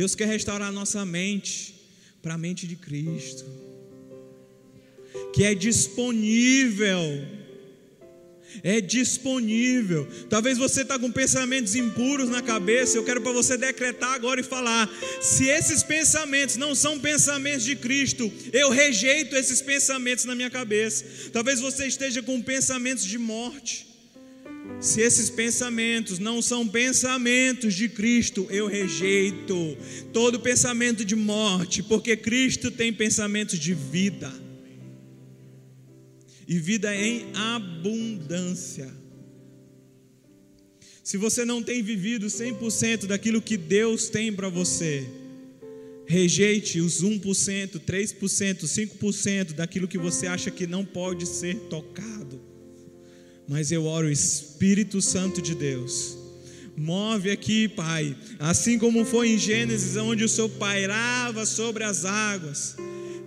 Deus 0.00 0.14
quer 0.14 0.28
restaurar 0.28 0.72
nossa 0.72 1.04
mente 1.04 1.74
para 2.22 2.32
a 2.32 2.38
mente 2.38 2.66
de 2.66 2.74
Cristo 2.74 3.44
que 5.34 5.44
é 5.44 5.54
disponível. 5.54 6.98
É 8.62 8.80
disponível. 8.80 10.08
Talvez 10.30 10.56
você 10.56 10.80
está 10.80 10.98
com 10.98 11.12
pensamentos 11.12 11.74
impuros 11.74 12.30
na 12.30 12.40
cabeça. 12.40 12.96
Eu 12.96 13.04
quero 13.04 13.20
para 13.20 13.32
você 13.32 13.58
decretar 13.58 14.14
agora 14.14 14.40
e 14.40 14.42
falar: 14.42 14.90
se 15.20 15.44
esses 15.44 15.82
pensamentos 15.82 16.56
não 16.56 16.74
são 16.74 16.98
pensamentos 16.98 17.64
de 17.64 17.76
Cristo, 17.76 18.32
eu 18.54 18.70
rejeito 18.70 19.36
esses 19.36 19.60
pensamentos 19.60 20.24
na 20.24 20.34
minha 20.34 20.50
cabeça. 20.50 21.04
Talvez 21.30 21.60
você 21.60 21.86
esteja 21.86 22.22
com 22.22 22.40
pensamentos 22.40 23.04
de 23.04 23.18
morte. 23.18 23.89
Se 24.80 25.00
esses 25.02 25.28
pensamentos 25.28 26.18
não 26.18 26.40
são 26.40 26.66
pensamentos 26.66 27.74
de 27.74 27.88
Cristo, 27.88 28.46
eu 28.50 28.66
rejeito 28.66 29.76
todo 30.12 30.40
pensamento 30.40 31.04
de 31.04 31.14
morte, 31.14 31.82
porque 31.82 32.16
Cristo 32.16 32.70
tem 32.70 32.92
pensamentos 32.92 33.58
de 33.58 33.74
vida 33.74 34.32
e 36.48 36.58
vida 36.58 36.94
em 36.96 37.26
abundância. 37.34 38.90
Se 41.04 41.16
você 41.16 41.44
não 41.44 41.62
tem 41.62 41.82
vivido 41.82 42.26
100% 42.26 43.06
daquilo 43.06 43.42
que 43.42 43.56
Deus 43.56 44.08
tem 44.08 44.32
para 44.32 44.48
você, 44.48 45.06
rejeite 46.06 46.80
os 46.80 47.04
1%, 47.04 47.80
3%, 47.80 48.64
5% 48.64 49.52
daquilo 49.52 49.86
que 49.86 49.98
você 49.98 50.26
acha 50.26 50.50
que 50.50 50.66
não 50.66 50.84
pode 50.84 51.26
ser 51.26 51.56
tocado. 51.68 52.49
Mas 53.50 53.72
eu 53.72 53.84
oro, 53.84 54.08
Espírito 54.08 55.02
Santo 55.02 55.42
de 55.42 55.56
Deus, 55.56 56.16
move 56.76 57.32
aqui, 57.32 57.66
Pai, 57.66 58.16
assim 58.38 58.78
como 58.78 59.04
foi 59.04 59.30
em 59.30 59.38
Gênesis, 59.38 59.96
onde 59.96 60.22
o 60.22 60.28
Senhor 60.28 60.48
pairava 60.50 61.44
sobre 61.44 61.82
as 61.82 62.04
águas 62.04 62.76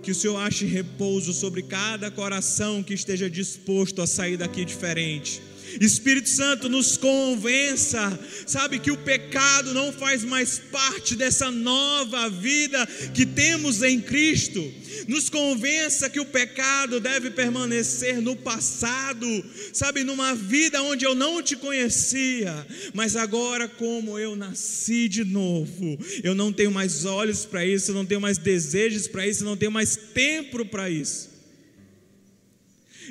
que 0.02 0.10
o 0.10 0.14
Senhor 0.14 0.38
ache 0.38 0.64
repouso 0.64 1.34
sobre 1.34 1.62
cada 1.62 2.10
coração 2.10 2.82
que 2.82 2.94
esteja 2.94 3.28
disposto 3.28 4.00
a 4.00 4.06
sair 4.06 4.38
daqui 4.38 4.64
diferente. 4.64 5.42
Espírito 5.80 6.28
Santo 6.28 6.68
nos 6.68 6.96
convença, 6.96 8.18
sabe, 8.46 8.78
que 8.78 8.90
o 8.90 8.96
pecado 8.96 9.74
não 9.74 9.92
faz 9.92 10.24
mais 10.24 10.58
parte 10.58 11.14
dessa 11.16 11.50
nova 11.50 12.28
vida 12.28 12.86
que 13.12 13.26
temos 13.26 13.82
em 13.82 14.00
Cristo 14.00 14.72
nos 15.08 15.28
convença 15.28 16.08
que 16.08 16.20
o 16.20 16.24
pecado 16.24 17.00
deve 17.00 17.30
permanecer 17.30 18.20
no 18.20 18.36
passado, 18.36 19.26
sabe, 19.72 20.04
numa 20.04 20.34
vida 20.34 20.82
onde 20.82 21.04
eu 21.04 21.14
não 21.14 21.42
te 21.42 21.56
conhecia, 21.56 22.66
mas 22.92 23.16
agora, 23.16 23.68
como 23.68 24.18
eu 24.18 24.36
nasci 24.36 25.08
de 25.08 25.24
novo, 25.24 25.98
eu 26.22 26.34
não 26.34 26.52
tenho 26.52 26.70
mais 26.70 27.04
olhos 27.04 27.44
para 27.44 27.64
isso, 27.64 27.90
eu 27.90 27.94
não 27.94 28.06
tenho 28.06 28.20
mais 28.20 28.38
desejos 28.38 29.06
para 29.06 29.26
isso, 29.26 29.42
eu 29.42 29.46
não 29.46 29.56
tenho 29.56 29.72
mais 29.72 29.96
tempo 29.96 30.64
para 30.64 30.88
isso. 30.88 31.30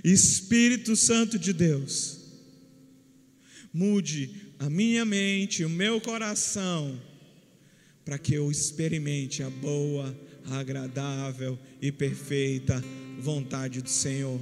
Espírito 0.03 0.95
Santo 0.95 1.37
de 1.37 1.53
Deus, 1.53 2.22
mude 3.73 4.29
a 4.59 4.69
minha 4.69 5.03
mente, 5.03 5.65
o 5.65 5.69
meu 5.69 5.99
coração, 5.99 7.01
para 8.05 8.19
que 8.19 8.35
eu 8.35 8.51
experimente 8.51 9.41
a 9.41 9.49
boa, 9.49 10.15
agradável 10.51 11.57
e 11.81 11.91
perfeita 11.91 12.83
vontade 13.19 13.81
do 13.81 13.89
Senhor. 13.89 14.39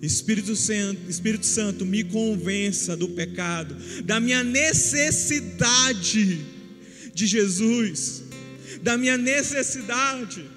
Espírito 0.00 0.56
Santo, 0.56 1.10
Espírito 1.10 1.44
Santo, 1.44 1.84
me 1.84 2.02
convença 2.02 2.96
do 2.96 3.08
pecado, 3.10 3.76
da 4.02 4.18
minha 4.18 4.42
necessidade 4.42 6.40
de 7.12 7.26
Jesus, 7.26 8.22
da 8.82 8.96
minha 8.96 9.18
necessidade. 9.18 10.48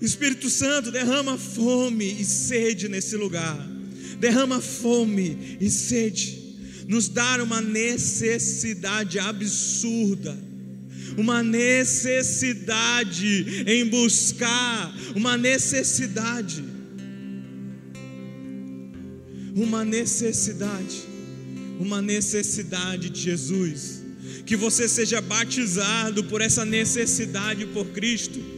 Espírito 0.00 0.50
Santo, 0.50 0.90
derrama 0.90 1.38
fome 1.38 2.20
e 2.20 2.24
sede 2.24 2.88
nesse 2.88 3.16
lugar. 3.16 3.75
Derrama 4.18 4.60
fome 4.60 5.56
e 5.60 5.70
sede. 5.70 6.44
Nos 6.88 7.08
dar 7.08 7.40
uma 7.40 7.60
necessidade 7.60 9.18
absurda. 9.18 10.36
Uma 11.16 11.42
necessidade 11.42 12.84
em 13.66 13.86
buscar, 13.86 14.94
uma 15.14 15.36
necessidade, 15.38 16.62
uma 19.54 19.82
necessidade, 19.82 21.04
uma 21.80 22.02
necessidade 22.02 23.08
de 23.08 23.20
Jesus, 23.20 24.02
que 24.44 24.56
você 24.56 24.86
seja 24.86 25.22
batizado 25.22 26.24
por 26.24 26.42
essa 26.42 26.66
necessidade 26.66 27.64
por 27.66 27.86
Cristo 27.86 28.55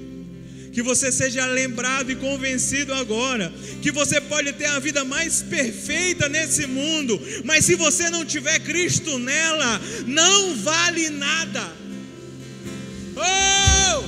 que 0.78 0.82
você 0.82 1.10
seja 1.10 1.44
lembrado 1.44 2.08
e 2.12 2.14
convencido 2.14 2.94
agora 2.94 3.52
que 3.82 3.90
você 3.90 4.20
pode 4.20 4.52
ter 4.52 4.66
a 4.66 4.78
vida 4.78 5.04
mais 5.04 5.42
perfeita 5.42 6.28
nesse 6.28 6.68
mundo, 6.68 7.20
mas 7.44 7.64
se 7.64 7.74
você 7.74 8.08
não 8.10 8.24
tiver 8.24 8.60
Cristo 8.60 9.18
nela, 9.18 9.80
não 10.06 10.54
vale 10.54 11.10
nada. 11.10 11.68
Oh! 13.16 14.04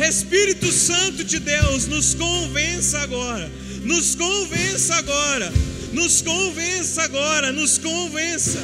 Espírito 0.00 0.70
Santo 0.70 1.24
de 1.24 1.40
Deus, 1.40 1.88
nos 1.88 2.14
convença 2.14 3.00
agora, 3.00 3.50
nos 3.82 4.14
convença 4.14 4.94
agora, 4.94 5.52
nos 5.92 6.22
convença 6.22 7.02
agora, 7.02 7.50
nos 7.50 7.76
convença. 7.76 8.62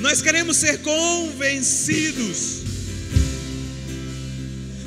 Nós 0.00 0.20
queremos 0.20 0.56
ser 0.56 0.78
convencidos. 0.82 2.65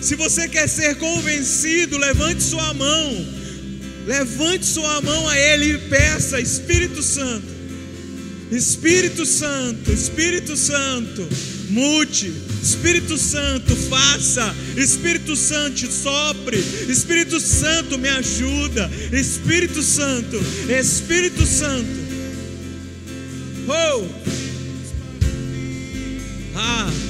Se 0.01 0.15
você 0.15 0.47
quer 0.47 0.67
ser 0.67 0.95
convencido, 0.95 1.97
levante 1.97 2.41
sua 2.41 2.73
mão, 2.73 3.27
levante 4.05 4.65
sua 4.65 5.01
mão 5.01 5.27
a 5.27 5.37
Ele 5.37 5.73
e 5.73 5.77
peça, 5.89 6.39
Espírito 6.39 7.03
Santo, 7.03 7.47
Espírito 8.51 9.25
Santo, 9.25 9.91
Espírito 9.91 10.55
Santo 10.55 11.27
mude. 11.69 12.33
Espírito 12.61 13.17
Santo, 13.17 13.75
faça. 13.75 14.53
Espírito 14.75 15.35
Santo, 15.35 15.91
sopre. 15.91 16.57
Espírito 16.89 17.39
Santo, 17.39 17.97
me 17.97 18.09
ajuda. 18.09 18.89
Espírito 19.11 19.81
Santo, 19.81 20.37
Espírito 20.69 21.45
Santo. 21.45 22.09
Oh! 23.67 24.07
Ah! 26.55 27.08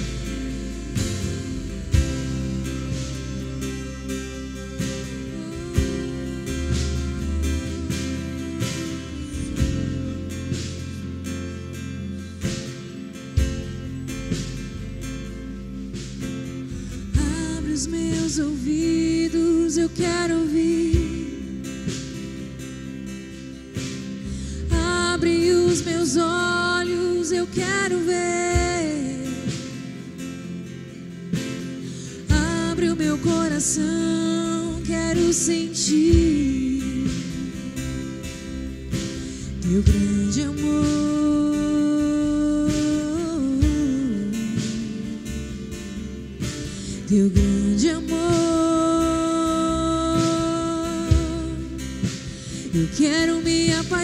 Quero 19.99 20.38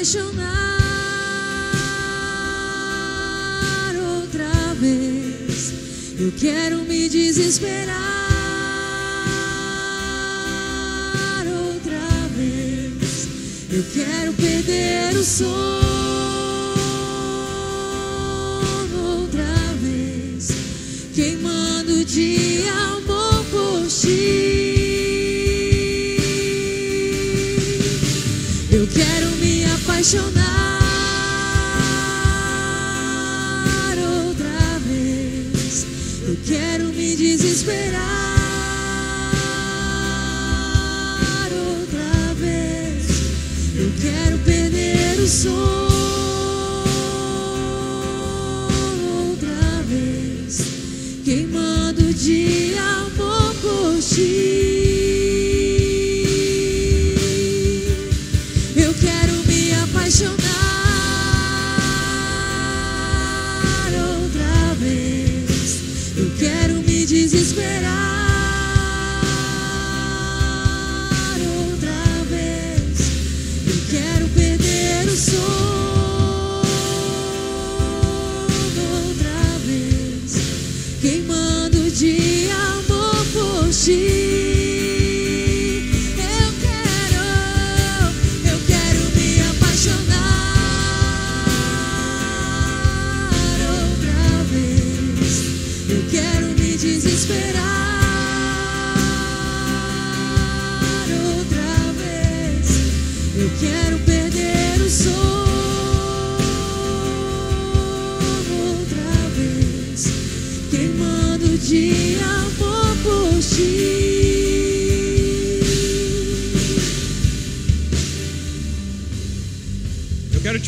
apaixonar. 0.05 0.45
Oh 3.97 4.75
vez. 4.79 5.73
Eu 6.19 6.31
quero 6.39 6.77
me 6.83 7.09
desesperar 7.09 7.95
outra 11.47 11.99
vez. 12.35 13.27
Eu 13.71 13.83
quero 13.93 14.33
perder 14.33 15.17
o 15.17 15.23
sono 15.23 15.74
de 52.15 52.73
amor 52.77 53.53
por 53.61 53.99
ti. 53.99 54.23
Eu 58.75 58.93
quero 58.93 59.33
me 59.45 59.73
apaixonar 59.83 60.35
outra 64.23 64.73
vez. 64.79 66.13
Eu 66.15 66.31
quero 66.39 66.75
me 66.75 67.05
desesperar 67.05 67.94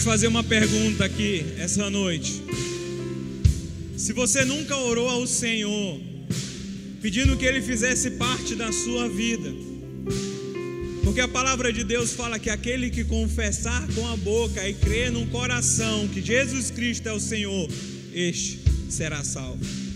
fazer 0.08 0.28
uma 0.28 0.42
pergunta 0.42 1.04
aqui 1.04 1.46
essa 1.60 1.90
noite. 1.90 2.42
Se 3.98 4.14
você 4.14 4.46
nunca 4.46 4.74
orou 4.78 5.10
ao 5.10 5.28
Senhor, 5.28 6.00
pedindo 7.02 7.36
que 7.36 7.46
Ele 7.46 7.62
fizesse 7.62 8.12
parte 8.12 8.56
da 8.56 8.72
sua 8.72 9.10
vida, 9.10 9.54
porque 11.04 11.20
a 11.20 11.28
palavra 11.28 11.74
de 11.74 11.84
Deus 11.84 12.14
fala 12.14 12.40
que 12.40 12.50
aquele 12.50 12.90
que 12.90 13.04
confessar 13.04 13.86
com 13.96 14.08
a 14.08 14.16
boca 14.16 14.66
e 14.66 14.74
crer 14.76 15.12
no 15.12 15.28
coração 15.28 16.08
que 16.08 16.22
Jesus 16.22 16.72
Cristo 16.72 17.10
é 17.10 17.12
o 17.12 17.20
Senhor, 17.20 17.70
este 18.14 18.62
será 18.90 19.26
salvo. 19.26 19.87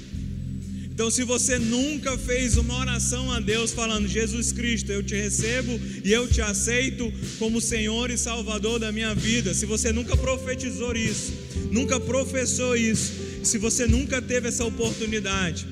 Então, 0.94 1.10
se 1.10 1.24
você 1.24 1.58
nunca 1.58 2.18
fez 2.18 2.58
uma 2.58 2.78
oração 2.78 3.32
a 3.32 3.40
Deus 3.40 3.72
falando: 3.72 4.08
Jesus 4.08 4.52
Cristo, 4.52 4.92
eu 4.92 5.02
te 5.02 5.16
recebo 5.16 5.80
e 6.04 6.12
eu 6.12 6.28
te 6.28 6.42
aceito 6.42 7.12
como 7.40 7.62
Senhor 7.62 8.12
e 8.12 8.18
Salvador 8.18 8.78
da 8.78 8.92
minha 8.92 9.16
vida, 9.16 9.54
se 9.54 9.66
você 9.66 9.92
nunca 9.92 10.18
profetizou 10.18 10.96
isso, 10.96 11.34
nunca 11.72 12.00
professou 12.00 12.76
isso, 12.76 13.14
se 13.44 13.58
você 13.58 13.88
nunca 13.88 14.22
teve 14.22 14.50
essa 14.50 14.66
oportunidade, 14.66 15.66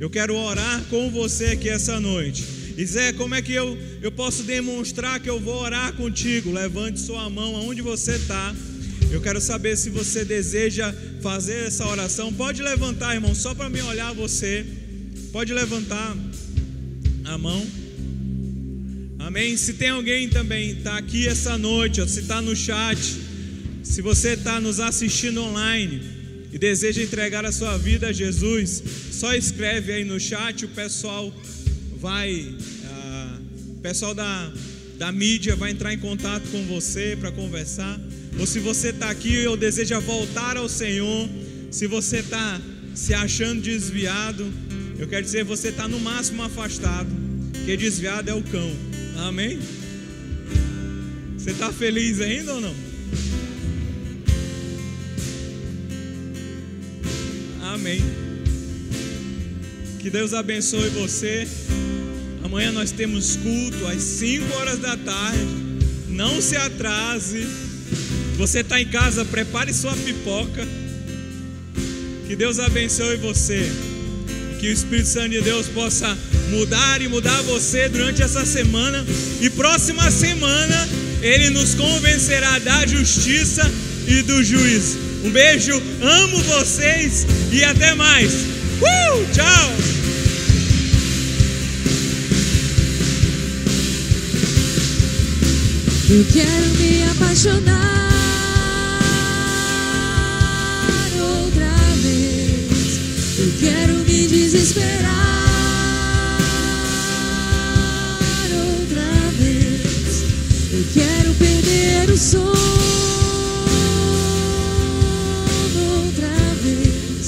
eu 0.00 0.10
quero 0.10 0.34
orar 0.34 0.82
com 0.90 1.08
você 1.10 1.46
aqui 1.46 1.68
essa 1.68 2.00
noite. 2.00 2.44
E 2.76 2.84
Zé, 2.84 3.12
como 3.12 3.36
é 3.36 3.40
que 3.40 3.52
eu, 3.52 3.78
eu 4.02 4.10
posso 4.10 4.42
demonstrar 4.42 5.20
que 5.20 5.30
eu 5.30 5.38
vou 5.38 5.62
orar 5.62 5.92
contigo? 5.92 6.50
Levante 6.50 6.98
sua 6.98 7.30
mão 7.30 7.54
aonde 7.54 7.80
você 7.80 8.16
está. 8.16 8.52
Eu 9.14 9.20
quero 9.20 9.40
saber 9.40 9.76
se 9.76 9.90
você 9.90 10.24
deseja 10.24 10.92
fazer 11.22 11.66
essa 11.68 11.86
oração. 11.86 12.32
Pode 12.32 12.60
levantar, 12.60 13.14
irmão, 13.14 13.32
só 13.32 13.54
para 13.54 13.68
me 13.68 13.80
olhar 13.80 14.12
você. 14.12 14.66
Pode 15.30 15.52
levantar 15.52 16.16
a 17.24 17.38
mão. 17.38 17.64
Amém. 19.20 19.56
Se 19.56 19.74
tem 19.74 19.90
alguém 19.90 20.28
também 20.28 20.70
está 20.72 20.98
aqui 20.98 21.28
essa 21.28 21.56
noite, 21.56 22.04
se 22.10 22.22
está 22.22 22.42
no 22.42 22.56
chat, 22.56 22.98
se 23.84 24.02
você 24.02 24.30
está 24.30 24.60
nos 24.60 24.80
assistindo 24.80 25.44
online 25.44 26.02
e 26.52 26.58
deseja 26.58 27.00
entregar 27.00 27.44
a 27.44 27.52
sua 27.52 27.78
vida 27.78 28.08
a 28.08 28.12
Jesus, 28.12 28.82
só 29.12 29.32
escreve 29.32 29.92
aí 29.92 30.04
no 30.04 30.18
chat. 30.18 30.64
O 30.64 30.70
pessoal 30.70 31.32
vai, 32.00 32.52
ah, 32.84 33.38
o 33.76 33.80
pessoal 33.80 34.12
da 34.12 34.52
da 34.98 35.10
mídia 35.10 35.56
vai 35.56 35.70
entrar 35.70 35.92
em 35.92 35.98
contato 35.98 36.44
com 36.50 36.64
você 36.66 37.16
para 37.18 37.32
conversar. 37.32 38.00
Ou 38.38 38.46
se 38.46 38.58
você 38.58 38.88
está 38.88 39.10
aqui 39.10 39.46
ou 39.46 39.56
deseja 39.56 39.98
voltar 39.98 40.56
ao 40.56 40.68
Senhor, 40.68 41.28
se 41.70 41.86
você 41.86 42.18
está 42.18 42.60
se 42.94 43.12
achando 43.12 43.60
desviado, 43.60 44.46
eu 44.98 45.08
quero 45.08 45.24
dizer, 45.24 45.44
você 45.44 45.68
está 45.68 45.88
no 45.88 45.98
máximo 45.98 46.42
afastado, 46.42 47.08
porque 47.52 47.76
desviado 47.76 48.30
é 48.30 48.34
o 48.34 48.42
cão. 48.42 48.70
Amém? 49.16 49.58
Você 51.36 51.50
está 51.50 51.72
feliz 51.72 52.20
ainda 52.20 52.54
ou 52.54 52.60
não? 52.60 52.74
Amém. 57.62 58.00
Que 59.98 60.08
Deus 60.10 60.32
abençoe 60.32 60.88
você. 60.90 61.46
Amanhã 62.54 62.70
nós 62.70 62.92
temos 62.92 63.34
culto 63.34 63.84
às 63.88 64.00
5 64.00 64.54
horas 64.54 64.78
da 64.78 64.96
tarde. 64.96 65.44
Não 66.08 66.40
se 66.40 66.56
atrase. 66.56 67.44
Você 68.36 68.60
está 68.60 68.80
em 68.80 68.86
casa, 68.86 69.24
prepare 69.24 69.74
sua 69.74 69.90
pipoca. 69.96 70.64
Que 72.28 72.36
Deus 72.36 72.60
abençoe 72.60 73.16
você. 73.16 73.68
Que 74.60 74.68
o 74.68 74.72
Espírito 74.72 75.08
Santo 75.08 75.30
de 75.30 75.40
Deus 75.40 75.66
possa 75.66 76.16
mudar 76.50 77.02
e 77.02 77.08
mudar 77.08 77.42
você 77.42 77.88
durante 77.88 78.22
essa 78.22 78.46
semana. 78.46 79.04
E 79.40 79.50
próxima 79.50 80.08
semana 80.12 80.88
Ele 81.22 81.50
nos 81.50 81.74
convencerá 81.74 82.60
da 82.60 82.86
justiça 82.86 83.68
e 84.06 84.22
do 84.22 84.44
juízo. 84.44 84.96
Um 85.24 85.30
beijo, 85.32 85.74
amo 86.00 86.40
vocês 86.44 87.26
e 87.50 87.64
até 87.64 87.96
mais. 87.96 88.32
Uh, 88.32 89.32
tchau! 89.34 90.03
Eu 96.14 96.24
quero 96.26 96.66
me 96.78 97.02
apaixonar 97.10 98.08
outra 101.20 101.74
vez. 102.04 103.00
Eu 103.36 103.52
quero 103.58 103.94
me 103.94 104.28
desesperar 104.28 105.10
outra 108.52 109.10
vez. 109.40 110.24
Eu 110.72 110.84
quero 110.94 111.34
perder 111.34 112.08
o 112.08 112.16
sono 112.16 112.52
outra 115.74 116.28
vez, 116.62 117.26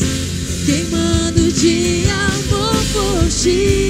queimando 0.65 1.51
de 1.51 2.05
amor 2.09 2.77
por 2.93 3.29
ti. 3.31 3.86